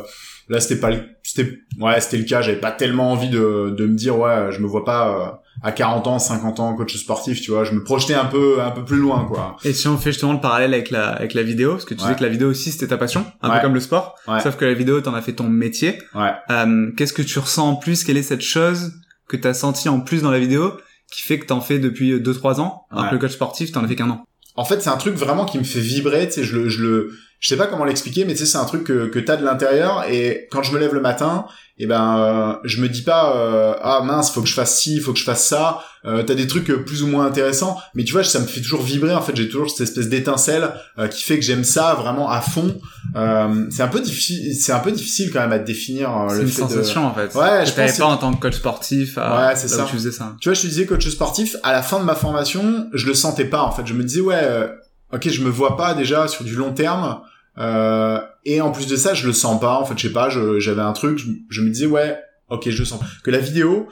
là, 0.49 0.59
c'était 0.59 0.79
pas, 0.79 0.89
le- 0.91 1.03
c'était 1.23 1.57
ouais, 1.79 1.99
c'était 2.01 2.17
le 2.17 2.23
cas. 2.25 2.41
J'avais 2.41 2.59
pas 2.59 2.71
tellement 2.71 3.11
envie 3.11 3.29
de 3.29 3.73
de 3.77 3.85
me 3.85 3.95
dire 3.95 4.17
ouais, 4.19 4.51
je 4.51 4.59
me 4.59 4.67
vois 4.67 4.83
pas. 4.85 5.41
Euh, 5.63 5.67
à 5.67 5.71
40 5.71 6.07
ans, 6.07 6.19
50 6.19 6.59
ans, 6.59 6.73
coach 6.75 6.95
sportif, 6.97 7.41
tu 7.41 7.51
vois, 7.51 7.63
je 7.63 7.71
me 7.71 7.83
projetais 7.83 8.13
un 8.13 8.25
peu, 8.25 8.61
un 8.61 8.71
peu 8.71 8.83
plus 8.83 8.97
loin, 8.97 9.25
quoi. 9.25 9.57
Et 9.63 9.73
si 9.73 9.87
on 9.87 9.97
fait 9.97 10.11
justement 10.11 10.33
le 10.33 10.39
parallèle 10.41 10.73
avec 10.73 10.89
la, 10.89 11.09
avec 11.09 11.33
la 11.33 11.43
vidéo, 11.43 11.71
parce 11.71 11.85
que 11.85 11.93
tu 11.93 12.01
Ouais. 12.01 12.07
disais 12.07 12.17
que 12.19 12.23
la 12.23 12.29
vidéo 12.29 12.49
aussi 12.49 12.71
c'était 12.71 12.87
ta 12.87 12.97
passion, 12.97 13.25
un 13.41 13.49
Ouais. 13.49 13.55
peu 13.57 13.61
comme 13.63 13.73
le 13.73 13.79
sport, 13.79 14.15
Ouais. 14.27 14.39
sauf 14.41 14.55
que 14.57 14.65
la 14.65 14.73
vidéo 14.73 15.01
t'en 15.01 15.13
as 15.13 15.21
fait 15.21 15.33
ton 15.33 15.47
métier. 15.49 15.99
Ouais. 16.15 16.31
Euh, 16.51 16.91
Qu'est-ce 16.97 17.13
que 17.13 17.21
tu 17.21 17.39
ressens 17.39 17.67
en 17.69 17.75
plus? 17.75 18.03
Quelle 18.03 18.17
est 18.17 18.23
cette 18.23 18.41
chose 18.41 18.91
que 19.27 19.37
t'as 19.37 19.53
senti 19.53 19.89
en 19.89 19.99
plus 20.01 20.21
dans 20.21 20.31
la 20.31 20.39
vidéo 20.39 20.73
qui 21.11 21.21
fait 21.21 21.39
que 21.39 21.45
t'en 21.45 21.61
fais 21.61 21.79
depuis 21.79 22.19
2-3 22.19 22.59
ans, 22.59 22.85
alors 22.91 23.03
Ouais. 23.05 23.09
que 23.11 23.15
le 23.15 23.21
coach 23.21 23.31
sportif 23.33 23.71
t'en 23.71 23.83
as 23.83 23.87
fait 23.87 23.95
qu'un 23.95 24.09
an? 24.09 24.25
En 24.55 24.65
fait, 24.65 24.81
c'est 24.81 24.89
un 24.89 24.97
truc 24.97 25.15
vraiment 25.15 25.45
qui 25.45 25.57
me 25.57 25.63
fait 25.63 25.79
vibrer, 25.79 26.27
tu 26.27 26.33
sais, 26.33 26.43
je 26.43 26.55
le, 26.57 26.69
je 26.69 26.83
le, 26.83 27.11
je 27.39 27.49
sais 27.49 27.57
pas 27.57 27.65
comment 27.67 27.85
l'expliquer, 27.85 28.23
mais 28.25 28.33
tu 28.33 28.39
sais, 28.39 28.45
c'est 28.45 28.57
un 28.59 28.65
truc 28.65 28.83
que, 28.83 29.07
que 29.07 29.17
t'as 29.19 29.35
de 29.35 29.43
l'intérieur, 29.43 30.03
et 30.09 30.47
quand 30.51 30.61
je 30.61 30.71
me 30.73 30.79
lève 30.79 30.93
le 30.93 31.01
matin, 31.01 31.45
et 31.79 31.87
ben, 31.87 32.17
euh, 32.17 32.53
je 32.65 32.81
me 32.81 32.87
dis 32.87 33.01
pas, 33.01 33.35
euh, 33.35 33.73
ah 33.81 34.01
mince, 34.03 34.31
faut 34.31 34.41
que 34.41 34.47
je 34.47 34.53
fasse 34.53 34.79
ci, 34.79 34.99
faut 34.99 35.11
que 35.11 35.17
je 35.17 35.23
fasse 35.23 35.43
ça, 35.43 35.83
euh, 36.05 36.21
t'as 36.21 36.35
des 36.35 36.45
trucs 36.45 36.69
euh, 36.69 36.83
plus 36.83 37.01
ou 37.01 37.07
moins 37.07 37.25
intéressants, 37.25 37.79
mais 37.95 38.03
tu 38.03 38.13
vois, 38.13 38.23
ça 38.23 38.39
me 38.39 38.45
fait 38.45 38.61
toujours 38.61 38.83
vibrer, 38.83 39.15
en 39.15 39.21
fait, 39.21 39.35
j'ai 39.35 39.49
toujours 39.49 39.69
cette 39.71 39.81
espèce 39.87 40.07
d'étincelle 40.07 40.69
euh, 40.99 41.07
qui 41.07 41.23
fait 41.23 41.35
que 41.39 41.43
j'aime 41.43 41.63
ça 41.63 41.95
vraiment 41.95 42.29
à 42.29 42.41
fond. 42.41 42.79
Euh, 43.15 43.65
c'est 43.71 43.81
un 43.81 43.87
peu 43.87 44.01
difficile, 44.01 44.53
c'est 44.55 44.71
un 44.71 44.79
peu 44.79 44.91
difficile 44.91 45.31
quand 45.33 45.39
même 45.39 45.51
à 45.51 45.57
définir 45.59 46.11
C'est 46.29 46.35
le 46.35 46.41
une 46.43 46.47
fait 46.47 46.61
de... 46.61 46.67
sensation 46.67 47.07
en 47.07 47.13
fait. 47.15 47.33
Ouais, 47.33 47.65
je 47.65 47.71
pense 47.73 47.97
pas 47.97 48.05
en 48.05 48.17
tant 48.17 48.33
que 48.33 48.39
coach 48.41 48.55
sportif 48.55 49.17
à, 49.17 49.47
Ouais, 49.49 49.55
c'est 49.55 49.67
ça. 49.67 49.85
tu 49.89 49.93
faisais 49.95 50.11
ça. 50.11 50.35
Tu 50.39 50.49
vois, 50.49 50.53
je 50.53 50.61
te 50.61 50.67
disais 50.67 50.85
coach 50.85 51.07
sportif, 51.09 51.55
à 51.63 51.71
la 51.71 51.81
fin 51.81 51.99
de 51.99 52.05
ma 52.05 52.15
formation, 52.15 52.87
je 52.93 53.07
le 53.07 53.15
sentais 53.15 53.45
pas 53.45 53.63
en 53.63 53.71
fait. 53.71 53.87
Je 53.87 53.93
me 53.95 54.03
disais 54.03 54.21
ouais, 54.21 54.39
euh, 54.39 54.67
ok, 55.11 55.27
je 55.27 55.41
me 55.41 55.49
vois 55.49 55.75
pas 55.75 55.95
déjà 55.95 56.27
sur 56.27 56.43
du 56.43 56.55
long 56.55 56.71
terme. 56.73 57.19
Euh, 57.57 58.19
et 58.45 58.61
en 58.61 58.71
plus 58.71 58.87
de 58.87 58.95
ça, 58.95 59.13
je 59.13 59.27
le 59.27 59.33
sens 59.33 59.59
pas. 59.59 59.77
En 59.77 59.85
fait, 59.85 59.97
je 59.97 60.07
sais 60.07 60.13
pas, 60.13 60.29
j'avais 60.59 60.81
un 60.81 60.93
truc, 60.93 61.17
je, 61.17 61.27
je 61.49 61.61
me 61.61 61.69
disais 61.69 61.85
ouais, 61.85 62.17
ok, 62.49 62.69
je 62.69 62.79
le 62.79 62.85
sens. 62.85 62.99
Que 63.23 63.31
la 63.31 63.39
vidéo, 63.39 63.87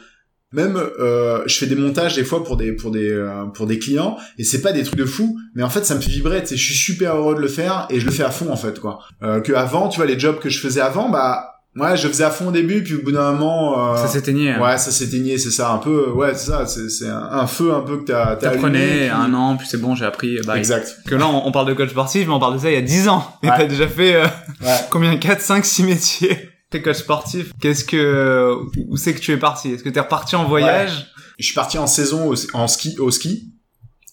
même, 0.53 0.75
euh, 0.75 1.43
je 1.45 1.57
fais 1.57 1.65
des 1.65 1.75
montages 1.75 2.15
des 2.15 2.25
fois 2.25 2.43
pour 2.43 2.57
des 2.57 2.73
pour 2.73 2.91
des 2.91 3.09
euh, 3.09 3.45
pour 3.45 3.67
des 3.67 3.79
clients 3.79 4.17
et 4.37 4.43
c'est 4.43 4.61
pas 4.61 4.73
des 4.73 4.83
trucs 4.83 4.99
de 4.99 5.05
fou, 5.05 5.39
mais 5.55 5.63
en 5.63 5.69
fait 5.69 5.85
ça 5.85 5.95
me 5.95 6.01
fait 6.01 6.11
vibrer. 6.11 6.41
Tu 6.41 6.47
sais, 6.47 6.57
je 6.57 6.65
suis 6.65 6.75
super 6.75 7.15
heureux 7.15 7.35
de 7.35 7.39
le 7.39 7.47
faire 7.47 7.87
et 7.89 7.99
je 7.99 8.05
le 8.05 8.11
fais 8.11 8.23
à 8.23 8.31
fond 8.31 8.51
en 8.51 8.57
fait 8.57 8.79
quoi. 8.79 8.99
Euh, 9.23 9.39
que 9.39 9.53
avant, 9.53 9.87
tu 9.87 9.97
vois, 9.97 10.05
les 10.05 10.19
jobs 10.19 10.39
que 10.39 10.49
je 10.49 10.59
faisais 10.59 10.81
avant, 10.81 11.09
bah 11.09 11.60
ouais, 11.75 11.95
je 11.97 12.07
faisais 12.07 12.23
à 12.23 12.29
fond 12.31 12.47
au 12.47 12.51
début, 12.51 12.83
puis 12.83 12.95
au 12.95 13.01
bout 13.03 13.11
d'un 13.11 13.31
moment. 13.33 13.93
euh, 13.93 13.97
Ça 13.97 14.07
s'éteignait. 14.07 14.51
hein. 14.53 14.61
Ouais, 14.61 14.77
ça 14.77 14.91
s'éteignait, 14.91 15.37
c'est 15.37 15.51
ça, 15.51 15.71
un 15.71 15.77
peu, 15.77 16.09
ouais, 16.11 16.33
c'est 16.35 16.51
ça, 16.51 16.65
c'est, 16.65 16.89
c'est 16.89 17.07
un, 17.09 17.29
un 17.31 17.47
feu 17.47 17.73
un 17.73 17.81
peu 17.81 17.97
que 17.97 18.05
t'as, 18.05 18.35
t'as 18.35 18.49
allumé, 18.49 18.61
T'apprenais 18.61 18.97
puis- 18.99 19.09
un 19.09 19.33
an, 19.33 19.57
puis 19.57 19.67
c'est 19.69 19.79
bon, 19.79 19.95
j'ai 19.95 20.05
appris. 20.05 20.37
Bah, 20.45 20.57
Exact. 20.57 20.97
Que 21.07 21.15
là, 21.15 21.27
on, 21.27 21.47
on 21.47 21.51
parle 21.51 21.67
de 21.67 21.73
coach 21.73 21.89
sportif, 21.91 22.27
mais 22.27 22.33
on 22.33 22.39
parle 22.39 22.55
de 22.55 22.59
ça 22.59 22.69
il 22.69 22.73
y 22.73 22.77
a 22.77 22.81
10 22.81 23.07
ans. 23.07 23.25
Et 23.43 23.47
Ouais. 23.49 23.53
t'as 23.57 23.65
déjà 23.65 23.87
fait 23.87 24.15
euh, 24.15 24.25
Ouais. 24.61 24.75
combien? 24.89 25.15
4, 25.17 25.41
5, 25.41 25.65
6 25.65 25.83
métiers 25.83 26.49
T'es 26.69 26.81
coach 26.81 26.97
sportif. 26.97 27.51
Qu'est-ce 27.59 27.83
que... 27.83 28.55
Où 28.87 28.95
c'est 28.95 29.13
que 29.13 29.19
tu 29.19 29.33
es 29.33 29.37
parti? 29.37 29.73
Est-ce 29.73 29.83
que 29.83 29.89
t'es 29.89 29.99
reparti 29.99 30.37
en 30.37 30.45
voyage? 30.45 31.07
Je 31.37 31.45
suis 31.45 31.53
parti 31.53 31.77
en 31.77 31.85
saison 31.87 32.29
au, 32.31 32.35
en 32.53 32.67
ski, 32.69 32.95
au 32.99 33.11
ski. 33.11 33.50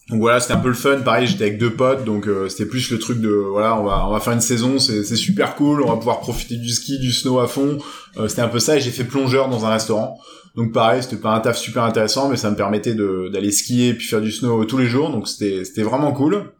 Donc 0.09 0.21
voilà, 0.21 0.39
c'était 0.39 0.53
un 0.53 0.59
peu 0.59 0.69
le 0.69 0.73
fun. 0.73 1.01
Pareil, 1.01 1.27
j'étais 1.27 1.43
avec 1.43 1.59
deux 1.59 1.73
potes, 1.73 2.03
donc 2.03 2.27
euh, 2.27 2.49
c'était 2.49 2.65
plus 2.65 2.89
le 2.89 2.97
truc 2.97 3.21
de 3.21 3.29
voilà, 3.29 3.79
on 3.79 3.83
va 3.83 4.07
on 4.07 4.11
va 4.11 4.19
faire 4.19 4.33
une 4.33 4.41
saison, 4.41 4.79
c'est 4.79 5.03
super 5.15 5.55
cool, 5.55 5.83
on 5.83 5.89
va 5.89 5.97
pouvoir 5.97 6.19
profiter 6.19 6.55
du 6.55 6.69
ski, 6.69 6.97
du 6.97 7.11
snow 7.11 7.39
à 7.39 7.47
fond. 7.47 7.77
Euh, 8.17 8.27
c'était 8.27 8.41
un 8.41 8.47
peu 8.47 8.59
ça. 8.59 8.77
Et 8.77 8.81
j'ai 8.81 8.91
fait 8.91 9.03
plongeur 9.03 9.49
dans 9.49 9.65
un 9.65 9.69
restaurant. 9.69 10.17
Donc 10.55 10.71
pareil, 10.73 11.03
c'était 11.03 11.17
pas 11.17 11.35
un 11.35 11.39
taf 11.39 11.57
super 11.57 11.83
intéressant, 11.83 12.27
mais 12.27 12.37
ça 12.37 12.49
me 12.49 12.55
permettait 12.55 12.95
d'aller 12.95 13.51
skier 13.51 13.93
puis 13.93 14.07
faire 14.07 14.21
du 14.21 14.31
snow 14.31 14.65
tous 14.65 14.77
les 14.77 14.87
jours. 14.87 15.11
Donc 15.11 15.27
c'était 15.27 15.63
c'était 15.63 15.83
vraiment 15.83 16.11
cool. 16.11 16.53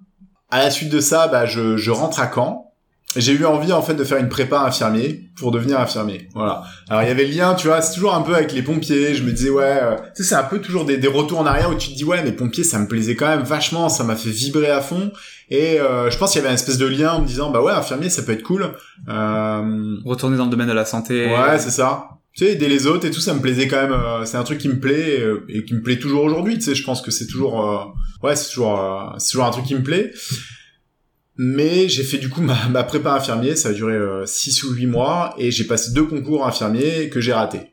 À 0.51 0.59
la 0.59 0.69
suite 0.69 0.91
de 0.91 0.99
ça, 0.99 1.27
bah 1.27 1.45
je 1.45 1.89
rentre 1.91 2.19
à 2.19 2.31
Caen. 2.33 2.68
J'ai 3.15 3.31
eu 3.33 3.43
envie 3.45 3.73
en 3.73 3.81
fait 3.81 3.95
de 3.95 4.03
faire 4.03 4.19
une 4.19 4.29
prépa 4.29 4.59
infirmier 4.61 5.31
pour 5.35 5.49
devenir 5.49 5.79
infirmier. 5.79 6.29
Voilà. 6.35 6.61
Alors 6.89 7.01
il 7.01 7.07
y 7.07 7.11
avait 7.11 7.25
le 7.25 7.33
lien, 7.33 7.55
tu 7.55 7.65
vois, 7.65 7.81
c'est 7.81 7.95
toujours 7.95 8.13
un 8.13 8.21
peu 8.21 8.35
avec 8.35 8.53
les 8.53 8.61
pompiers. 8.61 9.15
Je 9.15 9.23
me 9.23 9.31
disais 9.31 9.49
ouais, 9.49 9.79
euh, 9.81 9.95
tu 10.15 10.21
sais, 10.21 10.29
c'est 10.29 10.35
un 10.35 10.43
peu 10.43 10.59
toujours 10.59 10.85
des, 10.85 10.97
des 10.97 11.07
retours 11.07 11.39
en 11.39 11.45
arrière 11.47 11.71
où 11.71 11.75
tu 11.75 11.89
te 11.89 11.95
dis 11.95 12.03
ouais, 12.03 12.21
mais 12.23 12.31
pompiers, 12.31 12.63
ça 12.63 12.77
me 12.77 12.87
plaisait 12.87 13.15
quand 13.15 13.27
même 13.27 13.41
vachement, 13.41 13.89
ça 13.89 14.03
m'a 14.03 14.15
fait 14.15 14.29
vibrer 14.29 14.69
à 14.69 14.81
fond. 14.81 15.11
Et 15.49 15.79
euh, 15.79 16.11
je 16.11 16.17
pense 16.19 16.33
qu'il 16.33 16.39
y 16.39 16.41
avait 16.41 16.49
une 16.49 16.53
espèce 16.59 16.77
de 16.77 16.85
lien 16.85 17.13
en 17.13 17.21
me 17.21 17.25
disant 17.25 17.49
bah 17.49 17.63
ouais, 17.63 17.71
infirmier, 17.71 18.11
ça 18.11 18.21
peut 18.21 18.31
être 18.31 18.43
cool. 18.43 18.73
Euh, 19.07 19.95
Retourner 20.05 20.37
dans 20.37 20.45
le 20.45 20.51
domaine 20.51 20.67
de 20.67 20.73
la 20.73 20.85
santé 20.85 21.25
ouais, 21.25 21.57
c'est 21.59 21.71
ça. 21.71 22.09
Tu 22.35 22.45
sais, 22.45 22.51
aider 22.51 22.69
les 22.69 22.85
autres 22.85 23.07
et 23.07 23.11
tout, 23.11 23.21
ça 23.21 23.33
me 23.33 23.39
plaisait 23.41 23.67
quand 23.67 23.81
même. 23.81 23.91
euh, 23.91 24.23
c'est 24.25 24.37
un 24.37 24.43
truc 24.43 24.59
qui 24.59 24.69
me 24.69 24.79
plaît 24.79 25.19
euh, 25.19 25.45
et 25.49 25.65
qui 25.65 25.73
me 25.73 25.81
plaît 25.81 25.97
toujours 25.97 26.23
aujourd'hui. 26.23 26.55
Tu 26.55 26.61
sais, 26.61 26.75
je 26.75 26.83
pense 26.83 27.01
que 27.01 27.09
c'est 27.09 27.25
toujours, 27.25 27.95
ouais, 28.21 28.35
c'est 28.35 28.49
toujours, 28.49 28.79
c'est 29.17 29.31
toujours 29.31 29.45
un 29.47 29.51
truc 29.51 29.65
qui 29.65 29.73
me 29.73 29.81
plaît. 29.83 30.11
Mais 31.41 31.87
j'ai 31.87 32.03
fait 32.03 32.17
du 32.17 32.29
coup 32.29 32.41
ma, 32.43 32.67
ma 32.67 32.83
prépa 32.83 33.13
infirmier, 33.13 33.55
ça 33.55 33.69
a 33.69 33.71
duré 33.73 33.97
6 34.25 34.63
ou 34.65 34.73
8 34.73 34.85
mois, 34.87 35.33
et 35.37 35.49
j'ai 35.51 35.63
passé 35.63 35.91
deux 35.93 36.03
concours 36.03 36.45
infirmiers 36.45 37.09
que 37.09 37.21
j'ai 37.21 37.33
ratés. 37.33 37.71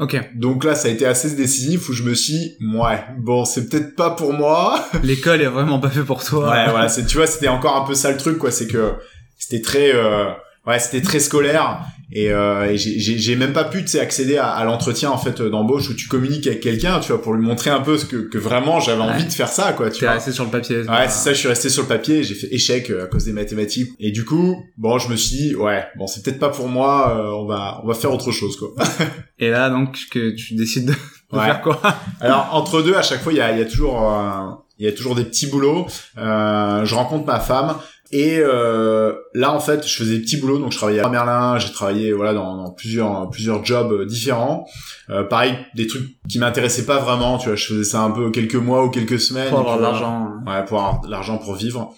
Ok. 0.00 0.16
Donc 0.34 0.64
là, 0.64 0.74
ça 0.74 0.88
a 0.88 0.90
été 0.90 1.06
assez 1.06 1.34
décisif 1.34 1.88
où 1.88 1.92
je 1.92 2.02
me 2.02 2.14
suis, 2.14 2.32
dit, 2.32 2.56
ouais, 2.60 3.04
bon, 3.18 3.44
c'est 3.44 3.68
peut-être 3.68 3.96
pas 3.96 4.10
pour 4.10 4.32
moi. 4.32 4.84
L'école 5.02 5.42
est 5.42 5.46
vraiment 5.46 5.78
pas 5.78 5.90
fait 5.90 6.02
pour 6.02 6.24
toi. 6.24 6.50
Ouais, 6.50 6.70
voilà, 6.70 6.88
c'est, 6.88 7.06
tu 7.06 7.16
vois, 7.16 7.26
c'était 7.26 7.48
encore 7.48 7.76
un 7.76 7.84
peu 7.84 7.94
ça 7.94 8.10
le 8.10 8.16
truc, 8.16 8.38
quoi, 8.38 8.50
c'est 8.50 8.66
que 8.66 8.94
c'était 9.36 9.62
très, 9.62 9.94
euh, 9.94 10.26
ouais, 10.66 10.78
c'était 10.80 11.02
très 11.02 11.20
scolaire 11.20 11.80
et, 12.24 12.30
euh, 12.32 12.70
et 12.70 12.76
j'ai, 12.78 13.36
même 13.36 13.52
pas 13.52 13.64
pu, 13.64 13.84
accéder 14.00 14.36
à, 14.38 14.48
à 14.48 14.64
l'entretien 14.64 15.10
en 15.10 15.18
fait 15.18 15.40
d'embauche 15.42 15.88
où 15.90 15.94
tu 15.94 16.08
communiques 16.08 16.46
avec 16.46 16.60
quelqu'un, 16.60 17.00
tu 17.00 17.12
vois, 17.12 17.20
pour 17.22 17.34
lui 17.34 17.44
montrer 17.44 17.70
un 17.70 17.80
peu 17.80 17.96
ce 17.98 18.04
que, 18.04 18.16
que 18.16 18.38
vraiment 18.38 18.80
j'avais 18.80 19.02
Ouais. 19.02 19.08
envie 19.08 19.24
de 19.24 19.32
faire 19.32 19.48
ça, 19.48 19.72
quoi, 19.72 19.90
tu 19.90 20.04
vois. 20.04 20.14
resté 20.14 20.32
sur 20.32 20.44
le 20.44 20.50
papier. 20.50 20.78
Ouais, 20.78 21.08
c'est 21.08 21.24
ça, 21.24 21.32
je 21.32 21.38
suis 21.38 21.48
resté 21.48 21.68
sur 21.68 21.82
le 21.82 21.88
papier, 21.88 22.22
j'ai 22.24 22.34
fait 22.34 22.52
échec 22.52 22.90
euh, 22.90 23.04
à 23.04 23.06
cause 23.06 23.24
des 23.24 23.32
mathématiques. 23.32 23.90
Et 24.00 24.10
du 24.10 24.24
coup, 24.24 24.56
bon, 24.76 24.98
je 24.98 25.08
me 25.10 25.16
suis 25.16 25.36
dit, 25.36 25.54
ouais, 25.54 25.84
bon, 25.96 26.06
c'est 26.06 26.22
peut-être 26.24 26.38
pas 26.40 26.48
pour 26.50 26.68
moi, 26.68 27.16
euh, 27.16 27.30
on 27.32 27.46
va 27.46 27.80
on 27.84 27.86
va 27.86 27.94
faire 27.94 28.12
autre 28.12 28.32
chose, 28.32 28.56
quoi. 28.56 28.70
Et 29.38 29.50
là, 29.50 29.70
donc, 29.70 29.96
que 30.10 30.30
tu 30.34 30.54
décides 30.54 30.86
de, 30.86 30.94
Ouais. 31.30 31.44
faire 31.44 31.60
quoi? 31.60 31.80
Alors, 32.20 32.48
entre 32.52 32.80
deux, 32.82 32.94
à 32.94 33.02
chaque 33.02 33.20
fois, 33.22 33.32
il 33.32 33.36
y 33.36 33.40
a, 33.42 33.56
y 33.56 33.60
a 33.60 33.66
toujours 33.66 34.02
euh, 34.10 34.50
il 34.78 34.86
y 34.86 34.88
a 34.88 34.92
toujours 34.92 35.14
des 35.14 35.24
petits 35.24 35.46
boulots. 35.48 35.86
Euh, 36.16 36.84
je 36.84 36.94
rencontre 36.94 37.26
ma 37.26 37.40
femme 37.40 37.74
et 38.10 38.38
euh, 38.38 39.12
là, 39.34 39.52
en 39.52 39.60
fait, 39.60 39.86
je 39.86 39.94
faisais 39.94 40.16
des 40.16 40.22
petits 40.22 40.38
boulots. 40.38 40.58
Donc, 40.58 40.72
je 40.72 40.78
travaillais 40.78 41.00
à 41.00 41.10
Merlin, 41.10 41.58
j'ai 41.58 41.70
travaillé 41.72 42.12
voilà 42.12 42.32
dans, 42.32 42.56
dans 42.56 42.70
plusieurs 42.70 43.28
plusieurs 43.28 43.62
jobs 43.64 43.92
euh, 43.92 44.06
différents. 44.06 44.66
Euh, 45.10 45.24
pareil, 45.24 45.54
des 45.74 45.86
trucs 45.86 46.16
qui 46.26 46.38
m'intéressaient 46.38 46.86
pas 46.86 47.00
vraiment. 47.00 47.36
Tu 47.36 47.48
vois, 47.48 47.56
je 47.56 47.66
faisais 47.66 47.84
ça 47.84 48.00
un 48.00 48.10
peu 48.10 48.30
quelques 48.30 48.54
mois 48.54 48.84
ou 48.84 48.88
quelques 48.88 49.20
semaines. 49.20 49.50
Pour 49.50 49.58
avoir 49.58 49.76
de 49.76 49.80
vois. 49.80 49.90
l'argent. 49.90 50.30
Ouais, 50.46 50.64
pour 50.64 50.78
avoir 50.78 51.00
de 51.02 51.10
l'argent 51.10 51.36
pour 51.36 51.54
vivre. 51.54 51.94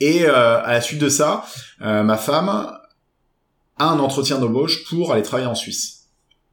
Et 0.00 0.24
euh, 0.24 0.62
à 0.62 0.72
la 0.72 0.80
suite 0.80 1.00
de 1.00 1.10
ça, 1.10 1.44
euh, 1.82 2.02
ma 2.02 2.16
femme 2.16 2.48
a 2.48 2.80
un 3.78 3.98
entretien 3.98 4.38
d'embauche 4.38 4.88
pour 4.88 5.12
aller 5.12 5.22
travailler 5.22 5.48
en 5.48 5.54
Suisse. 5.54 6.06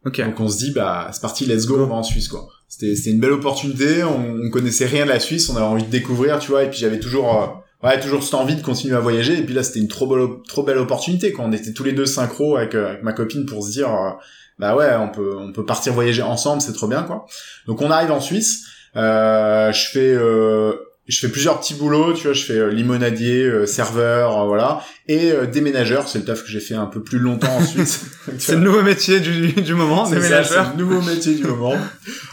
Ok. 0.06 0.20
Donc 0.22 0.40
on 0.40 0.50
se 0.50 0.58
dit 0.58 0.72
bah 0.72 1.10
c'est 1.14 1.22
parti, 1.22 1.46
let's 1.46 1.66
go, 1.66 1.80
on 1.80 1.88
va 1.88 1.96
en 1.96 2.04
Suisse 2.04 2.28
quoi. 2.28 2.48
C'était 2.68 2.96
c'était 2.96 3.12
une 3.12 3.20
belle 3.22 3.32
opportunité, 3.32 4.04
on, 4.04 4.38
on 4.46 4.50
connaissait 4.50 4.86
rien 4.86 5.06
de 5.06 5.10
la 5.10 5.20
Suisse, 5.20 5.50
on 5.50 5.56
avait 5.56 5.66
envie 5.66 5.84
de 5.84 5.90
découvrir, 5.90 6.40
tu 6.40 6.52
vois, 6.52 6.64
et 6.64 6.70
puis 6.70 6.78
j'avais 6.78 7.00
toujours 7.00 7.42
euh, 7.42 7.48
ouais 7.86 8.00
toujours 8.00 8.24
cette 8.24 8.34
envie 8.34 8.56
de 8.56 8.62
continuer 8.62 8.96
à 8.96 9.00
voyager. 9.00 9.38
Et 9.40 9.44
puis 9.44 9.54
là 9.54 9.64
c'était 9.64 9.80
une 9.80 9.88
trop 9.88 10.08
belle 10.08 10.28
trop 10.48 10.64
belle 10.64 10.78
opportunité 10.78 11.32
quand 11.32 11.46
on 11.46 11.52
était 11.52 11.74
tous 11.74 11.84
les 11.84 11.94
deux 11.94 12.06
synchro 12.06 12.58
avec 12.58 12.76
euh, 12.76 12.90
avec 12.90 13.04
ma 13.04 13.14
copine 13.14 13.46
pour 13.46 13.64
se 13.64 13.72
dire 13.72 13.94
euh, 13.94 14.12
bah 14.60 14.76
ouais, 14.76 14.94
on 14.96 15.10
peut 15.10 15.36
on 15.38 15.52
peut 15.52 15.66
partir 15.66 15.94
voyager 15.94 16.22
ensemble, 16.22 16.62
c'est 16.62 16.74
trop 16.74 16.88
bien 16.88 17.04
quoi. 17.04 17.26
Donc 17.68 17.82
on 17.82 17.92
arrive 17.92 18.12
en 18.12 18.20
Suisse, 18.20 18.66
euh, 18.96 19.72
je 19.72 19.88
fais 19.90 20.14
euh, 20.14 20.74
je 21.08 21.20
fais 21.20 21.30
plusieurs 21.30 21.60
petits 21.60 21.76
boulots, 21.76 22.14
tu 22.14 22.24
vois, 22.24 22.34
je 22.34 22.44
fais 22.44 22.58
euh, 22.58 22.70
limonadier, 22.72 23.44
euh, 23.44 23.66
serveur, 23.66 24.42
euh, 24.42 24.46
voilà, 24.48 24.82
et 25.08 25.32
euh, 25.32 25.46
déménageur, 25.46 26.08
c'est 26.08 26.20
le 26.20 26.26
taf 26.26 26.44
que 26.44 26.50
j'ai 26.50 26.60
fait 26.60 26.74
un 26.74 26.88
peu 26.88 27.02
plus 27.04 27.20
longtemps 27.20 27.56
en 27.58 27.64
Suisse. 27.64 28.06
Tu 28.26 28.32
C'est 28.40 28.56
le 28.56 28.62
nouveau 28.62 28.82
métier 28.82 29.20
du, 29.20 29.54
du 29.54 29.76
moment, 29.76 30.10
déménageur. 30.10 30.66
c'est 30.72 30.78
le 30.78 30.84
nouveau 30.84 31.02
métier 31.02 31.36
du 31.36 31.44
moment. 31.44 31.76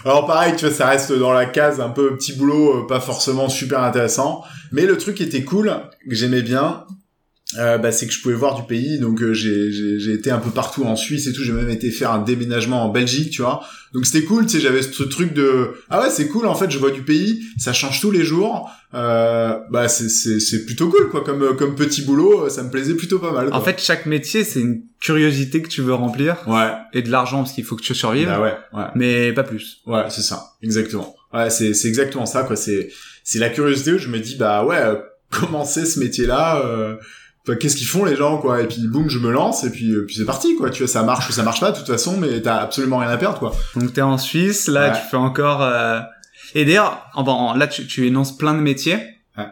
Alors 0.04 0.26
pareil, 0.26 0.54
tu 0.56 0.64
vois, 0.66 0.74
ça 0.74 0.86
reste 0.86 1.12
dans 1.12 1.32
la 1.32 1.44
case 1.46 1.80
un 1.80 1.90
peu 1.90 2.16
petit 2.16 2.32
boulot, 2.32 2.84
pas 2.86 3.00
forcément 3.00 3.48
super 3.48 3.82
intéressant. 3.82 4.42
Mais 4.72 4.86
le 4.86 4.96
truc 4.96 5.16
qui 5.16 5.22
était 5.22 5.44
cool, 5.44 5.70
que 6.08 6.14
j'aimais 6.14 6.42
bien, 6.42 6.84
euh, 7.58 7.78
bah, 7.78 7.92
c'est 7.92 8.06
que 8.06 8.12
je 8.12 8.20
pouvais 8.20 8.34
voir 8.34 8.54
du 8.54 8.62
pays. 8.62 8.98
Donc 8.98 9.22
euh, 9.22 9.32
j'ai 9.32 10.12
été 10.12 10.30
un 10.30 10.38
peu 10.38 10.50
partout 10.50 10.84
en 10.84 10.96
Suisse 10.96 11.26
et 11.26 11.32
tout. 11.32 11.42
J'ai 11.42 11.52
même 11.52 11.70
été 11.70 11.90
faire 11.90 12.12
un 12.12 12.22
déménagement 12.22 12.84
en 12.84 12.88
Belgique, 12.88 13.30
tu 13.30 13.42
vois. 13.42 13.62
Donc 13.92 14.06
c'était 14.06 14.24
cool, 14.24 14.46
tu 14.46 14.52
sais, 14.52 14.60
j'avais 14.60 14.80
ce 14.80 15.02
truc 15.02 15.34
de 15.34 15.72
ah 15.90 16.00
ouais 16.00 16.10
c'est 16.10 16.26
cool 16.28 16.46
en 16.46 16.54
fait, 16.54 16.70
je 16.70 16.78
vois 16.78 16.90
du 16.90 17.02
pays, 17.02 17.42
ça 17.58 17.74
change 17.74 18.00
tous 18.00 18.10
les 18.10 18.24
jours. 18.24 18.70
Euh, 18.94 19.58
bah 19.70 19.88
c'est 19.88 20.08
c'est 20.08 20.40
c'est 20.40 20.64
plutôt 20.64 20.88
cool 20.88 21.10
quoi, 21.10 21.22
comme 21.22 21.42
euh, 21.42 21.52
comme 21.52 21.74
petit 21.74 22.00
boulot, 22.02 22.46
euh, 22.46 22.48
ça 22.48 22.62
me 22.62 22.70
plaisait 22.70 22.94
plutôt 22.94 23.18
pas 23.18 23.32
mal. 23.32 23.48
Quoi. 23.48 23.56
En 23.56 23.60
fait, 23.60 23.78
chaque 23.80 24.06
métier, 24.06 24.44
c'est 24.44 24.60
une 24.60 24.82
curiosité 24.98 25.60
que 25.60 25.68
tu 25.68 25.82
veux 25.82 25.92
remplir 25.92 26.36
ouais, 26.46 26.70
et 26.94 27.02
de 27.02 27.10
l'argent 27.10 27.38
parce 27.38 27.52
qu'il 27.52 27.64
faut 27.64 27.76
que 27.76 27.82
tu 27.82 27.94
survives, 27.94 28.28
bah 28.28 28.40
ouais, 28.40 28.54
ouais. 28.72 28.86
mais 28.94 29.32
pas 29.32 29.44
plus. 29.44 29.82
Ouais, 29.86 30.04
c'est 30.08 30.22
ça, 30.22 30.54
exactement. 30.62 31.14
Ouais, 31.34 31.50
c'est 31.50 31.74
c'est 31.74 31.88
exactement 31.88 32.26
ça 32.26 32.44
quoi. 32.44 32.56
C'est 32.56 32.90
c'est 33.24 33.38
la 33.38 33.50
curiosité 33.50 33.92
où 33.92 33.98
je 33.98 34.08
me 34.08 34.18
dis 34.18 34.36
bah 34.36 34.64
ouais, 34.64 34.76
euh, 34.80 34.96
comment 35.30 35.66
c'est 35.66 35.84
ce 35.84 36.00
métier-là 36.00 36.62
euh, 36.64 36.96
enfin, 37.46 37.56
Qu'est-ce 37.58 37.76
qu'ils 37.76 37.86
font 37.86 38.04
les 38.04 38.16
gens 38.16 38.38
quoi? 38.38 38.60
Et 38.62 38.66
puis 38.68 38.86
boum, 38.88 39.08
je 39.08 39.18
me 39.18 39.30
lance 39.32 39.64
et 39.64 39.70
puis 39.70 39.90
euh, 39.92 40.04
puis 40.06 40.16
c'est 40.16 40.24
parti 40.24 40.54
quoi. 40.56 40.70
Tu 40.70 40.82
vois, 40.84 40.92
ça 40.92 41.02
marche 41.02 41.28
ou 41.28 41.32
ça 41.32 41.42
marche 41.42 41.60
pas 41.60 41.72
de 41.72 41.76
toute 41.78 41.86
façon, 41.86 42.16
mais 42.16 42.40
t'as 42.42 42.56
absolument 42.58 42.98
rien 42.98 43.10
à 43.10 43.16
perdre 43.16 43.38
quoi. 43.38 43.52
Donc 43.76 43.92
t'es 43.92 44.02
en 44.02 44.18
Suisse, 44.18 44.68
là 44.68 44.88
Ouais. 44.90 44.92
tu 44.98 45.08
fais 45.10 45.16
encore. 45.16 45.62
euh, 45.62 46.00
Et 46.54 46.64
d'ailleurs, 46.64 47.06
en- 47.14 47.22
en- 47.26 47.54
là 47.54 47.66
tu, 47.66 47.86
tu 47.86 48.06
énonces 48.06 48.36
plein 48.36 48.54
de 48.54 48.60
métiers. 48.60 48.98
Ouais. 49.38 49.46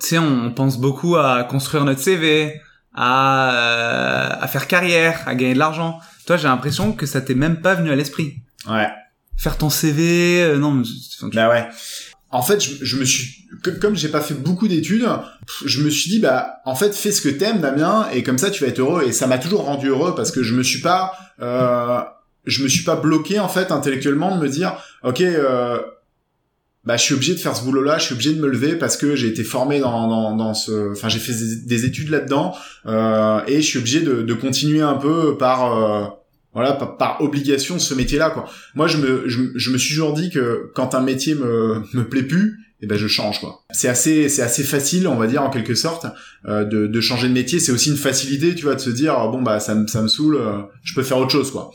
Tu 0.00 0.06
sais, 0.08 0.18
on 0.18 0.50
pense 0.52 0.78
beaucoup 0.78 1.16
à 1.16 1.44
construire 1.44 1.84
notre 1.84 2.00
CV, 2.00 2.60
à 2.94 3.52
euh, 3.54 4.28
à 4.40 4.46
faire 4.48 4.66
carrière, 4.68 5.22
à 5.26 5.34
gagner 5.34 5.54
de 5.54 5.58
l'argent. 5.58 5.98
Toi, 6.26 6.36
j'ai 6.36 6.48
l'impression 6.48 6.92
que 6.92 7.06
ça 7.06 7.20
t'est 7.20 7.34
même 7.34 7.60
pas 7.60 7.74
venu 7.74 7.90
à 7.90 7.96
l'esprit. 7.96 8.36
Ouais. 8.68 8.88
Faire 9.36 9.56
ton 9.58 9.70
CV, 9.70 10.42
euh, 10.42 10.58
non. 10.58 10.70
mais 10.72 10.82
tu- 10.84 11.30
Bah 11.34 11.48
ouais. 11.48 11.66
En 12.32 12.42
fait, 12.42 12.60
je, 12.60 12.84
je 12.84 12.96
me 12.96 13.04
suis, 13.04 13.46
comme 13.80 13.94
j'ai 13.94 14.08
pas 14.08 14.22
fait 14.22 14.34
beaucoup 14.34 14.66
d'études, 14.66 15.06
je 15.66 15.82
me 15.82 15.90
suis 15.90 16.10
dit 16.10 16.18
bah 16.18 16.60
en 16.64 16.74
fait 16.74 16.94
fais 16.94 17.12
ce 17.12 17.20
que 17.20 17.28
t'aimes 17.28 17.60
Damien 17.60 18.08
et 18.12 18.22
comme 18.22 18.38
ça 18.38 18.50
tu 18.50 18.64
vas 18.64 18.70
être 18.70 18.78
heureux. 18.80 19.04
Et 19.06 19.12
ça 19.12 19.26
m'a 19.26 19.38
toujours 19.38 19.64
rendu 19.64 19.88
heureux 19.88 20.14
parce 20.14 20.30
que 20.30 20.42
je 20.42 20.54
me 20.54 20.62
suis 20.62 20.80
pas, 20.80 21.12
euh, 21.42 22.00
je 22.46 22.62
me 22.62 22.68
suis 22.68 22.84
pas 22.84 22.96
bloqué 22.96 23.38
en 23.38 23.48
fait 23.48 23.70
intellectuellement 23.70 24.34
de 24.34 24.42
me 24.42 24.48
dire 24.48 24.76
ok 25.04 25.20
euh, 25.20 25.78
bah 26.84 26.96
je 26.96 27.02
suis 27.02 27.14
obligé 27.14 27.34
de 27.34 27.38
faire 27.38 27.54
ce 27.54 27.62
boulot 27.64 27.82
là, 27.82 27.98
je 27.98 28.04
suis 28.06 28.14
obligé 28.14 28.32
de 28.32 28.40
me 28.40 28.48
lever 28.48 28.76
parce 28.76 28.96
que 28.96 29.14
j'ai 29.14 29.28
été 29.28 29.44
formé 29.44 29.78
dans 29.78 30.08
dans, 30.08 30.34
dans 30.34 30.54
ce, 30.54 30.92
enfin 30.92 31.08
j'ai 31.08 31.20
fait 31.20 31.32
des, 31.34 31.56
des 31.66 31.84
études 31.84 32.08
là-dedans 32.08 32.56
euh, 32.86 33.40
et 33.46 33.60
je 33.60 33.66
suis 33.66 33.78
obligé 33.78 34.00
de, 34.00 34.22
de 34.22 34.34
continuer 34.34 34.80
un 34.80 34.94
peu 34.94 35.36
par 35.36 35.76
euh, 35.76 36.06
voilà 36.54 36.72
par, 36.72 36.96
par 36.96 37.20
obligation 37.20 37.78
ce 37.78 37.94
métier 37.94 38.18
là 38.18 38.30
quoi. 38.30 38.46
Moi 38.74 38.86
je 38.86 38.98
me 38.98 39.28
je, 39.28 39.42
je 39.54 39.70
me 39.70 39.78
suis 39.78 39.94
toujours 39.94 40.12
dit 40.12 40.30
que 40.30 40.70
quand 40.74 40.94
un 40.94 41.00
métier 41.00 41.34
me 41.34 41.82
me 41.94 42.08
plaît 42.08 42.22
plus 42.22 42.58
et 42.80 42.86
ben 42.86 42.98
je 42.98 43.06
change 43.06 43.40
quoi. 43.40 43.62
C'est 43.70 43.88
assez 43.88 44.28
c'est 44.28 44.42
assez 44.42 44.64
facile 44.64 45.06
on 45.06 45.16
va 45.16 45.26
dire 45.26 45.42
en 45.42 45.50
quelque 45.50 45.74
sorte 45.74 46.06
euh, 46.46 46.64
de 46.64 46.86
de 46.86 47.00
changer 47.00 47.28
de 47.28 47.32
métier. 47.32 47.60
C'est 47.60 47.72
aussi 47.72 47.90
une 47.90 47.96
facilité 47.96 48.54
tu 48.54 48.64
vois 48.64 48.74
de 48.74 48.80
se 48.80 48.90
dire 48.90 49.14
bon 49.30 49.42
bah 49.42 49.60
ça 49.60 49.74
me 49.74 49.86
ça 49.86 50.02
me 50.02 50.08
saoule 50.08 50.36
euh, 50.36 50.58
je 50.82 50.94
peux 50.94 51.02
faire 51.02 51.18
autre 51.18 51.30
chose 51.30 51.50
quoi 51.50 51.72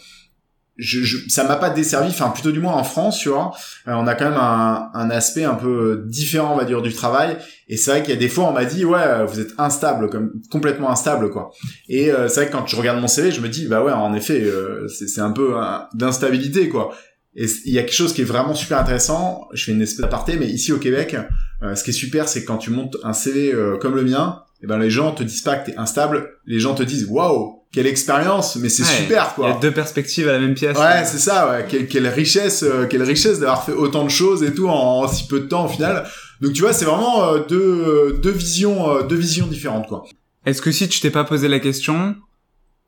je, 0.78 1.04
je 1.04 1.30
ça 1.30 1.44
m'a 1.44 1.56
pas 1.56 1.70
desservi 1.70 2.10
enfin 2.10 2.30
plutôt 2.30 2.52
du 2.52 2.60
moins 2.60 2.74
en 2.74 2.84
France 2.84 3.20
tu 3.20 3.30
vois. 3.30 3.52
Euh, 3.88 3.94
on 3.94 4.08
a 4.08 4.16
quand 4.16 4.26
même 4.30 4.40
un 4.40 4.90
un 4.94 5.10
aspect 5.10 5.44
un 5.44 5.56
peu 5.56 6.04
différent 6.06 6.54
on 6.54 6.58
va 6.58 6.66
dire 6.66 6.82
du 6.82 6.94
travail. 6.94 7.38
Et 7.70 7.78
c'est 7.78 7.92
vrai 7.92 8.02
qu'il 8.02 8.14
y 8.14 8.18
a 8.18 8.20
des 8.20 8.30
fois 8.30 8.46
on 8.46 8.54
m'a 8.54 8.66
dit 8.66 8.86
ouais 8.86 9.26
vous 9.26 9.40
êtes 9.40 9.54
instable 9.58 10.10
comme 10.10 10.32
complètement 10.52 10.90
instable 10.90 11.30
quoi. 11.30 11.52
Et 11.90 12.12
euh, 12.12 12.28
c'est 12.28 12.42
vrai 12.42 12.48
que 12.48 12.52
quand 12.52 12.68
je 12.68 12.76
regarde 12.76 13.00
mon 13.00 13.08
CV 13.08 13.32
je 13.32 13.42
me 13.42 13.50
dis 13.50 13.68
bah 13.68 13.84
ouais 13.84 13.92
en 13.92 14.14
effet 14.14 14.42
euh, 14.42 14.88
c'est 14.88 15.22
un 15.22 15.32
peu 15.32 15.58
hein, 15.58 15.88
d'instabilité 15.94 16.70
quoi. 16.70 16.94
Et 17.38 17.46
il 17.66 17.74
y 17.74 17.78
a 17.78 17.84
quelque 17.84 17.94
chose 17.94 18.14
qui 18.14 18.22
est 18.22 18.26
vraiment 18.26 18.56
super 18.56 18.80
intéressant. 18.80 19.48
Je 19.54 19.66
fais 19.66 19.72
une 19.72 19.82
espèce 19.84 20.02
d'aparté, 20.02 20.38
mais 20.38 20.48
ici 20.48 20.74
au 20.74 20.80
Québec, 20.80 21.16
euh, 21.62 21.76
ce 21.76 21.84
qui 21.84 21.92
est 21.92 21.94
super, 21.94 22.28
c'est 22.28 22.44
quand 22.44 22.58
tu 22.58 22.72
montes 22.72 22.98
un 23.04 23.14
CV 23.14 23.54
euh, 23.54 23.78
comme 23.78 23.96
le 23.96 24.04
mien, 24.04 24.42
eh 24.64 24.68
ben 24.68 24.78
les 24.78 24.90
gens 24.90 25.12
te 25.12 25.24
disent 25.24 25.42
pas 25.42 25.56
que 25.58 25.70
t'es 25.72 25.78
instable. 25.78 26.30
Les 26.46 26.60
gens 26.60 26.74
te 26.76 26.84
disent 26.84 27.06
waouh, 27.10 27.64
quelle 27.72 27.88
expérience, 27.88 28.56
mais 28.56 28.70
c'est 28.70 28.84
Ouais, 28.84 28.90
super 29.04 29.34
Il 29.38 29.42
y 29.44 29.46
a 29.46 29.52
quoi. 29.52 29.60
deux 29.62 29.72
perspectives 29.72 30.28
à 30.28 30.34
la 30.34 30.40
même 30.40 30.54
pièce. 30.56 30.78
Ouais, 30.78 31.06
c'est 31.06 31.20
ça. 31.20 31.50
Ouais. 31.52 31.66
Quelle, 31.70 31.88
quelle 31.88 32.08
richesse, 32.08 32.64
euh, 32.64 32.86
quelle 32.88 33.04
richesse 33.04 33.40
d'avoir 33.40 33.64
fait 33.64 33.74
autant 33.74 34.04
de 34.04 34.10
choses 34.10 34.44
et 34.44 34.54
tout 34.54 34.68
en, 34.68 35.04
en 35.04 35.08
si 35.08 35.28
peu 35.28 35.40
de 35.42 35.46
temps 35.48 35.66
au 35.66 35.70
final. 35.70 36.08
Donc 36.42 36.54
tu 36.54 36.62
vois, 36.62 36.74
c'est 36.74 36.86
vraiment 36.86 37.24
euh, 37.26 37.40
deux 37.48 38.20
deux 38.22 38.32
visions 38.32 38.90
euh, 38.90 39.04
deux 39.04 39.16
visions 39.16 39.48
différentes 39.48 39.88
quoi. 39.88 40.04
Est-ce 40.46 40.62
que 40.62 40.72
si 40.72 40.88
tu 40.88 41.00
t'es 41.02 41.10
pas 41.10 41.24
posé 41.26 41.48
la 41.50 41.60
question, 41.60 42.16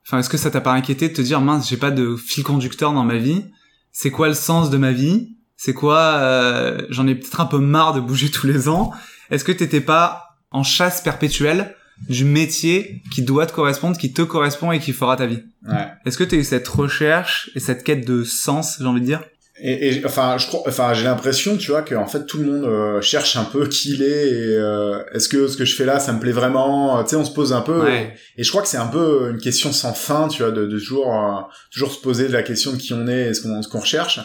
enfin, 0.06 0.18
est-ce 0.20 0.30
que 0.30 0.38
ça 0.38 0.50
t'a 0.50 0.60
pas 0.62 0.72
inquiété 0.72 1.08
de 1.10 1.14
te 1.14 1.20
dire, 1.20 1.40
mince, 1.40 1.68
j'ai 1.68 1.76
pas 1.76 1.90
de 1.90 2.16
fil 2.16 2.42
conducteur 2.42 2.92
dans 2.92 3.04
ma 3.04 3.16
vie? 3.16 3.44
C'est 3.92 4.10
quoi 4.10 4.28
le 4.28 4.34
sens 4.34 4.70
de 4.70 4.78
ma 4.78 4.92
vie? 4.92 5.36
C'est 5.56 5.74
quoi 5.74 5.98
euh, 5.98 6.80
J'en 6.88 7.06
ai 7.06 7.14
peut-être 7.16 7.40
un 7.40 7.44
peu 7.46 7.58
marre 7.58 7.92
de 7.92 8.00
bouger 8.00 8.30
tous 8.30 8.46
les 8.46 8.68
ans? 8.68 8.92
Est-ce 9.30 9.44
que 9.44 9.52
t'étais 9.52 9.82
pas 9.82 10.29
en 10.50 10.62
chasse 10.62 11.00
perpétuelle 11.00 11.74
du 12.08 12.24
métier 12.24 13.02
qui 13.12 13.22
doit 13.22 13.46
te 13.46 13.52
correspondre, 13.52 13.96
qui 13.98 14.12
te 14.12 14.22
correspond 14.22 14.72
et 14.72 14.80
qui 14.80 14.92
fera 14.92 15.16
ta 15.16 15.26
vie 15.26 15.42
Ouais. 15.68 15.88
Est-ce 16.06 16.16
que 16.16 16.24
t'as 16.24 16.36
eu 16.36 16.44
cette 16.44 16.66
recherche 16.66 17.50
et 17.54 17.60
cette 17.60 17.84
quête 17.84 18.06
de 18.06 18.24
sens, 18.24 18.78
j'ai 18.80 18.86
envie 18.86 19.02
de 19.02 19.06
dire? 19.06 19.20
Et, 19.62 19.88
et 19.90 20.06
enfin, 20.06 20.38
je 20.38 20.46
crois, 20.46 20.62
enfin, 20.66 20.94
j'ai 20.94 21.04
l'impression, 21.04 21.58
tu 21.58 21.70
vois, 21.70 21.82
que 21.82 21.94
en 21.94 22.06
fait 22.06 22.24
tout 22.24 22.38
le 22.38 22.46
monde 22.46 22.64
euh, 22.64 23.02
cherche 23.02 23.36
un 23.36 23.44
peu 23.44 23.66
qui 23.68 23.90
il 23.92 24.02
est. 24.02 24.28
Et 24.30 24.56
euh, 24.56 25.02
est-ce 25.12 25.28
que 25.28 25.48
ce 25.48 25.58
que 25.58 25.66
je 25.66 25.76
fais 25.76 25.84
là, 25.84 25.98
ça 25.98 26.14
me 26.14 26.18
plaît 26.20 26.32
vraiment? 26.32 27.02
Tu 27.04 27.10
sais, 27.10 27.16
on 27.16 27.26
se 27.26 27.32
pose 27.34 27.52
un 27.52 27.60
peu. 27.60 27.82
Ouais. 27.82 28.16
Et, 28.36 28.40
et 28.40 28.44
je 28.44 28.48
crois 28.48 28.62
que 28.62 28.68
c'est 28.68 28.78
un 28.78 28.86
peu 28.86 29.28
une 29.30 29.38
question 29.38 29.70
sans 29.70 29.92
fin, 29.92 30.28
tu 30.28 30.42
vois, 30.42 30.50
de, 30.50 30.64
de 30.64 30.78
toujours, 30.78 31.14
euh, 31.14 31.42
toujours 31.70 31.92
se 31.92 32.00
poser 32.00 32.28
la 32.28 32.42
question 32.42 32.72
de 32.72 32.78
qui 32.78 32.94
on 32.94 33.06
est 33.06 33.26
et 33.28 33.34
ce 33.34 33.42
qu'on, 33.42 33.60
ce 33.60 33.68
qu'on 33.68 33.80
recherche. 33.80 34.18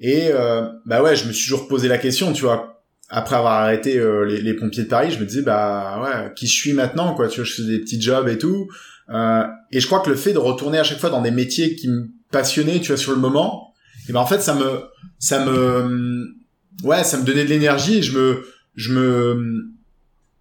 Et 0.00 0.28
euh, 0.30 0.66
bah 0.84 1.02
ouais, 1.02 1.16
je 1.16 1.26
me 1.26 1.32
suis 1.32 1.44
toujours 1.44 1.66
posé 1.66 1.88
la 1.88 1.96
question, 1.96 2.34
tu 2.34 2.42
vois. 2.42 2.73
Après 3.10 3.36
avoir 3.36 3.62
arrêté 3.62 3.98
euh, 3.98 4.24
les, 4.24 4.40
les 4.40 4.54
pompiers 4.54 4.84
de 4.84 4.88
Paris, 4.88 5.10
je 5.10 5.20
me 5.20 5.26
disais 5.26 5.42
bah 5.42 6.00
ouais, 6.02 6.32
qui 6.34 6.46
je 6.46 6.52
suis 6.52 6.72
maintenant, 6.72 7.14
quoi. 7.14 7.28
Tu 7.28 7.40
vois, 7.40 7.44
je 7.44 7.52
faisais 7.52 7.72
des 7.72 7.80
petits 7.80 8.00
jobs 8.00 8.28
et 8.28 8.38
tout. 8.38 8.68
Euh, 9.10 9.44
et 9.70 9.80
je 9.80 9.86
crois 9.86 10.00
que 10.00 10.10
le 10.10 10.16
fait 10.16 10.32
de 10.32 10.38
retourner 10.38 10.78
à 10.78 10.84
chaque 10.84 10.98
fois 10.98 11.10
dans 11.10 11.20
des 11.20 11.30
métiers 11.30 11.76
qui 11.76 11.88
me 11.88 12.08
passionnaient, 12.30 12.80
tu 12.80 12.88
vois, 12.88 12.96
sur 12.96 13.12
le 13.12 13.18
moment, 13.18 13.74
et 14.08 14.12
ben 14.12 14.20
en 14.20 14.26
fait 14.26 14.40
ça 14.40 14.54
me 14.54 14.82
ça 15.18 15.44
me 15.44 16.34
ouais 16.82 17.04
ça 17.04 17.18
me 17.18 17.24
donnait 17.24 17.44
de 17.44 17.50
l'énergie 17.50 17.98
et 17.98 18.02
je 18.02 18.18
me 18.18 18.46
je 18.74 18.92
me 18.92 19.73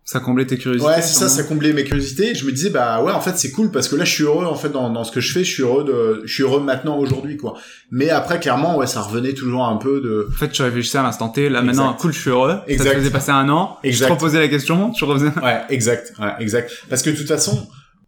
Ça 0.05 0.19
comblait 0.19 0.45
tes 0.45 0.57
curiosités. 0.57 0.85
Ouais, 0.89 1.01
c'est 1.01 1.13
ça, 1.17 1.29
ça 1.29 1.43
comblait 1.43 1.71
mes 1.71 1.85
curiosités. 1.85 2.35
Je 2.35 2.45
me 2.45 2.51
disais 2.51 2.69
bah 2.69 3.01
ouais, 3.01 3.13
en 3.13 3.21
fait 3.21 3.37
c'est 3.37 3.51
cool 3.51 3.71
parce 3.71 3.87
que 3.87 3.95
là 3.95 4.03
je 4.03 4.11
suis 4.11 4.23
heureux 4.23 4.45
en 4.45 4.55
fait 4.55 4.67
dans, 4.69 4.89
dans 4.89 5.05
ce 5.05 5.13
que 5.13 5.21
je 5.21 5.31
fais, 5.31 5.45
je 5.45 5.51
suis 5.51 5.63
heureux 5.63 5.85
de, 5.85 6.21
je 6.25 6.33
suis 6.33 6.43
heureux 6.43 6.61
maintenant 6.61 6.97
aujourd'hui 6.97 7.37
quoi. 7.37 7.53
Mais 7.89 8.09
après 8.09 8.39
clairement 8.41 8.75
ouais, 8.77 8.85
ça 8.87 9.01
revenait 9.01 9.33
toujours 9.33 9.65
un 9.65 9.77
peu 9.77 10.01
de. 10.01 10.27
En 10.29 10.37
fait, 10.37 10.49
tu 10.49 10.61
réfléchissais 10.61 10.97
à 10.97 11.03
l'instant 11.03 11.29
T. 11.29 11.47
Là, 11.47 11.59
Exact. 11.61 11.65
maintenant, 11.65 11.93
cool, 11.93 12.11
je 12.11 12.19
suis 12.19 12.29
heureux. 12.31 12.51
Ça 12.51 12.63
Exact. 12.67 12.89
te 12.91 12.95
faisait 12.97 13.09
passer 13.11 13.31
un 13.31 13.47
an. 13.49 13.77
Exact. 13.83 14.03
Je 14.03 14.07
te 14.09 14.13
reposais 14.13 14.39
la 14.39 14.47
question, 14.49 14.91
tu 14.91 15.05
refaisais. 15.05 15.31
Ouais, 15.41 15.61
exact, 15.69 16.13
ouais, 16.19 16.33
exact. 16.39 16.71
Parce 16.89 17.01
que 17.01 17.09
de 17.09 17.15
toute 17.15 17.27
façon, 17.27 17.65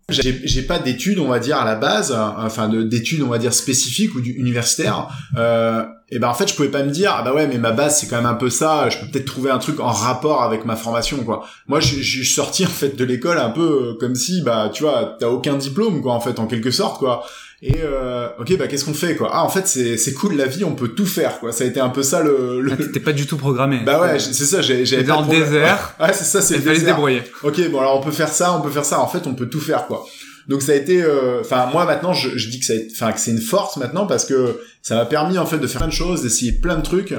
j'ai 0.10 0.41
j'ai 0.43 0.62
pas 0.63 0.79
d'études, 0.79 1.19
on 1.19 1.29
va 1.29 1.39
dire 1.39 1.58
à 1.58 1.65
la 1.65 1.75
base, 1.75 2.12
euh, 2.12 2.17
enfin 2.38 2.67
de 2.67 2.84
d'études, 2.84 3.21
on 3.21 3.29
va 3.29 3.38
dire 3.38 3.53
spécifiques 3.53 4.13
ou 4.15 4.19
universitaires. 4.19 5.08
Euh, 5.38 5.84
et 6.12 6.20
ben 6.20 6.28
en 6.30 6.34
fait, 6.36 6.48
je 6.48 6.54
pouvais 6.56 6.70
pas 6.70 6.84
me 6.84 6.91
dire 6.91 7.13
ah 7.18 7.24
bah 7.24 7.34
ouais, 7.34 7.48
mais 7.48 7.58
ma 7.58 7.72
base 7.72 8.00
c'est 8.00 8.08
quand 8.08 8.18
même 8.18 8.26
un 8.28 8.36
peu 8.36 8.50
ça. 8.50 8.89
Je 8.89 9.00
peux 9.00 9.08
peut-être 9.08 9.26
trouver 9.26 9.50
un 9.50 9.58
truc 9.58 9.80
en 9.80 9.88
rapport 9.91 10.44
avec 10.44 10.63
ma 10.65 10.76
formation 10.76 11.18
quoi. 11.24 11.46
Moi, 11.68 11.80
je, 11.80 11.96
je 12.02 12.18
suis 12.22 12.26
sorti 12.26 12.65
en 12.65 12.70
fait 12.70 12.96
de 12.96 13.04
l'école 13.04 13.39
un 13.39 13.50
peu 13.50 13.62
euh, 13.62 13.98
comme 14.00 14.13
si 14.15 14.41
bah 14.44 14.70
tu 14.74 14.84
vois, 14.84 15.15
t'as 15.20 15.28
aucun 15.30 15.56
diplôme 15.56 16.02
quoi 16.02 16.13
en 16.13 16.20
fait 16.22 16.38
en 16.39 16.46
quelque 16.48 16.70
sorte 16.72 17.00
quoi. 17.00 17.24
Et 17.62 17.78
euh, 17.84 18.28
ok 18.39 18.58
bah 18.58 18.68
qu'est-ce 18.68 18.86
qu'on 18.86 18.94
fait 18.94 19.15
quoi? 19.15 19.30
Ah 19.34 19.44
en 19.44 19.50
fait 19.50 19.65
c'est 19.68 19.98
c'est 19.98 20.13
cool 20.13 20.36
la 20.36 20.46
vie, 20.46 20.63
on 20.63 20.76
peut 20.76 20.89
tout 20.89 21.06
faire 21.08 21.39
quoi. 21.39 21.52
Ça 21.52 21.63
a 21.63 21.68
été 21.68 21.80
un 21.80 21.89
peu 21.89 22.04
ça 22.04 22.22
le. 22.22 22.62
le... 22.62 22.74
Ah, 22.74 22.78
T'étais 22.78 23.00
pas 23.00 23.13
du 23.13 23.26
tout 23.26 23.38
programmé. 23.38 23.80
Bah 23.84 24.00
ouais, 24.00 24.20
c'est 24.20 24.34
ça. 24.46 24.62
j'ai- 24.62 24.86
J'avais 24.86 25.04
dans 25.04 25.22
le 25.22 25.28
désert. 25.28 25.96
Ouais, 26.00 26.13
c'est 26.13 26.26
ça, 26.26 26.41
c'est 26.41 26.58
le 26.58 26.62
fallait 26.62 26.76
se 26.76 26.80
désert. 26.82 26.96
débrouiller. 26.96 27.24
Ok, 27.41 27.60
bon 27.72 27.80
alors 27.80 27.98
on 28.00 28.04
peut 28.04 28.12
faire 28.12 28.30
ça, 28.30 28.54
on 28.54 28.62
peut 28.62 28.70
faire 28.70 28.86
ça. 28.86 29.00
En 29.00 29.08
fait, 29.08 29.26
on 29.26 29.34
peut 29.34 29.48
tout 29.48 29.62
faire 29.62 29.88
quoi. 29.88 30.06
Donc 30.48 30.62
ça 30.62 30.74
a 30.74 30.76
été, 30.76 31.02
euh, 31.02 31.39
enfin 31.41 31.65
moi 31.72 31.86
maintenant 31.86 32.13
je, 32.13 32.38
je 32.38 32.50
dis 32.50 32.60
que 32.60 32.65
ça, 32.68 32.74
enfin 32.91 33.12
que 33.13 33.20
c'est 33.20 33.32
une 33.32 33.41
force 33.41 33.78
maintenant 33.78 34.06
parce 34.06 34.26
que 34.26 34.60
ça 34.88 34.93
m'a 34.95 35.06
permis 35.06 35.38
en 35.39 35.48
fait 35.48 35.58
de 35.58 35.67
faire 35.67 35.80
plein 35.82 35.88
de 35.88 35.93
choses, 36.04 36.21
d'essayer 36.21 36.52
plein 36.65 36.78
de 36.78 36.84
trucs 36.91 37.13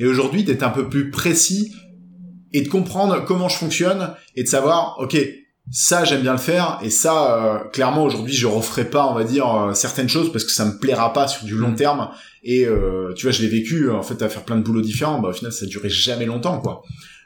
et 0.00 0.06
aujourd'hui 0.06 0.42
d'être 0.42 0.64
un 0.64 0.70
peu 0.78 0.88
plus 0.88 1.10
précis 1.10 1.72
et 2.52 2.62
de 2.62 2.68
comprendre 2.68 3.24
comment 3.24 3.48
je 3.48 3.56
fonctionne 3.56 4.10
et 4.36 4.42
de 4.42 4.48
savoir 4.48 4.96
ok 4.98 5.16
ça 5.70 6.02
j'aime 6.04 6.22
bien 6.22 6.32
le 6.32 6.38
faire 6.50 6.80
et 6.82 6.90
ça 6.90 7.14
euh, 7.36 7.58
clairement 7.70 8.02
aujourd'hui 8.08 8.34
je 8.34 8.46
referai 8.48 8.86
pas 8.90 9.06
on 9.06 9.14
va 9.14 9.22
dire 9.24 9.46
euh, 9.54 9.72
certaines 9.74 10.08
choses 10.08 10.32
parce 10.32 10.44
que 10.44 10.50
ça 10.50 10.64
me 10.64 10.76
plaira 10.78 11.12
pas 11.12 11.28
sur 11.28 11.44
du 11.46 11.54
long 11.54 11.70
Mm. 11.70 11.76
terme 11.76 12.10
et 12.42 12.66
euh, 12.66 13.12
tu 13.14 13.22
vois 13.26 13.32
je 13.32 13.42
l'ai 13.42 13.48
vécu 13.48 13.88
en 13.88 14.02
fait 14.02 14.20
à 14.22 14.28
faire 14.28 14.44
plein 14.44 14.56
de 14.56 14.64
boulots 14.64 14.82
différents 14.82 15.20
bah 15.20 15.28
au 15.28 15.32
final 15.32 15.52
ça 15.52 15.64
durait 15.66 15.88
jamais 16.06 16.26
longtemps 16.26 16.58
quoi 16.60 16.82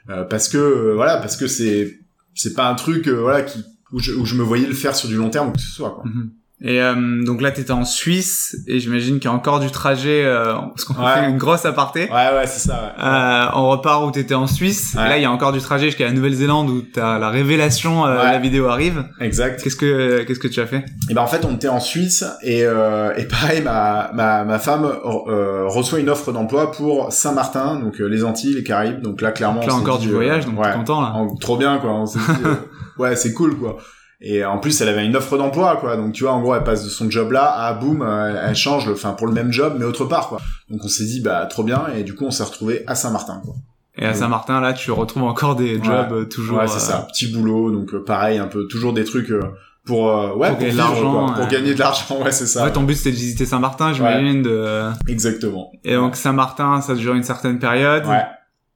Euh, 0.09 0.23
parce 0.23 0.47
que 0.47 0.57
euh, 0.57 0.93
voilà 0.95 1.17
parce 1.17 1.35
que 1.35 1.47
c'est 1.47 1.99
c'est 2.41 2.53
pas 2.53 2.67
un 2.69 2.75
truc 2.75 3.07
euh, 3.07 3.19
voilà 3.27 3.41
qui 3.41 3.59
où 3.91 3.99
je, 3.99 4.11
où 4.13 4.25
je 4.25 4.35
me 4.35 4.43
voyais 4.43 4.67
le 4.67 4.73
faire 4.83 4.95
sur 4.95 5.09
du 5.09 5.15
long 5.15 5.29
terme 5.35 5.49
ou 5.49 5.53
que 5.53 5.59
ce 5.67 5.71
soit 5.77 5.91
quoi. 5.95 6.03
Mhm. 6.05 6.29
Et 6.59 6.81
euh, 6.81 7.23
donc 7.23 7.41
là, 7.41 7.51
t'étais 7.51 7.69
en 7.71 7.85
Suisse, 7.85 8.57
et 8.67 8.79
j'imagine 8.79 9.19
qu'il 9.19 9.25
y 9.29 9.31
a 9.31 9.35
encore 9.35 9.59
du 9.59 9.69
trajet, 9.69 10.23
euh, 10.25 10.53
parce 10.55 10.85
qu'on 10.85 10.95
Ouais. 10.95 11.13
fait 11.13 11.29
une 11.29 11.37
grosse 11.37 11.65
aparté. 11.65 12.09
Ouais 12.09 12.35
ouais 12.35 12.47
c'est 12.47 12.67
ça. 12.67 12.95
Ouais. 12.97 13.03
Euh, 13.03 13.45
on 13.53 13.69
repart 13.69 14.03
où 14.03 14.09
t'étais 14.09 14.33
en 14.33 14.47
Suisse. 14.47 14.95
Ouais. 14.97 15.05
Et 15.05 15.09
là, 15.09 15.17
il 15.17 15.21
y 15.21 15.25
a 15.25 15.31
encore 15.31 15.51
du 15.51 15.59
trajet 15.59 15.85
jusqu'à 15.85 16.05
la 16.05 16.13
Nouvelle-Zélande 16.13 16.71
où 16.71 16.81
t'as 16.81 17.19
la 17.19 17.29
révélation, 17.29 18.07
euh, 18.07 18.15
la 18.23 18.39
vidéo 18.39 18.65
arrive. 18.69 19.05
Exact. 19.21 19.61
Qu'est-ce 19.63 19.75
que 19.75 20.23
qu'est-ce 20.23 20.39
que 20.39 20.47
tu 20.47 20.59
as 20.59 20.65
fait? 20.65 20.83
Et 21.11 21.13
ben 21.13 21.21
en 21.21 21.27
fait 21.27 21.45
on 21.45 21.53
était 21.53 21.67
en 21.67 21.79
Suisse 21.79 22.23
et 22.41 22.63
euh, 22.65 23.13
et 23.17 23.25
pareil 23.25 23.61
ma 23.61 24.09
ma 24.15 24.43
ma 24.43 24.57
femme 24.57 24.85
euh, 25.27 25.65
reçoit 25.67 25.99
une 25.99 26.09
offre 26.09 26.31
d'emploi 26.31 26.71
pour 26.71 27.11
Saint-Martin 27.13 27.79
donc 27.79 27.99
les 27.99 28.23
Antilles 28.23 28.55
les 28.55 28.63
Caraïbes 28.63 29.01
donc 29.01 29.21
là 29.21 29.31
clairement 29.31 29.61
Là 29.61 29.67
on 29.67 29.69
s'est 29.75 29.75
encore 29.83 29.99
dit, 29.99 30.07
du 30.07 30.13
voyage, 30.13 30.45
donc 30.47 30.59
t'es 30.61 30.71
content 30.73 31.01
là. 31.01 31.11
en- 31.13 31.35
trop 31.35 31.57
bien 31.57 31.77
quoi 31.77 31.91
on 31.91 32.05
s'est 32.07 32.17
dit 32.19 32.47
ouais 32.97 33.15
c'est 33.15 33.33
cool 33.33 33.55
quoi 33.57 33.77
et 34.21 34.43
en 34.45 34.57
plus 34.57 34.81
elle 34.81 34.89
avait 34.89 35.05
une 35.05 35.15
offre 35.15 35.37
d'emploi 35.37 35.77
quoi 35.77 35.95
donc 35.95 36.13
tu 36.13 36.23
vois 36.23 36.33
en 36.33 36.41
gros 36.41 36.55
elle 36.55 36.63
passe 36.63 36.83
de 36.83 36.89
son 36.89 37.09
job 37.09 37.31
là 37.31 37.51
à 37.51 37.73
boum 37.73 38.01
euh, 38.01 38.47
elle 38.49 38.55
change 38.55 38.87
le 38.87 38.93
enfin 38.93 39.11
pour 39.13 39.27
le 39.27 39.33
même 39.33 39.51
job 39.51 39.75
mais 39.77 39.85
autre 39.85 40.05
part 40.05 40.27
quoi 40.29 40.39
donc 40.69 40.81
on 40.83 40.87
s'est 40.87 41.05
dit 41.05 41.21
bah 41.21 41.45
trop 41.45 41.63
bien 41.63 41.83
et 41.95 42.03
du 42.03 42.15
coup 42.15 42.25
on 42.25 42.31
s'est 42.31 42.43
retrouvé 42.43 42.83
à 42.87 42.95
Saint-Martin 42.95 43.41
quoi 43.45 43.53
Et 43.99 44.05
à 44.05 44.13
Saint-Martin, 44.13 44.59
là, 44.61 44.73
tu 44.73 44.91
retrouves 44.91 45.23
encore 45.23 45.55
des 45.55 45.77
Ouais. 45.77 45.83
jobs 45.83 46.11
euh, 46.13 46.25
toujours. 46.25 46.57
ouais 46.57 46.67
c'est 46.67 46.77
euh, 46.77 46.79
ça 46.97 47.07
petit 47.11 47.27
boulot 47.31 47.71
donc 47.71 47.93
euh, 47.93 48.03
pareil 48.03 48.37
un 48.39 48.47
peu 48.47 48.67
toujours 48.67 48.93
des 48.93 49.03
trucs 49.03 49.29
euh, 49.31 49.41
pour 49.85 50.09
euh, 50.09 50.33
ouais 50.35 50.49
Pour 50.49 50.57
pour, 50.57 50.59
gagner 50.59 50.65
de 50.65 50.69
vivre, 50.71 50.77
l'argent, 50.89 51.11
quoi, 51.25 51.33
pour 51.35 51.43
ouais. 51.43 51.51
gagner 51.51 51.73
de 51.75 51.79
l'argent 51.79 52.21
ouais 52.23 52.31
c'est 52.31 52.47
ça 52.47 52.63
Ouais, 52.63 52.71
ton 52.73 52.83
but 52.83 52.95
c'était 52.95 53.11
de 53.11 53.15
visiter 53.15 53.45
Saint-Martin, 53.45 53.93
j'imagine. 53.93 54.41
De... 54.41 54.89
exactement 55.07 55.71
Et 55.83 55.93
donc 55.95 56.15
Saint-Martin, 56.15 56.81
ça 56.81 56.95
dure 56.95 57.13
une 57.13 57.23
certaine 57.23 57.59
période. 57.59 58.05
ouais 58.07 58.25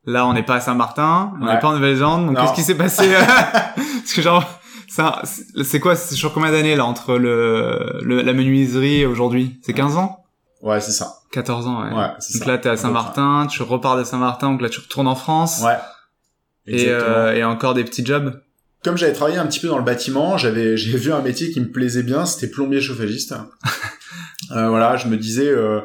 Là, 0.08 0.26
on 0.26 0.34
n'est 0.34 0.42
pas 0.42 0.56
à 0.56 0.60
Saint-Martin, 0.62 1.32
on 1.40 1.46
n'est 1.46 1.52
Ouais. 1.52 1.60
pas 1.60 1.68
en 1.68 1.74
Nouvelle-Zélande. 1.74 2.26
Donc 2.28 2.38
qu'est-ce 2.40 2.54
qui 2.54 2.64
s'est 2.64 2.74
passé? 2.76 3.14
Euh, 3.14 3.20
Parce 4.02 4.14
que 4.16 4.22
genre, 4.24 4.44
ça, 4.92 5.22
c'est 5.64 5.80
quoi 5.80 5.96
C'est 5.96 6.16
sur 6.16 6.34
combien 6.34 6.52
d'années 6.52 6.76
là 6.76 6.86
entre 6.86 7.18
le, 7.18 8.00
le 8.04 8.22
la 8.22 8.34
menuiserie 8.34 9.02
et 9.02 9.06
aujourd'hui? 9.06 9.60
C'est 9.64 9.74
15 9.74 9.98
ans? 9.98 10.24
Ouais, 10.62 10.82
c'est 10.82 10.92
ça. 10.92 11.20
14 11.32 11.68
ans, 11.68 11.84
ouais. 11.84 11.96
Ouais, 11.96 12.08
c'est 12.20 12.34
donc 12.34 12.44
ça. 12.44 12.52
là, 12.52 12.58
t'es 12.58 12.70
à 12.70 12.78
Saint-Martin, 12.78 13.48
tu 13.50 13.64
repars 13.64 13.98
de 13.98 14.04
Saint-Martin, 14.04 14.52
donc 14.52 14.62
là, 14.62 14.70
tu 14.70 14.80
retournes 14.80 15.08
en 15.08 15.16
France. 15.16 15.62
Ouais. 15.64 15.78
Et, 16.68 16.90
euh, 16.90 17.34
et 17.34 17.44
encore 17.44 17.74
des 17.74 17.84
petits 17.84 18.06
jobs? 18.06 18.40
Comme 18.84 18.98
j'avais 18.98 19.14
travaillé 19.14 19.38
un 19.38 19.48
petit 19.48 19.60
peu 19.60 19.68
dans 19.68 19.78
le 19.78 19.84
bâtiment, 19.84 20.38
j'avais 20.38 20.76
j'ai 20.78 20.98
vu 20.98 21.14
un 21.14 21.22
métier 21.22 21.52
qui 21.52 21.60
me 21.62 21.72
plaisait 21.72 22.04
bien, 22.04 22.26
c'était 22.26 22.48
plombier 22.48 22.82
chauffagiste. 22.82 23.34
euh, 24.52 24.70
voilà, 24.70 24.98
je 24.98 25.08
me 25.08 25.18
disais 25.18 25.48
euh, 25.48 25.80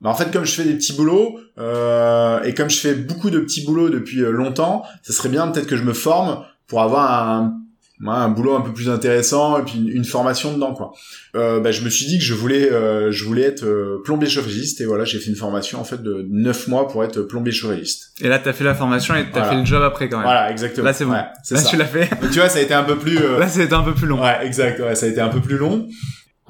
bah 0.00 0.10
en 0.10 0.14
fait 0.14 0.32
comme 0.32 0.44
je 0.44 0.52
fais 0.52 0.64
des 0.64 0.74
petits 0.74 0.94
boulots 0.94 1.38
euh, 1.58 2.42
et 2.42 2.54
comme 2.54 2.68
je 2.68 2.78
fais 2.78 2.94
beaucoup 2.94 3.30
de 3.30 3.38
petits 3.38 3.64
boulots 3.64 3.88
depuis 3.88 4.20
euh, 4.20 4.30
longtemps, 4.32 4.84
ça 5.02 5.12
serait 5.12 5.28
bien 5.28 5.46
peut-être 5.48 5.68
que 5.68 5.76
je 5.76 5.84
me 5.84 5.92
forme 5.92 6.44
pour 6.66 6.82
avoir 6.82 7.30
un 7.30 7.61
ouais, 8.02 8.08
un 8.14 8.28
boulot 8.28 8.54
un 8.56 8.60
peu 8.60 8.72
plus 8.72 8.90
intéressant 8.90 9.58
et 9.58 9.62
puis 9.62 9.78
une, 9.78 9.88
une 9.88 10.04
formation 10.04 10.52
dedans 10.52 10.74
quoi. 10.74 10.92
Euh, 11.34 11.60
bah, 11.60 11.72
je 11.72 11.82
me 11.82 11.88
suis 11.90 12.06
dit 12.06 12.18
que 12.18 12.24
je 12.24 12.34
voulais 12.34 12.70
euh, 12.70 13.10
je 13.10 13.24
voulais 13.24 13.42
être 13.42 13.64
euh, 13.64 14.00
plombier 14.04 14.28
chauffagiste 14.28 14.80
et 14.80 14.84
voilà 14.84 15.04
j'ai 15.04 15.18
fait 15.18 15.30
une 15.30 15.36
formation 15.36 15.80
en 15.80 15.84
fait 15.84 16.02
de 16.02 16.26
9 16.28 16.68
mois 16.68 16.88
pour 16.88 17.02
être 17.04 17.22
plombier 17.22 17.52
chauffagiste. 17.52 18.12
Et 18.20 18.28
là, 18.28 18.38
t'as 18.38 18.52
fait 18.52 18.64
la 18.64 18.74
formation 18.74 19.14
et 19.14 19.24
t'as 19.24 19.30
Voilà. 19.40 19.48
fait 19.50 19.56
le 19.56 19.64
job 19.64 19.82
après 19.82 20.08
quand 20.08 20.18
même. 20.18 20.26
Voilà 20.26 20.50
exactement. 20.50 20.84
Là, 20.86 20.92
c'est 20.92 21.04
bon. 21.04 21.12
Ouais, 21.12 21.16
Là, 21.18 21.32
ça. 21.60 21.62
tu 21.70 21.76
l'as 21.76 21.84
fait. 21.86 22.04
Et 22.22 22.28
tu 22.30 22.38
vois 22.38 22.48
ça 22.48 22.58
a 22.58 22.62
été 22.62 22.74
un 22.74 22.84
peu 22.84 22.96
plus 22.96 23.18
euh, 23.18 23.38
Là, 23.38 23.48
c'était 23.48 23.72
un 23.74 23.82
peu 23.82 23.94
plus 23.94 24.06
long. 24.06 24.20
Ouais, 24.22 24.44
exact. 24.46 24.80
Ouais, 24.80 24.94
ça 24.94 25.06
a 25.06 25.08
été 25.08 25.20
un 25.20 25.28
peu 25.28 25.40
plus 25.40 25.56
long. 25.56 25.88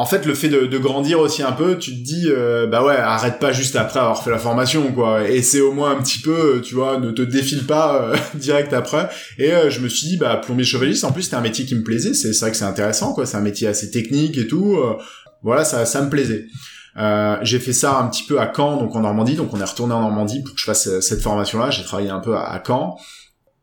En 0.02 0.04
fait, 0.04 0.26
le 0.26 0.34
fait 0.34 0.48
de, 0.48 0.78
grandir 0.78 1.20
aussi 1.20 1.44
un 1.44 1.52
peu, 1.52 1.78
tu 1.78 1.92
te 1.92 2.02
dis, 2.02 2.24
euh, 2.26 2.66
bah 2.66 2.82
ouais, 2.84 2.96
arrête 2.96 3.38
pas 3.38 3.52
juste 3.52 3.76
après 3.76 4.00
avoir 4.00 4.24
fait 4.24 4.32
la 4.32 4.38
formation, 4.40 4.90
quoi. 4.90 5.28
Et 5.28 5.42
c'est 5.42 5.60
au 5.60 5.72
moins 5.72 5.92
un 5.92 6.02
petit 6.02 6.18
peu, 6.18 6.56
euh, 6.56 6.60
tu 6.60 6.74
vois, 6.74 6.98
ne 6.98 7.12
te 7.12 7.22
défile 7.22 7.66
pas 7.66 8.02
euh, 8.02 8.16
direct 8.34 8.72
après. 8.72 9.08
Et 9.38 9.52
euh, 9.52 9.70
je 9.70 9.78
me 9.78 9.86
suis 9.88 10.08
dit, 10.08 10.16
bah 10.16 10.40
plombier 10.44 10.64
chauffagiste, 10.64 11.04
en 11.04 11.12
plus 11.12 11.22
c'était 11.22 11.36
un 11.36 11.40
métier 11.40 11.66
qui 11.66 11.76
me 11.76 11.84
plaisait. 11.84 12.14
C'est 12.14 12.36
vrai 12.40 12.50
que 12.50 12.56
c'est 12.56 12.64
intéressant, 12.64 13.14
quoi. 13.14 13.26
C'est 13.26 13.36
un 13.36 13.42
métier 13.42 13.68
assez 13.68 13.92
technique 13.92 14.36
et 14.38 14.48
tout. 14.48 14.76
voilà, 15.44 15.64
ça, 15.64 15.86
ça 15.86 16.02
me 16.02 16.10
plaisait. 16.10 16.46
J'ai 17.42 17.60
fait 17.60 17.72
ça 17.72 18.00
un 18.00 18.08
petit 18.08 18.24
peu 18.24 18.40
à 18.40 18.52
Caen, 18.52 18.78
donc 18.78 18.96
en 18.96 19.02
Normandie. 19.02 19.36
Donc 19.36 19.54
on 19.54 19.60
est 19.60 19.64
retourné 19.64 19.94
en 19.94 20.00
Normandie 20.00 20.42
pour 20.42 20.54
que 20.54 20.60
je 20.60 20.64
fasse 20.64 20.98
cette 20.98 21.22
formation-là. 21.22 21.70
J'ai 21.70 21.84
travaillé 21.84 22.10
un 22.10 22.18
peu 22.18 22.34
à, 22.34 22.42
à 22.42 22.60
Caen. 22.66 22.96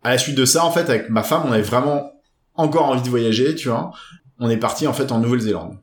À 0.05 0.11
la 0.11 0.17
suite 0.17 0.35
de 0.35 0.45
ça, 0.45 0.63
en 0.63 0.71
fait, 0.71 0.89
avec 0.89 1.09
ma 1.09 1.23
femme, 1.23 1.41
on 1.49 1.51
avait 1.51 1.63
vraiment 1.63 2.13
encore 2.55 2.85
envie 2.85 3.03
de 3.03 3.09
voyager, 3.09 3.55
tu 3.55 3.67
vois. 3.67 3.91
On 4.39 4.49
est 4.49 4.55
parti 4.55 4.87
en 4.87 4.93
fait 4.93 5.11
en 5.11 5.19
Nouvelle-Zélande. 5.19 5.75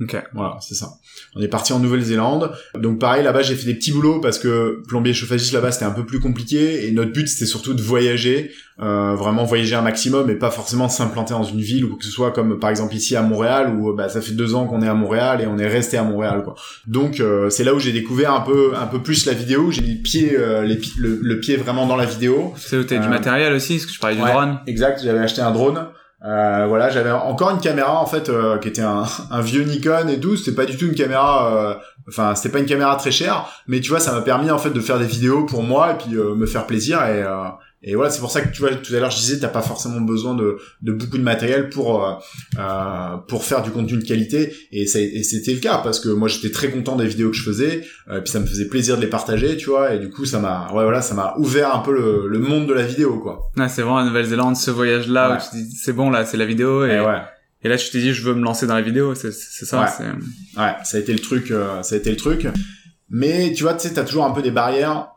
Ok. 0.00 0.16
Voilà, 0.32 0.56
c'est 0.60 0.74
ça. 0.74 0.90
On 1.34 1.40
est 1.42 1.48
parti 1.48 1.72
en 1.72 1.80
Nouvelle-Zélande. 1.80 2.52
Donc 2.78 3.00
pareil, 3.00 3.24
là-bas, 3.24 3.42
j'ai 3.42 3.56
fait 3.56 3.66
des 3.66 3.74
petits 3.74 3.90
boulots 3.92 4.20
parce 4.20 4.38
que 4.38 4.82
plombier 4.86 5.12
chauffagiste 5.12 5.52
là-bas, 5.52 5.72
c'était 5.72 5.86
un 5.86 5.90
peu 5.90 6.06
plus 6.06 6.20
compliqué. 6.20 6.86
Et 6.86 6.92
notre 6.92 7.12
but, 7.12 7.26
c'était 7.28 7.46
surtout 7.46 7.74
de 7.74 7.82
voyager, 7.82 8.52
euh, 8.80 9.14
vraiment 9.16 9.44
voyager 9.44 9.74
un 9.74 9.82
maximum 9.82 10.30
et 10.30 10.36
pas 10.36 10.50
forcément 10.50 10.88
s'implanter 10.88 11.34
dans 11.34 11.42
une 11.42 11.60
ville 11.60 11.84
ou 11.84 11.96
que 11.96 12.04
ce 12.04 12.10
soit 12.12 12.30
comme 12.30 12.60
par 12.60 12.70
exemple 12.70 12.94
ici 12.94 13.16
à 13.16 13.22
Montréal 13.22 13.74
où 13.76 13.92
bah, 13.92 14.08
ça 14.08 14.20
fait 14.20 14.32
deux 14.32 14.54
ans 14.54 14.66
qu'on 14.66 14.82
est 14.82 14.88
à 14.88 14.94
Montréal 14.94 15.40
et 15.40 15.46
on 15.46 15.58
est 15.58 15.66
resté 15.66 15.96
à 15.96 16.04
Montréal. 16.04 16.42
quoi. 16.44 16.54
Donc 16.86 17.18
euh, 17.18 17.50
c'est 17.50 17.64
là 17.64 17.74
où 17.74 17.80
j'ai 17.80 17.92
découvert 17.92 18.32
un 18.32 18.40
peu 18.42 18.72
un 18.76 18.86
peu 18.86 19.02
plus 19.02 19.26
la 19.26 19.32
vidéo. 19.32 19.62
où 19.64 19.72
J'ai 19.72 19.82
mis 19.82 19.96
le 19.96 20.02
pied, 20.02 20.36
euh, 20.38 20.62
les 20.62 20.76
pi- 20.76 20.92
le, 20.98 21.18
le 21.20 21.40
pied 21.40 21.56
vraiment 21.56 21.86
dans 21.86 21.96
la 21.96 22.04
vidéo. 22.06 22.54
C'est 22.56 22.76
où 22.76 22.84
t'as 22.84 22.98
du 22.98 23.06
Euh, 23.06 23.10
matériel 23.10 23.52
aussi, 23.52 23.74
parce 23.74 23.86
que 23.86 23.92
je 23.92 23.98
parlais 23.98 24.14
du 24.16 24.22
Ouais. 24.22 24.30
drone. 24.32 24.60
Exact, 24.68 25.00
j'avais 25.02 25.18
acheté 25.18 25.40
un 25.40 25.50
drone. 25.50 25.86
Euh, 26.24 26.66
voilà, 26.66 26.90
j'avais 26.90 27.12
encore 27.12 27.50
une 27.50 27.60
caméra 27.60 28.00
en 28.00 28.06
fait 28.06 28.28
euh, 28.28 28.58
qui 28.58 28.68
était 28.68 28.82
un, 29.30 29.40
vieux 29.40 29.62
Nikon 29.62 30.08
et 30.08 30.18
tout. 30.18 30.36
C'était 30.36 30.56
pas 30.56 30.66
du 30.66 30.76
tout 30.76 30.86
une 30.86 30.94
caméra, 30.94 31.54
euh, 31.54 31.74
enfin 32.08 32.34
c'était 32.34 32.48
pas 32.50 32.58
une 32.58 32.66
caméra 32.66 32.96
très 32.96 33.12
chère, 33.12 33.48
mais 33.68 33.80
tu 33.80 33.90
vois 33.90 34.00
ça 34.00 34.12
m'a 34.12 34.22
permis 34.22 34.50
en 34.50 34.58
fait 34.58 34.70
de 34.70 34.80
faire 34.80 34.98
des 34.98 35.06
vidéos 35.06 35.44
pour 35.44 35.62
moi 35.62 35.92
et 35.92 35.94
puis 35.94 36.16
euh, 36.16 36.34
me 36.34 36.46
faire 36.46 36.66
plaisir 36.66 37.04
et 37.04 37.22
euh, 37.22 37.44
et 37.82 37.94
voilà 37.94 38.10
c'est 38.10 38.18
pour 38.20 38.30
ça 38.30 38.40
que 38.40 38.52
tu 38.52 38.60
vois 38.60 38.70
tout 38.74 38.92
à 38.94 38.98
l'heure 38.98 39.10
je 39.10 39.18
disais 39.18 39.38
t'as 39.38 39.48
pas 39.48 39.62
forcément 39.62 40.00
besoin 40.00 40.34
de, 40.34 40.58
de 40.82 40.92
beaucoup 40.92 41.16
de 41.18 41.22
matériel 41.22 41.68
pour 41.68 42.04
euh, 42.04 42.14
euh, 42.58 43.16
pour 43.28 43.44
faire 43.44 43.62
du 43.62 43.70
contenu 43.70 43.98
de 43.98 44.04
qualité 44.04 44.52
et, 44.72 44.82
et 44.82 45.22
c'était 45.22 45.52
le 45.54 45.60
cas 45.60 45.78
parce 45.78 46.00
que 46.00 46.08
moi 46.08 46.26
j'étais 46.28 46.50
très 46.50 46.70
content 46.70 46.96
des 46.96 47.06
vidéos 47.06 47.30
que 47.30 47.36
je 47.36 47.42
faisais 47.44 47.84
euh, 48.10 48.20
puis 48.20 48.30
ça 48.32 48.40
me 48.40 48.46
faisait 48.46 48.66
plaisir 48.68 48.96
de 48.96 49.02
les 49.02 49.06
partager 49.08 49.56
tu 49.56 49.70
vois 49.70 49.94
et 49.94 49.98
du 50.00 50.10
coup 50.10 50.24
ça 50.24 50.40
m'a 50.40 50.66
ouais 50.72 50.82
voilà 50.82 51.02
ça 51.02 51.14
m'a 51.14 51.34
ouvert 51.38 51.74
un 51.74 51.78
peu 51.80 51.92
le, 51.92 52.26
le 52.28 52.38
monde 52.40 52.66
de 52.66 52.72
la 52.74 52.82
vidéo 52.82 53.18
quoi 53.20 53.50
Ouais, 53.56 53.68
c'est 53.68 53.82
vraiment 53.82 53.98
la 53.98 54.06
Nouvelle-Zélande, 54.06 54.56
ce 54.56 54.70
voyage-là 54.70 55.30
Ouais. 55.30 55.36
où 55.36 55.40
tu 55.40 55.48
te 55.50 55.56
dis, 55.56 55.76
c'est 55.76 55.92
bon, 55.92 56.10
là, 56.10 56.24
c'est 56.24 56.36
la 56.36 56.46
vidéo. 56.46 56.84
Et, 56.84 56.90
et 56.94 57.00
ouais 57.00 57.20
et 57.62 57.68
là, 57.68 57.76
tu 57.76 57.90
t'es 57.90 57.98
dit, 57.98 58.12
je 58.12 58.22
veux 58.22 58.34
me 58.34 58.42
lancer 58.44 58.66
dans 58.68 58.74
la 58.76 58.82
vidéo. 58.82 59.14
C'est 59.16 59.32
ça. 59.32 59.80
Ouais. 60.00 60.06
Ouais, 60.62 60.72
ça 60.84 60.96
a 60.96 61.00
été 61.00 61.12
le 61.12 61.18
truc, 61.18 61.50
euh, 61.50 61.82
ça 61.82 61.96
a 61.96 61.98
été 61.98 62.10
le 62.10 62.16
truc. 62.16 62.46
Mais 63.10 63.52
tu 63.52 63.64
vois, 63.64 63.74
tu 63.74 63.88
sais, 63.88 63.94
t'as 63.94 64.04
toujours 64.04 64.24
un 64.24 64.30
peu 64.30 64.42
des 64.42 64.50
barrières. 64.52 65.08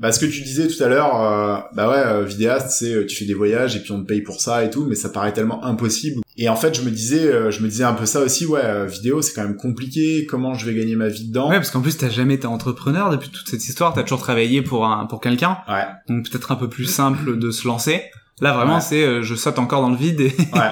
Bah, 0.00 0.10
ce 0.12 0.18
que 0.18 0.24
tu 0.26 0.40
disais 0.40 0.66
tout 0.66 0.82
à 0.82 0.88
l'heure, 0.88 1.20
euh, 1.20 1.58
bah 1.74 1.88
ouais, 1.90 1.96
euh, 1.98 2.24
vidéaste, 2.24 2.70
c'est 2.70 2.90
euh, 2.94 3.06
tu 3.06 3.14
fais 3.16 3.26
des 3.26 3.34
voyages 3.34 3.76
et 3.76 3.80
puis 3.80 3.92
on 3.92 4.00
te 4.00 4.06
paye 4.06 4.22
pour 4.22 4.40
ça 4.40 4.64
et 4.64 4.70
tout, 4.70 4.86
mais 4.88 4.94
ça 4.94 5.10
paraît 5.10 5.34
tellement 5.34 5.62
impossible. 5.62 6.22
Et 6.38 6.48
en 6.48 6.56
fait, 6.56 6.74
je 6.74 6.80
me 6.80 6.90
disais, 6.90 7.50
je 7.52 7.60
me 7.62 7.68
disais 7.68 7.84
un 7.84 7.92
peu 7.92 8.06
ça 8.06 8.20
aussi, 8.20 8.46
ouais, 8.46 8.86
vidéo, 8.86 9.20
c'est 9.20 9.34
quand 9.34 9.42
même 9.42 9.56
compliqué. 9.58 10.24
Comment 10.24 10.54
je 10.54 10.64
vais 10.64 10.74
gagner 10.74 10.96
ma 10.96 11.08
vie 11.08 11.28
dedans? 11.28 11.50
Ouais, 11.50 11.56
parce 11.56 11.70
qu'en 11.70 11.82
plus, 11.82 11.98
t'as 11.98 12.08
jamais 12.08 12.34
été 12.34 12.46
entrepreneur 12.46 13.10
depuis 13.10 13.28
toute 13.28 13.46
cette 13.46 13.68
histoire. 13.68 13.92
T'as 13.92 14.02
toujours 14.04 14.20
travaillé 14.20 14.62
pour 14.62 14.86
un, 14.86 15.04
pour 15.04 15.20
quelqu'un. 15.20 15.58
Ouais, 15.68 15.84
Donc, 16.08 16.30
peut-être 16.30 16.50
un 16.50 16.56
peu 16.56 16.68
plus 16.70 16.86
simple 16.86 17.38
de 17.38 17.50
se 17.50 17.68
lancer. 17.68 18.02
Là, 18.40 18.54
vraiment, 18.54 18.76
Ouais. 18.76 18.80
c'est 18.80 19.02
euh, 19.04 19.22
je 19.22 19.34
saute 19.34 19.58
encore 19.58 19.82
dans 19.82 19.90
le 19.90 19.98
vide 19.98 20.18
et 20.22 20.34
ouais, 20.54 20.70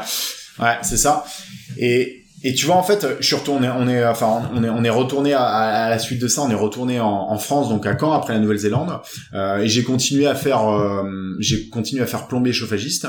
ouais, 0.64 0.78
c'est 0.80 0.96
ça. 0.96 1.26
Et 1.76 2.17
et 2.44 2.54
tu 2.54 2.66
vois 2.66 2.76
en 2.76 2.82
fait, 2.82 3.06
je 3.20 3.26
suis 3.26 3.36
retourné, 3.36 3.68
on 3.68 3.88
est 3.88 4.04
enfin 4.06 4.50
on 4.54 4.62
est 4.64 4.68
on 4.68 4.84
est 4.84 4.90
retourné 4.90 5.32
à, 5.34 5.42
à- 5.44 5.90
la 5.90 5.98
suite 5.98 6.20
de 6.20 6.28
ça, 6.28 6.42
on 6.42 6.50
est 6.50 6.54
retourné 6.54 7.00
en, 7.00 7.06
en 7.08 7.38
France 7.38 7.68
donc 7.68 7.86
à 7.86 7.96
Caen 7.98 8.12
après 8.12 8.34
la 8.34 8.40
Nouvelle-Zélande 8.40 9.00
euh, 9.34 9.58
et 9.58 9.68
j'ai 9.68 9.82
continué 9.84 10.26
à 10.26 10.34
faire 10.34 10.68
euh, 10.68 11.02
j'ai 11.40 11.68
continué 11.68 12.02
à 12.02 12.06
faire 12.06 12.26
plombier 12.28 12.52
chauffagiste. 12.52 13.06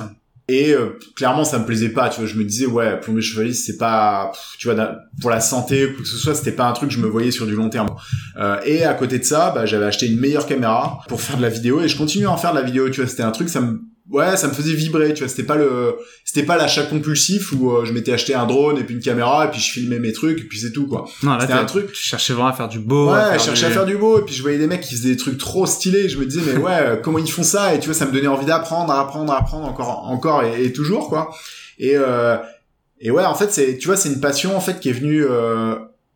Et 0.51 0.73
euh, 0.73 0.97
clairement, 1.15 1.43
ça 1.43 1.59
me 1.59 1.65
plaisait 1.67 1.89
pas. 1.89 2.09
Tu 2.09 2.21
vois, 2.21 2.27
je 2.27 2.33
me 2.33 2.43
disais 2.43 2.65
ouais, 2.65 2.99
plombier 2.99 3.21
chauffagiste, 3.21 3.67
c'est 3.67 3.77
pas, 3.77 4.31
tu 4.57 4.67
vois, 4.67 4.95
pour 5.21 5.29
la 5.29 5.41
santé 5.41 5.85
ou 5.85 6.01
que 6.01 6.07
ce 6.07 6.17
soit, 6.17 6.33
c'était 6.33 6.53
pas 6.53 6.65
un 6.67 6.71
truc 6.73 6.89
que 6.89 6.95
je 6.95 6.99
me 6.99 7.05
voyais 7.07 7.29
sur 7.29 7.45
du 7.45 7.53
long 7.53 7.69
terme. 7.69 7.89
Euh, 8.37 8.57
et 8.65 8.83
à 8.83 8.95
côté 8.95 9.19
de 9.19 9.23
ça, 9.23 9.51
bah, 9.53 9.67
j'avais 9.67 9.85
acheté 9.85 10.07
une 10.07 10.19
meilleure 10.19 10.47
caméra 10.47 11.01
pour 11.07 11.21
faire 11.21 11.37
de 11.37 11.43
la 11.43 11.49
vidéo 11.49 11.81
et 11.81 11.87
je 11.87 11.95
continuais 11.95 12.25
à 12.25 12.31
en 12.31 12.37
faire 12.37 12.53
de 12.53 12.57
la 12.57 12.63
vidéo. 12.65 12.89
Tu 12.89 12.99
vois, 12.99 13.07
c'était 13.07 13.21
un 13.21 13.29
truc, 13.29 13.47
ça 13.47 13.61
me, 13.61 13.79
ouais, 14.11 14.37
ça 14.37 14.47
me 14.47 14.53
faisait 14.53 14.73
vibrer. 14.73 15.13
Tu 15.13 15.19
vois, 15.23 15.27
c'était 15.29 15.43
pas 15.43 15.55
le, 15.55 15.95
c'était 16.25 16.43
pas 16.43 16.57
l'achat 16.57 16.83
compulsif 16.83 17.51
où 17.53 17.71
euh, 17.71 17.85
je 17.85 17.93
m'étais 17.93 18.11
acheté 18.11 18.33
un 18.35 18.45
drone 18.45 18.77
et 18.77 18.83
puis 18.83 18.95
une 18.95 19.01
caméra 19.01 19.45
et 19.45 19.51
puis 19.51 19.59
je 19.59 19.71
filmais 19.71 19.99
mes 19.99 20.11
trucs 20.13 20.39
et 20.39 20.43
puis 20.43 20.59
c'est 20.59 20.71
tout 20.71 20.87
quoi. 20.87 21.05
non, 21.23 21.33
là, 21.35 21.41
C'était 21.41 21.53
un 21.53 21.65
truc. 21.65 21.91
tu 21.91 22.01
cherchais 22.03 22.33
vraiment 22.33 22.49
à 22.49 22.53
faire 22.53 22.67
du 22.69 22.79
beau. 22.79 23.11
Ouais, 23.13 23.37
je 23.39 23.43
cherchais 23.43 23.65
du- 23.67 23.71
à 23.71 23.75
faire 23.75 23.85
du 23.85 23.97
beau 23.97 24.19
et 24.19 24.23
puis 24.25 24.33
je 24.35 24.41
voyais 24.41 24.57
des 24.57 24.67
mecs 24.67 24.81
qui 24.81 24.95
faisaient 24.95 25.09
des 25.09 25.17
trucs 25.17 25.37
trop 25.37 25.65
stylés. 25.65 26.09
Je 26.09 26.17
me 26.17 26.25
disais 26.25 26.41
mais 26.45 26.57
ouais, 26.59 26.71
euh, 26.81 26.95
comment 26.97 27.19
ils 27.19 27.31
font 27.31 27.43
ça? 27.43 27.73
Et 27.75 27.79
tu 27.79 27.85
vois, 27.85 27.95
ça 27.95 28.05
me 28.05 28.11
donnait 28.11 28.27
envie 28.27 28.45
d'apprendre, 28.45 28.91
apprendre, 28.93 29.31
apprendre 29.33 29.67
encore, 29.67 30.07
encore 30.09 30.43
et, 30.43 30.65
et 30.65 30.73
toujours 30.73 31.09
quoi. 31.09 31.29
Et 31.77 31.93
euh, 31.95 32.37
et 33.01 33.11
ouais, 33.11 33.23
en 33.23 33.33
fait, 33.35 33.51
c'est, 33.53 33.77
tu 33.77 33.87
vois, 33.87 33.95
c'est 33.95 34.09
une 34.09 34.19
passion 34.19 34.57
en 34.57 34.59
fait 34.59 34.79
qui 34.81 34.89
est 34.89 34.93
venue 34.93 35.23
euh, 35.23 35.75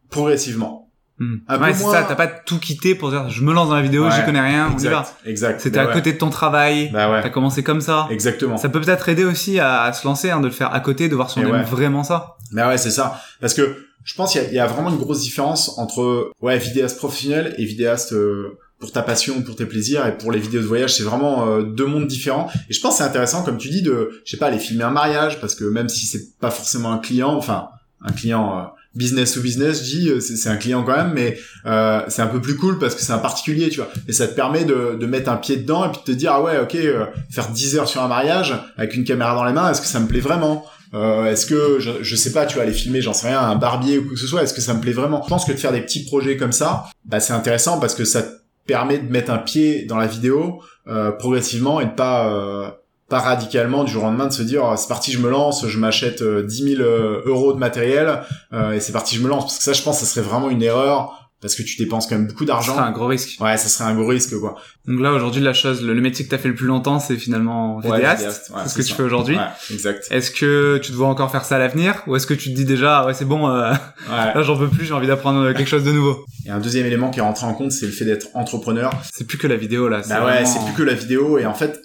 progressivement. 0.09 0.82
Peu 1.19 1.25
ouais, 1.57 1.73
c'est 1.73 1.83
moins- 1.83 1.93
ça. 1.93 2.03
T'as 2.07 2.15
pas 2.15 2.27
tout 2.27 2.59
quitté 2.59 2.95
pour 2.95 3.09
dire 3.11 3.29
je 3.29 3.41
me 3.43 3.53
lance 3.53 3.69
dans 3.69 3.75
la 3.75 3.81
vidéo, 3.81 4.05
Ouais, 4.05 4.11
j'y 4.15 4.23
connais 4.25 4.41
rien, 4.41 4.71
on 4.75 4.79
y 4.79 4.83
va. 4.87 4.99
Exact, 4.99 5.15
exact. 5.25 5.61
C'était 5.61 5.77
Bah 5.77 5.83
à 5.83 5.87
ouais. 5.87 5.93
côté 5.93 6.13
de 6.13 6.17
ton 6.17 6.29
travail. 6.29 6.89
Bah 6.91 7.11
ouais, 7.11 7.21
T'as 7.21 7.29
commencé 7.29 7.63
comme 7.63 7.81
ça. 7.81 8.07
exactement. 8.09 8.57
Ça 8.57 8.69
peut 8.69 8.81
peut-être 8.81 9.07
aider 9.09 9.23
aussi 9.23 9.59
à, 9.59 9.83
à 9.83 9.93
se 9.93 10.05
lancer, 10.07 10.31
hein, 10.31 10.39
de 10.41 10.47
le 10.47 10.51
faire 10.53 10.73
à 10.73 10.79
côté, 10.79 11.09
de 11.09 11.15
voir 11.15 11.29
si 11.29 11.39
on 11.39 11.43
aime 11.55 11.63
vraiment 11.63 12.03
ça. 12.03 12.35
Mais 12.51 12.63
ouais, 12.65 12.77
c'est 12.77 12.91
ça. 12.91 13.21
Parce 13.41 13.53
que 13.53 13.85
je 14.03 14.15
pense 14.15 14.31
qu'il 14.33 14.41
y, 14.41 14.45
a- 14.45 14.47
il 14.49 14.53
y 14.55 14.59
a 14.59 14.65
vraiment 14.67 14.89
une 14.89 14.97
grosse 14.97 15.21
différence 15.21 15.77
entre 15.77 16.31
ouais 16.41 16.57
vidéaste 16.57 16.97
professionnel 16.97 17.55
et 17.57 17.63
vidéaste 17.65 18.11
euh, 18.13 18.57
pour 18.79 18.91
ta 18.91 19.01
passion, 19.01 19.41
pour 19.43 19.55
tes 19.55 19.65
plaisirs 19.65 20.05
et 20.07 20.17
pour 20.17 20.31
les 20.31 20.39
vidéos 20.39 20.61
de 20.61 20.65
voyage. 20.67 20.93
C'est 20.95 21.03
vraiment 21.03 21.47
euh, 21.47 21.61
deux 21.63 21.85
mondes 21.85 22.07
différents. 22.07 22.49
Et 22.69 22.73
je 22.73 22.81
pense 22.81 22.93
que 22.93 22.97
c'est 22.97 23.03
intéressant, 23.09 23.43
comme 23.43 23.57
tu 23.57 23.69
dis, 23.69 23.81
de 23.81 24.21
je 24.25 24.31
sais 24.31 24.37
pas 24.37 24.47
aller 24.47 24.59
filmer 24.59 24.83
un 24.83 24.89
mariage 24.91 25.39
parce 25.39 25.55
que 25.55 25.63
même 25.63 25.87
si 25.89 26.05
c'est 26.05 26.37
pas 26.39 26.51
forcément 26.51 26.91
un 26.91 26.97
client, 26.97 27.33
enfin 27.35 27.69
un 28.05 28.11
client 28.11 28.57
euh, 28.59 28.63
business 28.95 29.33
to 29.33 29.41
business, 29.41 29.79
je 29.79 29.97
dis 29.97 30.09
euh, 30.09 30.19
c'est 30.19 30.49
un 30.49 30.57
client 30.57 30.83
quand 30.83 30.95
même, 30.95 31.13
mais 31.13 31.37
euh, 31.65 32.01
c'est 32.07 32.21
un 32.21 32.27
peu 32.27 32.41
plus 32.41 32.55
cool 32.55 32.79
parce 32.79 32.95
que 32.95 33.01
c'est 33.01 33.13
un 33.13 33.17
particulier, 33.19 33.69
tu 33.69 33.77
vois. 33.77 33.89
Et 34.07 34.13
ça 34.13 34.27
te 34.27 34.35
permet 34.35 34.65
de, 34.65 34.97
de 34.99 35.05
mettre 35.05 35.29
un 35.31 35.37
pied 35.37 35.57
dedans 35.57 35.85
et 35.85 35.89
puis 35.89 35.99
de 36.05 36.11
te 36.13 36.17
dire 36.17 36.33
ah 36.33 36.41
ouais 36.41 36.59
ok 36.59 36.75
euh, 36.75 37.05
faire 37.31 37.49
10 37.49 37.77
heures 37.77 37.87
sur 37.87 38.03
un 38.03 38.07
mariage 38.07 38.53
avec 38.77 38.95
une 38.95 39.03
caméra 39.03 39.35
dans 39.35 39.45
les 39.45 39.53
mains, 39.53 39.71
est-ce 39.71 39.81
que 39.81 39.87
ça 39.87 39.99
me 39.99 40.07
plaît 40.07 40.19
vraiment? 40.19 40.65
Euh, 40.93 41.25
est-ce 41.25 41.47
que 41.47 41.79
je, 41.79 41.91
je 42.01 42.15
sais 42.15 42.31
pas, 42.31 42.45
tu 42.45 42.57
vas 42.57 42.63
aller 42.63 42.73
filmer, 42.73 43.01
j'en 43.01 43.13
sais 43.13 43.27
rien, 43.27 43.39
un 43.39 43.55
barbier 43.55 43.97
ou 43.97 44.03
quoi 44.03 44.13
que 44.13 44.19
ce 44.19 44.27
soit, 44.27 44.43
est-ce 44.43 44.53
que 44.53 44.61
ça 44.61 44.75
me 44.75 44.79
plaît 44.79 44.93
vraiment? 44.93 45.21
Je 45.23 45.29
pense 45.29 45.45
que 45.45 45.51
de 45.51 45.57
faire 45.57 45.71
des 45.71 45.81
petits 45.81 46.05
projets 46.05 46.37
comme 46.37 46.51
ça, 46.51 46.85
bah 47.05 47.19
c'est 47.19 47.33
intéressant 47.33 47.79
parce 47.79 47.95
que 47.95 48.05
ça 48.05 48.21
te 48.21 48.29
permet 48.67 48.99
de 48.99 49.11
mettre 49.11 49.31
un 49.31 49.39
pied 49.39 49.85
dans 49.85 49.97
la 49.97 50.05
vidéo 50.05 50.61
euh, 50.87 51.11
progressivement 51.11 51.79
et 51.79 51.85
de 51.85 51.91
pas 51.91 52.27
euh, 52.31 52.69
pas 53.13 53.19
radicalement 53.19 53.83
du 53.83 53.91
jour 53.91 54.03
au 54.03 54.05
lendemain 54.07 54.27
de 54.27 54.33
se 54.33 54.41
dire 54.41 54.63
Ah, 54.65 54.75
c'est 54.77 54.87
parti 54.87 55.11
je 55.11 55.19
me 55.19 55.29
lance 55.29 55.67
je 55.67 55.77
m'achète 55.77 56.21
euh, 56.21 56.41
10 56.43 56.75
000 56.77 56.81
euh, 56.81 57.21
euros 57.25 57.53
de 57.53 57.59
matériel 57.59 58.21
euh, 58.53 58.71
et 58.71 58.79
c'est 58.79 58.91
parti 58.93 59.15
je 59.15 59.21
me 59.21 59.27
lance 59.29 59.43
parce 59.45 59.57
que 59.59 59.63
ça 59.63 59.73
je 59.73 59.81
pense 59.83 59.99
que 59.99 60.05
ça 60.05 60.11
serait 60.15 60.25
vraiment 60.27 60.49
une 60.49 60.63
erreur 60.63 61.19
parce 61.41 61.55
que 61.55 61.61
tu 61.61 61.75
dépenses 61.77 62.07
quand 62.07 62.15
même 62.15 62.27
beaucoup 62.27 62.45
C'est 62.45 62.47
d'argent 62.47 62.77
un 62.77 62.91
gros 62.93 63.05
risque. 63.07 63.39
ouais 63.41 63.57
ça 63.57 63.67
serait 63.67 63.83
un 63.89 63.95
gros 63.95 64.07
risque 64.07 64.39
quoi 64.39 64.55
Donc 64.87 65.01
là, 65.01 65.11
aujourd'hui, 65.11 65.41
la 65.41 65.51
chose, 65.53 65.81
le, 65.83 65.93
le 65.93 65.99
métier 65.99 66.23
que 66.23 66.29
t'as 66.29 66.37
fait 66.37 66.47
le 66.47 66.55
plus 66.55 66.67
longtemps, 66.67 66.99
c'est 66.99 67.17
finalement 67.17 67.79
vidéaste. 67.79 68.49
ouais, 68.55 68.61
c'est 68.63 68.69
ce 68.69 68.75
que 68.75 68.81
tu 68.81 68.89
ça. 68.91 68.95
fais 68.95 69.03
aujourd'hui. 69.03 69.35
ouais 69.35 69.43
exact 69.73 70.07
Est-ce 70.09 70.31
que 70.31 70.77
tu 70.81 70.91
te 70.93 70.95
vois 70.95 71.07
encore 71.09 71.29
faire 71.31 71.43
ça 71.43 71.57
à 71.57 71.59
l'avenir 71.59 72.01
ou 72.07 72.15
est-ce 72.15 72.27
que 72.27 72.33
tu 72.33 72.49
te 72.51 72.55
dis 72.55 72.63
déjà 72.63 72.99
ah 72.99 73.05
ouais 73.07 73.13
c'est 73.13 73.25
bon 73.25 73.49
euh, 73.49 73.73
là 74.09 74.41
j'en 74.41 74.57
peux 74.57 74.69
plus 74.69 74.85
j'ai 74.85 74.93
envie 74.93 75.07
d'apprendre 75.07 75.51
quelque 75.51 75.67
chose 75.67 75.83
de 75.83 75.91
nouveau? 75.91 76.23
Et 76.45 76.49
un 76.49 76.59
deuxième 76.61 76.85
élément 76.85 77.09
qui 77.11 77.19
est 77.19 77.23
rentré 77.23 77.45
en 77.45 77.53
compte 77.53 77.73
c'est 77.73 77.87
le 77.87 77.91
fait 77.91 78.05
d'être 78.05 78.27
entrepreneur 78.35 78.91
c'est 79.11 79.27
plus 79.27 79.37
que 79.37 79.47
la 79.47 79.57
vidéo 79.57 79.89
là 79.89 80.01
Bah 80.07 80.25
ouais, 80.25 80.45
c'est 80.45 80.63
plus 80.63 80.73
que 80.73 80.83
la 80.83 80.93
vidéo 80.93 81.37
et 81.39 81.45
en 81.45 81.53
fait, 81.53 81.77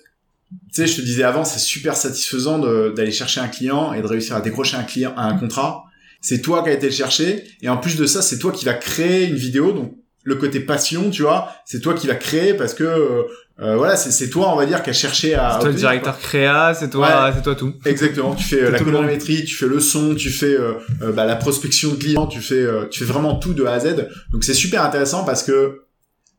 tu 0.51 0.82
sais, 0.82 0.86
je 0.86 0.96
te 0.96 1.01
disais 1.03 1.24
avant, 1.24 1.44
c'est 1.44 1.59
super 1.59 1.96
satisfaisant 1.96 2.59
d'aller 2.59 3.11
chercher 3.11 3.40
un 3.40 3.49
client 3.49 3.92
et 3.92 4.03
de 4.03 4.07
réussir 4.07 4.36
à 4.36 4.40
décrocher 4.40 4.76
un 4.76 4.84
client, 4.84 5.12
un 5.16 5.36
contrat. 5.36 5.84
C'est 6.20 6.40
toi 6.40 6.62
qui 6.62 6.70
as 6.70 6.72
été 6.72 6.86
le 6.86 6.92
chercher 6.92 7.44
et 7.62 7.68
en 7.68 7.76
plus 7.76 7.96
de 7.96 8.07
ça, 8.07 8.22
c'est 8.22 8.38
toi 8.38 8.53
qui 8.53 8.64
va 8.64 8.74
créer 8.74 9.26
une 9.26 9.36
vidéo. 9.36 9.72
Donc 9.72 9.94
le 10.24 10.34
côté 10.34 10.61
passion, 10.61 11.11
tu 11.11 11.22
vois, 11.22 11.53
c'est 11.64 11.80
toi 11.80 11.94
qui 11.94 12.07
va 12.07 12.14
créer 12.14 12.55
parce 12.55 12.74
que 12.74 12.84
euh, 12.84 13.22
euh, 13.61 13.76
voilà, 13.76 13.96
c'est 13.96 14.30
toi, 14.30 14.53
on 14.53 14.57
va 14.57 14.66
dire, 14.66 14.82
qui 14.84 14.90
a 14.90 14.92
cherché 14.92 15.34
à. 15.34 15.55
c'est 15.55 15.61
toi 15.61 15.68
le 15.70 15.74
directeur 15.74 16.18
créa 16.18 16.74
c'est 16.74 16.90
toi 16.90 17.32
c'est 17.34 17.42
toi 17.42 17.57
tout 17.57 17.72
quoi. 17.72 17.90
Exactement. 17.90 18.34
Tu 18.36 18.44
fais 18.44 18.62
euh, 18.62 18.70
la 18.70 18.78
colorimétrie, 18.78 19.44
tu 19.44 19.57
fais 19.57 19.66
le 19.66 19.80
son, 19.80 20.14
tu 20.14 20.30
fais 20.30 20.55
euh, 20.55 20.74
euh, 21.03 21.12
bah, 21.12 21.24
la 21.24 21.34
prospection 21.34 21.90
de 21.90 21.96
clients, 21.96 22.28
tu 22.28 22.40
fais 22.40 22.55
euh, 22.55 22.86
tu 22.88 23.01
fais 23.01 23.05
vraiment 23.05 23.34
tout 23.34 23.55
de 23.55 23.64
A 23.64 23.72
à 23.72 23.80
Z. 23.80 24.09
Donc 24.30 24.44
c'est 24.44 24.55
super 24.55 24.84
intéressant 24.84 25.24
parce 25.24 25.42
que 25.42 25.82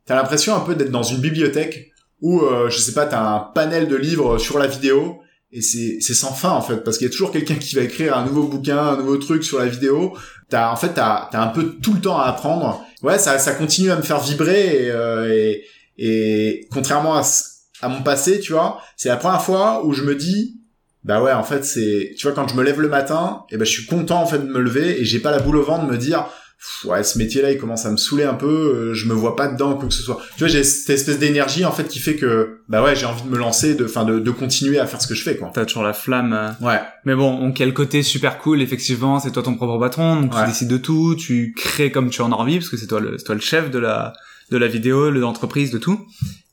t'as 0.06 0.14
l'impression 0.14 0.56
un 0.56 0.60
peu 0.60 0.74
d'être 0.74 0.90
dans 0.90 1.02
une 1.02 1.18
bibliothèque 1.18 1.89
où 2.20 2.40
euh, 2.42 2.68
je 2.68 2.78
sais 2.78 2.92
pas 2.92 3.06
t'as 3.06 3.22
un 3.22 3.38
panel 3.54 3.88
de 3.88 3.96
livres 3.96 4.38
sur 4.38 4.58
la 4.58 4.66
vidéo 4.66 5.20
et 5.52 5.62
c'est 5.62 5.98
c'est 6.00 6.14
sans 6.14 6.32
fin 6.32 6.50
en 6.50 6.62
fait 6.62 6.78
parce 6.78 6.98
qu'il 6.98 7.06
y 7.06 7.10
a 7.10 7.12
toujours 7.12 7.32
quelqu'un 7.32 7.56
qui 7.56 7.74
va 7.74 7.82
écrire 7.82 8.16
un 8.16 8.24
nouveau 8.24 8.44
bouquin 8.44 8.78
un 8.78 8.96
nouveau 8.96 9.16
truc 9.16 9.42
sur 9.42 9.58
la 9.58 9.66
vidéo. 9.66 10.16
T'as 10.48 10.70
en 10.70 10.76
fait 10.76 10.94
t'as 10.94 11.28
t'as 11.30 11.42
un 11.42 11.48
peu 11.48 11.76
tout 11.82 11.92
le 11.92 12.00
temps 12.00 12.18
à 12.18 12.26
apprendre. 12.26 12.84
Ouais 13.02 13.18
ça 13.18 13.38
ça 13.38 13.52
continue 13.52 13.90
à 13.90 13.96
me 13.96 14.02
faire 14.02 14.20
vibrer 14.20 14.84
et 14.84 14.90
euh, 14.90 15.34
et, 15.34 15.64
et 15.98 16.68
contrairement 16.72 17.16
à 17.16 17.22
à 17.82 17.88
mon 17.88 18.02
passé 18.02 18.40
tu 18.40 18.52
vois 18.52 18.80
c'est 18.96 19.08
la 19.08 19.16
première 19.16 19.42
fois 19.42 19.84
où 19.86 19.92
je 19.92 20.02
me 20.02 20.14
dis 20.14 20.60
bah 21.02 21.22
ouais 21.22 21.32
en 21.32 21.42
fait 21.42 21.64
c'est 21.64 22.14
tu 22.16 22.26
vois 22.26 22.34
quand 22.34 22.46
je 22.46 22.54
me 22.54 22.62
lève 22.62 22.80
le 22.80 22.88
matin 22.88 23.44
et 23.50 23.56
ben 23.56 23.64
je 23.64 23.70
suis 23.70 23.86
content 23.86 24.22
en 24.22 24.26
fait 24.26 24.38
de 24.38 24.52
me 24.52 24.60
lever 24.60 25.00
et 25.00 25.04
j'ai 25.04 25.18
pas 25.18 25.30
la 25.30 25.38
boule 25.38 25.56
au 25.56 25.62
ventre 25.62 25.86
de 25.86 25.90
me 25.90 25.96
dire 25.96 26.26
ouais 26.84 27.02
ce 27.02 27.16
métier 27.18 27.40
là 27.42 27.50
il 27.52 27.58
commence 27.58 27.86
à 27.86 27.90
me 27.90 27.96
saouler 27.96 28.24
un 28.24 28.34
peu 28.34 28.46
euh, 28.46 28.94
je 28.94 29.06
me 29.06 29.14
vois 29.14 29.34
pas 29.36 29.48
dedans 29.48 29.74
quoi 29.76 29.88
que 29.88 29.94
ce 29.94 30.02
soit 30.02 30.18
tu 30.36 30.40
vois 30.40 30.48
j'ai 30.48 30.62
cette 30.62 30.90
espèce 30.90 31.18
d'énergie 31.18 31.64
en 31.64 31.72
fait 31.72 31.88
qui 31.88 31.98
fait 31.98 32.16
que 32.16 32.58
bah 32.68 32.82
ouais 32.82 32.94
j'ai 32.94 33.06
envie 33.06 33.22
de 33.22 33.28
me 33.28 33.38
lancer 33.38 33.74
de 33.74 33.84
enfin 33.86 34.04
de, 34.04 34.18
de 34.18 34.30
continuer 34.30 34.78
à 34.78 34.86
faire 34.86 35.00
ce 35.00 35.06
que 35.06 35.14
je 35.14 35.22
fais 35.22 35.36
quoi 35.36 35.50
t'as 35.54 35.64
toujours 35.64 35.82
la 35.84 35.92
flamme 35.94 36.32
euh. 36.32 36.66
ouais 36.66 36.80
mais 37.04 37.14
bon 37.14 37.38
donc 37.38 37.54
quel 37.56 37.72
côté 37.72 38.02
super 38.02 38.38
cool 38.38 38.60
effectivement 38.60 39.20
c'est 39.20 39.30
toi 39.30 39.42
ton 39.42 39.54
propre 39.54 39.78
patron 39.78 40.20
donc 40.20 40.34
Ouais. 40.34 40.40
tu 40.42 40.48
décides 40.48 40.68
de 40.68 40.76
tout 40.76 41.14
tu 41.18 41.54
crées 41.56 41.90
comme 41.90 42.10
tu 42.10 42.20
en 42.22 42.30
as 42.32 42.36
envie 42.36 42.58
parce 42.58 42.68
que 42.68 42.76
c'est 42.76 42.86
toi 42.86 43.00
le 43.00 43.16
c'est 43.18 43.24
toi 43.24 43.34
le 43.34 43.40
chef 43.40 43.70
de 43.70 43.78
la 43.78 44.12
de 44.50 44.56
la 44.58 44.66
vidéo 44.66 45.10
de 45.10 45.18
l'entreprise 45.18 45.70
de 45.70 45.78
tout 45.78 46.06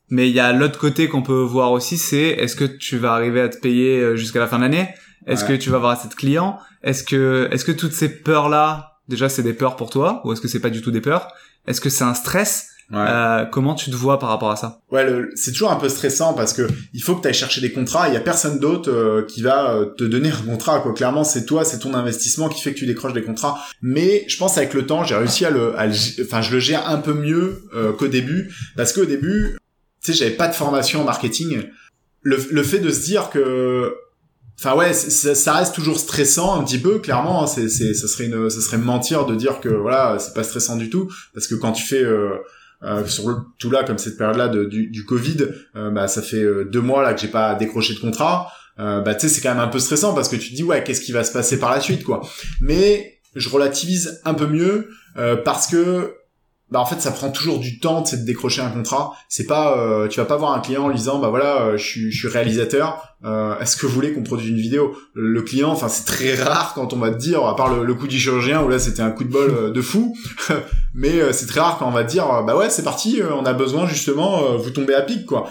mais 0.09 0.29
il 0.29 0.33
y 0.35 0.39
a 0.39 0.53
l'autre 0.53 0.79
côté 0.79 1.09
qu'on 1.09 1.21
peut 1.21 1.41
voir 1.41 1.73
aussi 1.73 1.97
c'est 1.97 2.29
est-ce 2.29 2.55
que 2.55 2.63
tu 2.63 2.97
vas 2.97 3.11
arriver 3.13 3.41
à 3.41 3.49
te 3.49 3.57
payer 3.57 3.99
euh, 3.99 4.15
jusqu'à 4.15 4.39
la 4.39 4.47
fin 4.47 4.57
de 4.57 4.63
l'année? 4.63 4.87
Est-ce 5.25 5.43
Ouais. 5.43 5.57
que 5.57 5.61
tu 5.61 5.69
vas 5.69 5.75
avoir 5.75 5.91
assez 5.99 6.07
de 6.07 6.13
clients? 6.13 6.57
Est-ce 6.81 7.03
que 7.03 7.49
est-ce 7.51 7.65
que 7.65 7.73
toutes 7.73 7.91
ces 7.91 8.07
peurs 8.21 8.47
là 8.47 8.96
déjà 9.07 9.29
c'est 9.29 9.43
des 9.43 9.53
peurs 9.53 9.75
pour 9.75 9.89
toi 9.89 10.21
ou 10.25 10.33
est-ce 10.33 10.41
que 10.41 10.47
c'est 10.47 10.59
pas 10.59 10.69
du 10.69 10.81
tout 10.81 10.91
des 10.91 11.01
peurs? 11.01 11.27
Est-ce 11.67 11.81
que 11.81 11.89
c'est 11.89 12.03
un 12.03 12.13
stress? 12.13 12.67
Ouais 12.89 12.99
Euh, 12.99 13.43
comment 13.43 13.75
tu 13.75 13.91
te 13.91 13.95
vois 13.97 14.17
par 14.17 14.29
rapport 14.29 14.49
à 14.49 14.55
ça? 14.55 14.79
Ouais, 14.91 15.05
le- 15.05 15.29
c'est 15.35 15.51
toujours 15.51 15.71
un 15.73 15.75
peu 15.75 15.89
stressant 15.89 16.33
parce 16.33 16.53
que 16.53 16.65
il 16.93 17.01
faut 17.03 17.15
que 17.17 17.21
tu 17.21 17.27
ailles 17.27 17.33
chercher 17.33 17.59
des 17.59 17.73
contrats. 17.73 18.07
Il 18.07 18.13
y 18.13 18.17
a 18.17 18.21
personne 18.21 18.59
d'autre 18.59 18.89
euh, 18.89 19.23
qui 19.25 19.41
va 19.41 19.73
euh, 19.73 19.85
te 19.97 20.05
donner 20.05 20.29
un 20.31 20.41
contrat. 20.49 20.79
Quoi. 20.79 20.93
Clairement, 20.93 21.25
c'est 21.25 21.45
toi, 21.45 21.65
c'est 21.65 21.79
ton 21.79 21.93
investissement 21.93 22.47
qui 22.47 22.61
fait 22.61 22.73
que 22.73 22.79
tu 22.79 22.85
décroches 22.85 23.11
des 23.11 23.23
contrats. 23.23 23.59
Mais 23.81 24.23
je 24.29 24.37
pense 24.37 24.57
avec 24.57 24.73
le 24.73 24.85
temps, 24.85 25.03
j'ai 25.03 25.15
réussi 25.15 25.43
à 25.43 25.49
le, 25.49 25.73
enfin, 26.21 26.41
je 26.41 26.53
le 26.53 26.59
gère 26.61 26.87
un 26.87 26.99
peu 26.99 27.13
mieux 27.13 27.63
euh, 27.75 27.91
qu'au 27.91 28.07
début 28.07 28.53
parce 28.77 28.93
qu'au 28.93 29.03
début, 29.05 29.57
tu 30.01 30.13
sais, 30.13 30.17
j'avais 30.17 30.31
pas 30.37 30.47
de 30.47 30.53
formation 30.55 31.01
en 31.01 31.03
marketing. 31.03 31.63
Le, 32.21 32.37
le 32.51 32.63
fait 32.63 32.79
de 32.79 32.89
se 32.89 33.01
dire 33.03 33.29
que 33.29 33.93
Enfin 34.59 34.75
ouais, 34.75 34.93
ça, 34.93 35.53
reste 35.53 35.75
toujours 35.75 35.99
stressant 35.99 36.59
un 36.59 36.63
petit 36.63 36.79
peu, 36.79 36.97
clairement. 36.97 37.43
hein, 37.43 37.47
c'est, 37.47 37.69
c'est, 37.69 37.93
ça 37.93 38.07
serait 38.07 38.25
une, 38.25 38.49
ça 38.49 38.59
serait 38.59 38.79
mentir 38.79 39.25
de 39.27 39.35
dire 39.35 39.59
que 39.59 39.69
voilà, 39.69 40.17
c'est 40.19 40.33
pas 40.33 40.43
stressant 40.43 40.77
du 40.77 40.89
tout, 40.89 41.11
parce 41.33 41.45
que 41.45 41.53
quand 41.53 41.73
tu 41.73 41.83
fais 41.83 42.03
euh, 42.03 42.37
euh, 42.83 43.05
sur 43.05 43.29
le, 43.29 43.35
tout 43.59 43.69
là 43.69 43.83
comme 43.83 43.99
cette 43.99 44.17
période-là 44.17 44.47
de, 44.47 44.65
du, 44.65 44.87
du 44.87 45.05
Covid, 45.05 45.37
euh, 45.75 45.91
bah 45.91 46.07
ça 46.07 46.23
fait 46.23 46.41
euh, 46.41 46.65
deux 46.65 46.81
mois 46.81 47.03
là 47.03 47.13
que 47.13 47.21
j'ai 47.21 47.27
pas 47.27 47.53
décroché 47.53 47.93
de 47.93 47.99
contrat. 47.99 48.51
Euh, 48.79 49.01
bah 49.01 49.13
tu 49.15 49.21
sais 49.21 49.33
c'est 49.33 49.41
quand 49.41 49.49
même 49.53 49.63
un 49.63 49.67
peu 49.67 49.79
stressant 49.79 50.13
parce 50.13 50.29
que 50.29 50.35
tu 50.35 50.49
te 50.49 50.55
dis 50.55 50.63
ouais 50.63 50.83
qu'est-ce 50.83 51.01
qui 51.01 51.11
va 51.11 51.23
se 51.23 51.31
passer 51.31 51.59
par 51.59 51.71
la 51.71 51.79
suite 51.79 52.03
quoi. 52.03 52.21
Mais 52.59 53.19
je 53.35 53.49
relativise 53.49 54.21
un 54.25 54.33
peu 54.33 54.47
mieux 54.47 54.89
parce 55.43 55.67
que 55.67 56.13
bah 56.69 56.79
en 56.79 56.85
fait 56.85 56.99
ça 56.99 57.11
prend 57.11 57.31
toujours 57.31 57.59
du 57.59 57.79
temps 57.79 58.01
de 58.01 58.25
décrocher 58.25 58.61
un 58.61 58.69
contrat. 58.69 59.13
C'est 59.29 59.45
pas 59.45 59.77
euh, 59.77 60.07
tu 60.07 60.19
vas 60.19 60.25
pas 60.25 60.35
voir 60.35 60.53
un 60.53 60.59
client 60.59 60.85
en 60.85 60.89
lui 60.89 60.97
disant 60.97 61.19
bah 61.19 61.29
voilà 61.29 61.61
euh, 61.61 61.77
je 61.77 61.83
suis 61.83 62.11
je 62.11 62.19
suis 62.19 62.27
réalisateur. 62.27 63.15
Euh, 63.25 63.57
Est-ce 63.59 63.77
que 63.77 63.87
vous 63.87 63.93
voulez 63.93 64.13
qu'on 64.13 64.21
produise 64.21 64.49
une 64.49 64.57
vidéo? 64.57 64.95
Le 65.13 65.41
client, 65.41 65.71
enfin 65.71 65.87
c'est 65.87 66.05
très 66.05 66.35
rare 66.35 66.73
quand 66.75 66.93
on 66.93 66.97
va 66.97 67.09
te 67.09 67.17
dire, 67.17 67.43
à 67.45 67.55
part 67.55 67.73
le, 67.73 67.83
le 67.83 67.93
coup 67.95 68.07
du 68.07 68.19
chirurgien 68.19 68.61
où 68.63 68.69
là 68.69 68.79
c'était 68.79 69.01
un 69.01 69.11
coup 69.11 69.23
de 69.23 69.31
bol 69.31 69.49
euh, 69.49 69.71
de 69.71 69.81
fou, 69.81 70.15
mais 70.93 71.19
euh, 71.19 71.31
c'est 71.31 71.47
très 71.47 71.61
rare 71.61 71.77
quand 71.79 71.87
on 71.87 71.91
va 71.91 72.03
te 72.03 72.11
dire 72.11 72.25
bah 72.45 72.55
ouais 72.55 72.69
c'est 72.69 72.83
parti, 72.83 73.21
on 73.31 73.45
a 73.45 73.53
besoin 73.53 73.87
justement, 73.87 74.57
vous 74.57 74.69
tombez 74.69 74.93
à 74.93 75.01
pic 75.01 75.25
quoi. 75.25 75.49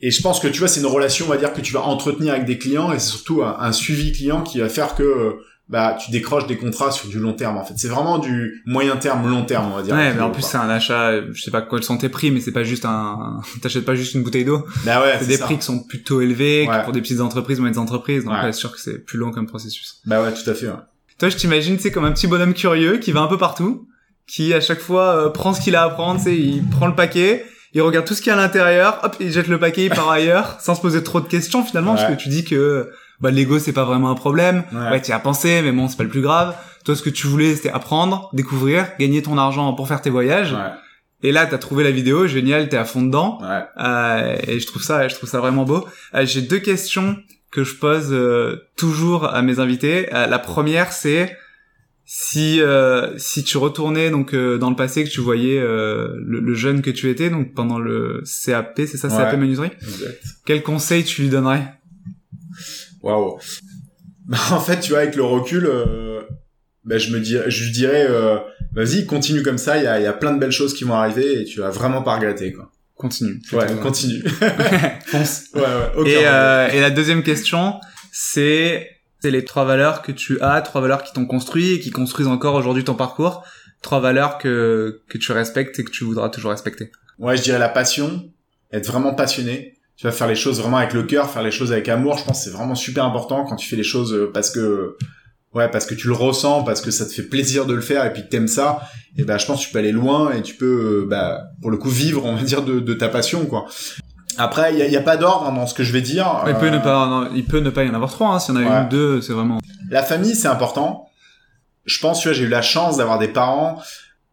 Et 0.00 0.10
je 0.10 0.22
pense 0.22 0.40
que 0.40 0.48
tu 0.48 0.60
vois 0.60 0.68
c'est 0.68 0.80
une 0.80 0.86
relation 0.86 1.26
on 1.26 1.28
va 1.28 1.36
dire 1.36 1.52
que 1.52 1.60
tu 1.60 1.72
vas 1.72 1.82
entretenir 1.82 2.32
avec 2.32 2.46
des 2.46 2.58
clients 2.58 2.92
et 2.92 2.98
c'est 2.98 3.10
surtout 3.10 3.42
un, 3.42 3.72
suivi 3.72 4.12
client 4.12 4.42
qui 4.42 4.60
va 4.60 4.68
faire 4.68 4.94
que 4.94 5.36
bah 5.68 5.96
tu 6.02 6.10
décroches 6.10 6.46
des 6.46 6.56
contrats 6.56 6.90
sur 6.90 7.08
du 7.08 7.18
long 7.18 7.34
terme 7.34 7.56
en 7.58 7.64
fait. 7.64 7.74
C'est 7.76 7.88
vraiment 7.88 8.18
du 8.18 8.62
moyen 8.66 8.96
terme, 8.96 9.28
long 9.28 9.44
terme 9.44 9.70
on 9.72 9.76
va 9.76 9.82
dire. 9.82 9.94
Ouais, 9.94 10.14
mais 10.14 10.20
en 10.22 10.30
plus 10.30 10.42
c'est 10.42 10.56
un 10.56 10.68
achat, 10.70 11.20
je 11.32 11.42
sais 11.42 11.50
pas 11.50 11.60
quels 11.62 11.82
sont 11.82 11.98
tes 11.98 12.08
prix, 12.08 12.30
mais 12.30 12.40
c'est 12.40 12.52
pas 12.52 12.62
juste 12.64 12.84
un, 12.86 13.40
t'achètes 13.62 13.84
pas 13.84 13.94
juste 13.94 14.14
une 14.14 14.22
bouteille 14.22 14.44
d'eau. 14.46 14.64
Bah 14.84 15.02
ouais, 15.02 15.12
c'est 15.18 15.24
c'est 15.24 15.30
des 15.30 15.36
ça. 15.36 15.44
prix 15.44 15.56
qui 15.58 15.64
sont 15.64 15.80
plutôt 15.82 16.20
élevés 16.20 16.66
Ouais. 16.68 16.82
pour 16.84 16.92
des 16.92 17.00
petites 17.02 17.20
entreprises, 17.20 17.58
moyennes 17.60 17.78
entreprises, 17.78 18.24
donc 18.24 18.32
Ouais. 18.34 18.44
ouais, 18.44 18.52
c'est 18.52 18.60
sûr 18.60 18.72
que 18.72 18.80
c'est 18.80 19.04
plus 19.04 19.18
long 19.18 19.30
comme 19.30 19.46
processus. 19.46 20.00
Bah 20.06 20.22
ouais, 20.22 20.32
tout 20.32 20.48
à 20.48 20.54
fait. 20.54 20.66
ouais. 20.68 20.72
Toi, 21.18 21.28
je 21.30 21.36
t'imagine, 21.36 21.78
sais, 21.78 21.90
comme 21.90 22.04
un 22.04 22.12
petit 22.12 22.28
bonhomme 22.28 22.54
curieux 22.54 22.98
qui 22.98 23.10
va 23.12 23.20
un 23.20 23.26
peu 23.26 23.36
partout, 23.38 23.88
qui 24.26 24.54
à 24.54 24.60
chaque 24.60 24.78
fois 24.80 25.16
euh, 25.16 25.28
prend 25.30 25.52
ce 25.52 25.60
qu'il 25.60 25.74
a 25.76 25.82
à 25.82 25.88
prendre, 25.90 26.20
sais, 26.20 26.36
il 26.36 26.62
prend 26.70 26.86
le 26.86 26.94
paquet, 26.94 27.44
il 27.74 27.82
regarde 27.82 28.06
tout 28.06 28.14
ce 28.14 28.22
qu'il 28.22 28.30
y 28.30 28.32
a 28.34 28.38
à 28.38 28.40
l'intérieur, 28.40 29.00
hop, 29.02 29.16
il 29.20 29.30
jette 29.32 29.48
le 29.48 29.58
paquet, 29.58 29.84
il 29.86 29.90
part 29.90 30.08
ailleurs, 30.10 30.58
sans 30.60 30.74
se 30.76 30.80
poser 30.80 31.02
trop 31.02 31.20
de 31.20 31.26
questions 31.26 31.64
finalement, 31.64 31.94
parce 31.96 32.08
que 32.08 32.16
tu 32.16 32.28
dis 32.28 32.44
que 32.44 32.88
bah, 33.20 33.30
l'ego 33.30 33.58
c'est 33.58 33.72
pas 33.72 33.84
vraiment 33.84 34.10
un 34.10 34.14
problème. 34.14 34.64
Ouais. 34.72 34.90
Ouais, 34.90 35.02
tu 35.02 35.10
y 35.10 35.12
as 35.12 35.18
pensé, 35.18 35.60
mais 35.62 35.72
bon, 35.72 35.88
c'est 35.88 35.96
pas 35.96 36.04
le 36.04 36.08
plus 36.10 36.22
grave. 36.22 36.54
Toi, 36.84 36.96
ce 36.96 37.02
que 37.02 37.10
tu 37.10 37.26
voulais, 37.26 37.54
c'était 37.54 37.70
apprendre, 37.70 38.30
découvrir, 38.32 38.86
gagner 38.98 39.20
ton 39.22 39.36
argent 39.36 39.72
pour 39.74 39.88
faire 39.88 40.00
tes 40.00 40.10
voyages. 40.10 40.52
Ouais. 40.52 40.70
Et 41.22 41.32
là, 41.32 41.46
t'as 41.46 41.58
trouvé 41.58 41.82
la 41.84 41.90
vidéo, 41.90 42.26
génial, 42.28 42.68
t'es 42.68 42.76
à 42.76 42.84
fond 42.84 43.02
dedans. 43.02 43.38
Ouais. 43.42 43.62
Euh, 43.84 44.36
et 44.46 44.60
je 44.60 44.66
trouve 44.66 44.82
ça, 44.82 45.08
je 45.08 45.14
trouve 45.16 45.28
ça 45.28 45.40
vraiment 45.40 45.64
beau. 45.64 45.86
Euh, 46.14 46.24
J'ai 46.24 46.42
deux 46.42 46.60
questions 46.60 47.16
que 47.50 47.64
je 47.64 47.74
pose 47.74 48.08
euh, 48.12 48.56
toujours 48.76 49.24
à 49.26 49.42
mes 49.42 49.58
invités. 49.58 50.08
Euh, 50.14 50.26
la 50.26 50.38
première, 50.38 50.92
c'est 50.92 51.36
si 52.04 52.60
euh, 52.62 53.18
si 53.18 53.44
tu 53.44 53.58
retournais 53.58 54.10
donc 54.10 54.32
euh, 54.32 54.56
dans 54.56 54.70
le 54.70 54.76
passé 54.76 55.04
que 55.04 55.10
tu 55.10 55.20
voyais 55.20 55.58
euh, 55.58 56.14
le, 56.24 56.40
le 56.40 56.54
jeune 56.54 56.80
que 56.80 56.90
tu 56.90 57.10
étais 57.10 57.28
donc 57.28 57.52
pendant 57.52 57.78
le 57.78 58.22
CAP, 58.46 58.76
c'est 58.86 58.96
ça, 58.96 59.08
CAP 59.08 59.36
menuiserie. 59.36 59.72
Exact. 59.82 60.22
Quel 60.46 60.62
conseil 60.62 61.04
tu 61.04 61.22
lui 61.22 61.28
donnerais? 61.28 61.74
Waouh. 63.02 63.38
Bah, 64.28 64.36
en 64.50 64.60
fait, 64.60 64.80
tu 64.80 64.90
vois, 64.90 64.98
avec 64.98 65.16
le 65.16 65.22
recul, 65.22 65.64
euh, 65.64 66.20
bah, 66.84 66.98
je 66.98 67.10
me 67.12 67.18
dirais, 67.18 67.50
je 67.50 67.64
lui 67.64 67.72
dirais, 67.72 68.06
euh, 68.10 68.36
vas-y, 68.74 69.06
continue 69.06 69.42
comme 69.42 69.56
ça. 69.56 69.78
Il 69.78 69.84
y 69.84 69.86
a, 69.86 69.98
il 69.98 70.02
y 70.02 70.06
a 70.06 70.12
plein 70.12 70.34
de 70.34 70.38
belles 70.38 70.52
choses 70.52 70.74
qui 70.74 70.84
vont 70.84 70.92
arriver 70.92 71.40
et 71.40 71.44
tu 71.44 71.60
vas 71.60 71.70
vraiment 71.70 72.02
pas 72.02 72.16
regretter, 72.16 72.52
quoi. 72.52 72.70
Continue. 72.94 73.40
Ouais, 73.52 73.66
continue. 73.80 74.22
Fonce. 75.06 75.44
ouais, 75.54 75.60
ouais. 75.62 75.92
aucun 75.96 76.10
Et, 76.10 76.26
euh, 76.26 76.68
et 76.68 76.80
la 76.80 76.90
deuxième 76.90 77.22
question, 77.22 77.80
c'est 78.12 78.90
c'est 79.20 79.30
les 79.30 79.44
trois 79.44 79.64
valeurs 79.64 80.02
que 80.02 80.12
tu 80.12 80.40
as, 80.40 80.60
trois 80.60 80.80
valeurs 80.80 81.02
qui 81.04 81.12
t'ont 81.12 81.26
construit 81.26 81.74
et 81.74 81.80
qui 81.80 81.90
construisent 81.90 82.28
encore 82.28 82.54
aujourd'hui 82.54 82.84
ton 82.84 82.94
parcours, 82.94 83.44
trois 83.82 84.00
valeurs 84.00 84.36
que 84.36 85.00
que 85.08 85.16
tu 85.16 85.32
respectes 85.32 85.78
et 85.78 85.84
que 85.84 85.90
tu 85.90 86.04
voudras 86.04 86.28
toujours 86.28 86.50
respecter. 86.50 86.90
Ouais, 87.18 87.36
je 87.36 87.42
dirais 87.42 87.58
la 87.58 87.68
passion, 87.68 88.30
être 88.72 88.86
vraiment 88.86 89.14
passionné. 89.14 89.77
Tu 89.98 90.06
vas 90.06 90.12
faire 90.12 90.28
les 90.28 90.36
choses 90.36 90.60
vraiment 90.60 90.76
avec 90.76 90.92
le 90.94 91.02
cœur, 91.02 91.28
faire 91.28 91.42
les 91.42 91.50
choses 91.50 91.72
avec 91.72 91.88
amour. 91.88 92.16
Je 92.18 92.24
pense 92.24 92.38
que 92.38 92.44
c'est 92.44 92.56
vraiment 92.56 92.76
super 92.76 93.04
important 93.04 93.44
quand 93.44 93.56
tu 93.56 93.68
fais 93.68 93.74
les 93.76 93.82
choses 93.82 94.12
euh, 94.14 94.30
parce 94.32 94.50
que 94.50 94.96
ouais, 95.54 95.68
parce 95.68 95.86
que 95.86 95.94
tu 95.94 96.06
le 96.06 96.12
ressens, 96.14 96.62
parce 96.62 96.80
que 96.80 96.90
ça 96.92 97.04
te 97.04 97.12
fait 97.12 97.24
plaisir 97.24 97.66
de 97.66 97.74
le 97.74 97.80
faire 97.80 98.04
et 98.06 98.12
puis 98.12 98.22
que 98.22 98.28
t'aimes 98.28 98.46
ça. 98.48 98.80
Et 99.16 99.24
ben, 99.24 99.38
je 99.38 99.46
pense 99.46 99.60
que 99.60 99.66
tu 99.66 99.72
peux 99.72 99.80
aller 99.80 99.90
loin 99.90 100.32
et 100.32 100.42
tu 100.42 100.54
peux, 100.54 101.02
euh, 101.02 101.06
bah, 101.08 101.42
pour 101.60 101.72
le 101.72 101.76
coup, 101.78 101.88
vivre, 101.90 102.24
on 102.24 102.36
va 102.36 102.42
dire, 102.42 102.62
de, 102.62 102.78
de 102.78 102.94
ta 102.94 103.08
passion, 103.08 103.44
quoi. 103.46 103.66
Après, 104.36 104.72
il 104.72 104.92
y 104.92 104.96
a, 104.96 105.00
pas 105.00 105.16
d'ordre 105.16 105.50
dans 105.50 105.66
ce 105.66 105.74
que 105.74 105.82
je 105.82 105.92
vais 105.92 106.00
dire. 106.00 106.44
Il 106.46 106.54
peut 106.54 106.66
Euh, 106.66 106.70
ne 106.70 106.78
pas, 106.78 107.06
non, 107.08 107.28
il 107.34 107.44
peut 107.44 107.58
ne 107.58 107.70
pas 107.70 107.82
y 107.82 107.90
en 107.90 107.94
avoir 107.94 108.10
trois. 108.12 108.28
Hein, 108.28 108.38
S'il 108.38 108.54
y 108.54 108.58
en 108.58 108.60
a 108.60 108.64
Ouais. 108.64 108.82
une, 108.84 108.88
deux, 108.88 109.20
c'est 109.20 109.32
vraiment. 109.32 109.58
La 109.90 110.04
famille, 110.04 110.36
c'est 110.36 110.46
important. 110.46 111.08
Je 111.86 111.98
pense, 111.98 112.20
tu 112.20 112.28
vois, 112.28 112.34
j'ai 112.36 112.44
eu 112.44 112.48
la 112.48 112.62
chance 112.62 112.98
d'avoir 112.98 113.18
des 113.18 113.26
parents, 113.26 113.82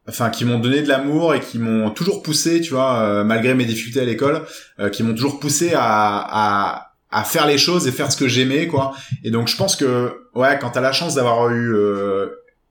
enfin, 0.07 0.29
qui 0.29 0.45
m'ont 0.45 0.59
donné 0.59 0.81
de 0.81 0.87
l'amour 0.87 1.33
et 1.33 1.39
qui 1.39 1.57
m'ont 1.59 1.89
toujours 1.89 2.21
poussé, 2.23 2.61
tu 2.61 2.71
vois, 2.73 2.99
euh, 2.99 3.23
malgré 3.23 3.53
mes 3.55 3.65
difficultés 3.65 4.01
à 4.01 4.05
l'école, 4.05 4.41
euh, 4.79 4.89
qui 4.89 5.03
m'ont 5.03 5.13
toujours 5.13 5.39
poussé 5.39 5.73
à, 5.75 5.81
à, 5.83 6.91
à 7.11 7.23
faire 7.23 7.47
les 7.47 7.57
choses 7.57 7.87
et 7.87 7.91
faire 7.91 8.11
ce 8.11 8.17
que 8.17 8.27
j'aimais, 8.27 8.67
quoi. 8.67 8.93
Et 9.23 9.31
donc, 9.31 9.47
je 9.47 9.55
pense 9.55 9.75
que, 9.75 10.13
ouais, 10.35 10.57
quand 10.59 10.69
t'as 10.71 10.81
la 10.81 10.91
chance 10.91 11.15
d'avoir 11.15 11.49
eu, 11.49 11.73
euh, 11.73 12.27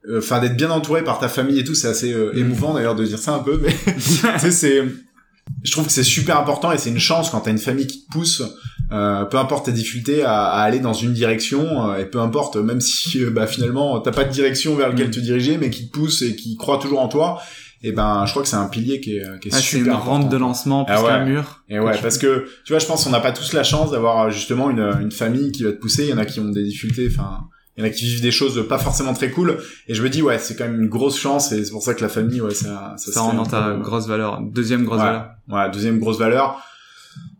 euh, 0.07 0.19
enfin, 0.19 0.39
d'être 0.39 0.55
bien 0.55 0.69
entouré 0.69 1.03
par 1.03 1.19
ta 1.19 1.27
famille 1.27 1.59
et 1.59 1.63
tout, 1.63 1.75
c'est 1.75 1.87
assez 1.87 2.13
euh, 2.13 2.31
Mm. 2.33 2.37
émouvant 2.39 2.73
d'ailleurs 2.73 2.95
de 2.95 3.03
dire 3.03 3.17
ça 3.19 3.33
un 3.33 3.39
peu, 3.39 3.59
mais 3.61 3.73
tu 3.95 4.01
sais, 4.39 4.51
c'est, 4.51 4.83
je 5.63 5.71
trouve 5.71 5.85
que 5.85 5.91
c'est 5.91 6.03
super 6.03 6.37
important 6.39 6.71
et 6.71 6.77
c'est 6.77 6.89
une 6.89 6.99
chance 6.99 7.29
quand 7.29 7.41
t'as 7.41 7.51
une 7.51 7.57
famille 7.57 7.87
qui 7.87 8.05
te 8.05 8.11
pousse, 8.11 8.43
euh, 8.91 9.25
peu 9.25 9.37
importe 9.37 9.65
tes 9.65 9.71
difficultés, 9.71 10.23
à, 10.23 10.43
à 10.45 10.61
aller 10.61 10.79
dans 10.79 10.93
une 10.93 11.13
direction 11.13 11.89
euh, 11.91 11.97
et 11.97 12.05
peu 12.05 12.19
importe, 12.19 12.55
même 12.57 12.81
si 12.81 13.23
euh, 13.23 13.31
bah, 13.31 13.47
finalement 13.47 13.99
t'as 13.99 14.11
pas 14.11 14.23
de 14.25 14.31
direction 14.31 14.75
vers 14.75 14.89
laquelle 14.89 15.07
Mm. 15.07 15.11
te 15.11 15.19
diriger, 15.19 15.57
mais 15.57 15.69
qui 15.69 15.87
te 15.87 15.91
pousse 15.97 16.21
et 16.21 16.35
qui 16.35 16.55
croit 16.55 16.77
toujours 16.77 16.99
en 17.01 17.07
toi. 17.07 17.41
Et 17.83 17.91
ben, 17.91 18.25
je 18.25 18.31
crois 18.31 18.41
que 18.41 18.47
c'est 18.49 18.55
un 18.55 18.67
pilier 18.67 18.99
qui 18.99 19.17
est, 19.17 19.39
qui 19.41 19.49
est 19.49 19.53
Ah, 19.53 19.57
c'est 19.57 19.61
super 19.61 19.85
une 19.85 19.91
important. 19.91 20.11
rampe 20.11 20.29
de 20.29 20.37
lancement 20.37 20.85
plus 20.85 20.95
Ah 20.97 21.01
ouais. 21.03 21.09
qu'un 21.09 21.25
mur. 21.25 21.63
Et 21.69 21.79
ouais, 21.79 21.95
parce 22.01 22.17
que 22.17 22.45
tu 22.65 22.73
vois, 22.73 22.79
je 22.79 22.85
pense 22.87 23.03
qu'on 23.03 23.11
n'a 23.11 23.19
pas 23.19 23.31
tous 23.31 23.53
la 23.53 23.63
chance 23.63 23.91
d'avoir 23.91 24.31
justement 24.31 24.71
une, 24.71 24.79
une 25.01 25.11
famille 25.11 25.51
qui 25.51 25.63
va 25.63 25.71
te 25.71 25.77
pousser. 25.77 26.03
Il 26.05 26.09
y 26.09 26.13
en 26.13 26.17
a 26.17 26.25
qui 26.25 26.39
ont 26.39 26.45
des 26.49 26.63
difficultés, 26.63 27.07
enfin, 27.11 27.41
il 27.77 27.83
y 27.83 27.83
en 27.83 27.89
a 27.89 27.89
qui 27.91 28.05
vivent 28.05 28.21
des 28.21 28.31
choses 28.31 28.65
pas 28.69 28.77
forcément 28.77 29.13
très 29.13 29.31
cool. 29.31 29.57
Et 29.87 29.93
je 29.95 30.01
me 30.01 30.09
dis, 30.09 30.21
ouais, 30.21 30.39
c'est 30.39 30.55
quand 30.55 30.63
même 30.65 30.81
une 30.81 30.87
grosse 30.89 31.19
chance. 31.19 31.51
Et 31.51 31.65
c'est 31.65 31.71
pour 31.71 31.83
ça 31.83 31.93
que 31.93 32.01
la 32.01 32.09
famille, 32.09 32.39
ouais, 32.41 32.53
ça, 32.53 32.93
ça, 32.97 33.11
ça 33.11 33.21
un 33.21 33.33
dans 33.33 33.45
ta 33.45 33.73
grosse 33.73 34.07
valeur. 34.07 34.39
Deuxième 34.41 34.85
grosse 34.85 34.99
Ouais. 34.99 35.05
valeur. 35.05 35.27
Voilà, 35.47 35.69
deuxième 35.69 35.99
grosse 35.99 36.17
valeur. 36.17 36.57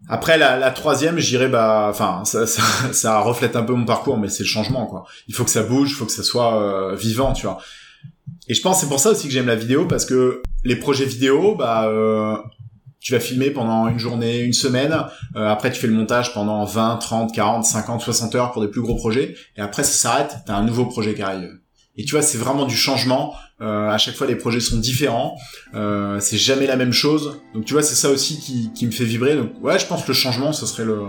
Après 0.07 0.37
la, 0.37 0.57
la 0.59 0.69
troisième, 0.71 1.17
je 1.19 1.27
dirais 1.27 1.47
bah, 1.47 1.87
enfin, 1.89 2.23
ça, 2.25 2.45
ça, 2.45 2.61
ça 2.91 3.19
reflète 3.19 3.55
un 3.55 3.63
peu 3.63 3.73
mon 3.73 3.85
parcours, 3.85 4.17
mais 4.17 4.29
c'est 4.29 4.43
le 4.43 4.47
changement 4.49 4.85
quoi. 4.85 5.05
Il 5.27 5.33
faut 5.33 5.43
que 5.43 5.49
ça 5.49 5.63
bouge, 5.63 5.89
il 5.91 5.95
faut 5.95 6.05
que 6.05 6.11
ça 6.11 6.21
soit 6.23 6.61
euh, 6.61 6.95
vivant, 6.95 7.33
tu 7.33 7.47
vois. 7.47 7.57
Et 8.47 8.53
je 8.53 8.61
pense 8.61 8.81
c'est 8.81 8.87
pour 8.87 8.99
ça 8.99 9.11
aussi 9.11 9.27
que 9.27 9.33
j'aime 9.33 9.47
la 9.47 9.55
vidéo 9.55 9.85
parce 9.87 10.05
que 10.05 10.43
les 10.63 10.75
projets 10.75 11.05
vidéo, 11.05 11.55
bah, 11.55 11.87
euh, 11.87 12.35
tu 13.05 13.11
vas 13.13 13.19
filmer 13.19 13.51
pendant 13.51 13.87
une 13.87 13.99
journée, 13.99 14.39
une 14.39 14.51
semaine. 14.53 14.91
euh, 15.35 15.47
après, 15.47 15.71
tu 15.71 15.79
fais 15.79 15.85
le 15.85 15.93
montage 15.93 16.33
pendant 16.33 16.65
20, 16.65 16.95
30, 16.97 17.31
40, 17.31 17.63
50, 17.63 18.01
60 18.01 18.33
heures 18.33 18.51
pour 18.51 18.63
des 18.63 18.67
plus 18.67 18.81
gros 18.81 18.95
projets. 18.95 19.35
Et 19.55 19.61
après, 19.61 19.83
ça 19.83 19.91
s'arrête. 19.93 20.37
T'as 20.47 20.55
un 20.55 20.63
nouveau 20.63 20.87
projet 20.87 21.13
qui 21.13 21.21
arrive. 21.21 21.51
Et 21.97 22.03
tu 22.03 22.13
vois, 22.15 22.23
c'est 22.23 22.39
vraiment 22.39 22.65
du 22.65 22.75
changement. 22.75 23.35
Euh, 23.61 23.89
à 23.89 23.99
chaque 23.99 24.15
fois, 24.15 24.25
les 24.25 24.35
projets 24.35 24.59
sont 24.59 24.77
différents. 24.77 25.35
Euh, 25.75 26.19
c'est 26.19 26.37
jamais 26.37 26.65
la 26.65 26.77
même 26.77 26.93
chose. 26.93 27.39
Donc 27.53 27.65
tu 27.65 27.73
vois, 27.73 27.83
c'est 27.83 27.93
ça 27.93 28.09
aussi 28.09 28.39
qui, 28.39 28.71
qui 28.73 28.87
me 28.87 28.91
fait 28.91 29.05
vibrer. 29.05 29.35
Donc 29.35 29.51
ouais, 29.61 29.77
je 29.77 29.85
pense 29.85 30.01
que 30.01 30.07
le 30.07 30.13
changement, 30.15 30.51
ce 30.51 30.65
serait 30.65 30.83
le, 30.85 31.01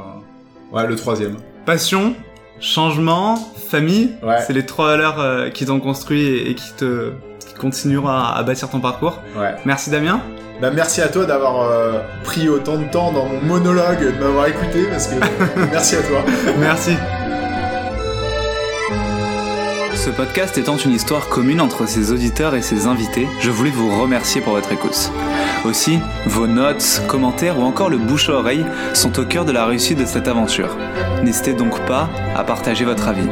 ouais, 0.72 0.86
le 0.86 0.97
troisième. 0.97 1.38
Passion, 1.64 2.14
changement, 2.61 3.36
famille. 3.70 4.11
Ouais. 4.22 4.36
C'est 4.47 4.53
les 4.53 4.66
trois 4.66 4.88
valeurs 4.88 5.18
euh, 5.18 5.49
qui 5.49 5.64
t'ont 5.64 5.80
construit 5.80 6.20
et, 6.20 6.51
et 6.51 6.55
qui 6.55 6.72
te 6.76 7.12
qui 7.47 7.55
continueront 7.55 8.09
à, 8.09 8.34
à 8.36 8.42
bâtir 8.42 8.68
ton 8.68 8.80
parcours. 8.80 9.22
Ouais. 9.36 9.55
Merci 9.64 9.90
Damien. 9.90 10.20
Bah 10.61 10.70
merci 10.72 11.03
à 11.03 11.09
toi 11.09 11.26
d'avoir 11.26 11.70
euh, 11.70 12.01
pris 12.24 12.49
autant 12.49 12.78
de 12.78 12.84
temps 12.84 13.12
dans 13.12 13.26
mon 13.26 13.40
monologue, 13.42 14.01
de 14.01 14.18
m'avoir 14.24 14.47
écouté, 14.47 14.84
parce 14.90 15.07
que 15.07 15.16
merci 15.70 15.97
à 15.97 16.03
toi. 16.03 16.24
Merci. 16.59 16.92
Ce 19.94 20.11
podcast 20.11 20.57
étant 20.57 20.76
une 20.76 20.92
histoire 20.92 21.28
commune 21.28 21.61
entre 21.61 21.86
ses 21.86 22.12
auditeurs 22.12 22.55
et 22.55 22.62
ses 22.62 22.86
invités, 22.86 23.26
je 23.40 23.51
voulais 23.51 23.70
vous 23.70 24.01
remercier 24.01 24.40
pour 24.40 24.53
votre 24.55 24.72
écoute. 24.72 25.11
Aussi, 25.64 25.99
vos 26.26 26.47
notes, 26.47 27.03
commentaires 27.09 27.59
ou 27.59 27.62
encore 27.64 27.90
le 27.90 27.99
bouche 27.99 28.28
à 28.30 28.34
oreille 28.34 28.64
sont 28.94 29.18
au 29.18 29.24
cœur 29.24 29.44
de 29.44 29.53
la 29.53 29.66
réussite 29.66 29.99
de 29.99 30.07
cette 30.07 30.28
aventure. 30.28 30.76
N'hésitez 31.22 31.55
donc 31.55 31.84
pas 31.86 32.09
à 32.36 32.44
partager 32.44 32.84
votre 32.84 33.09
avis. 33.09 33.28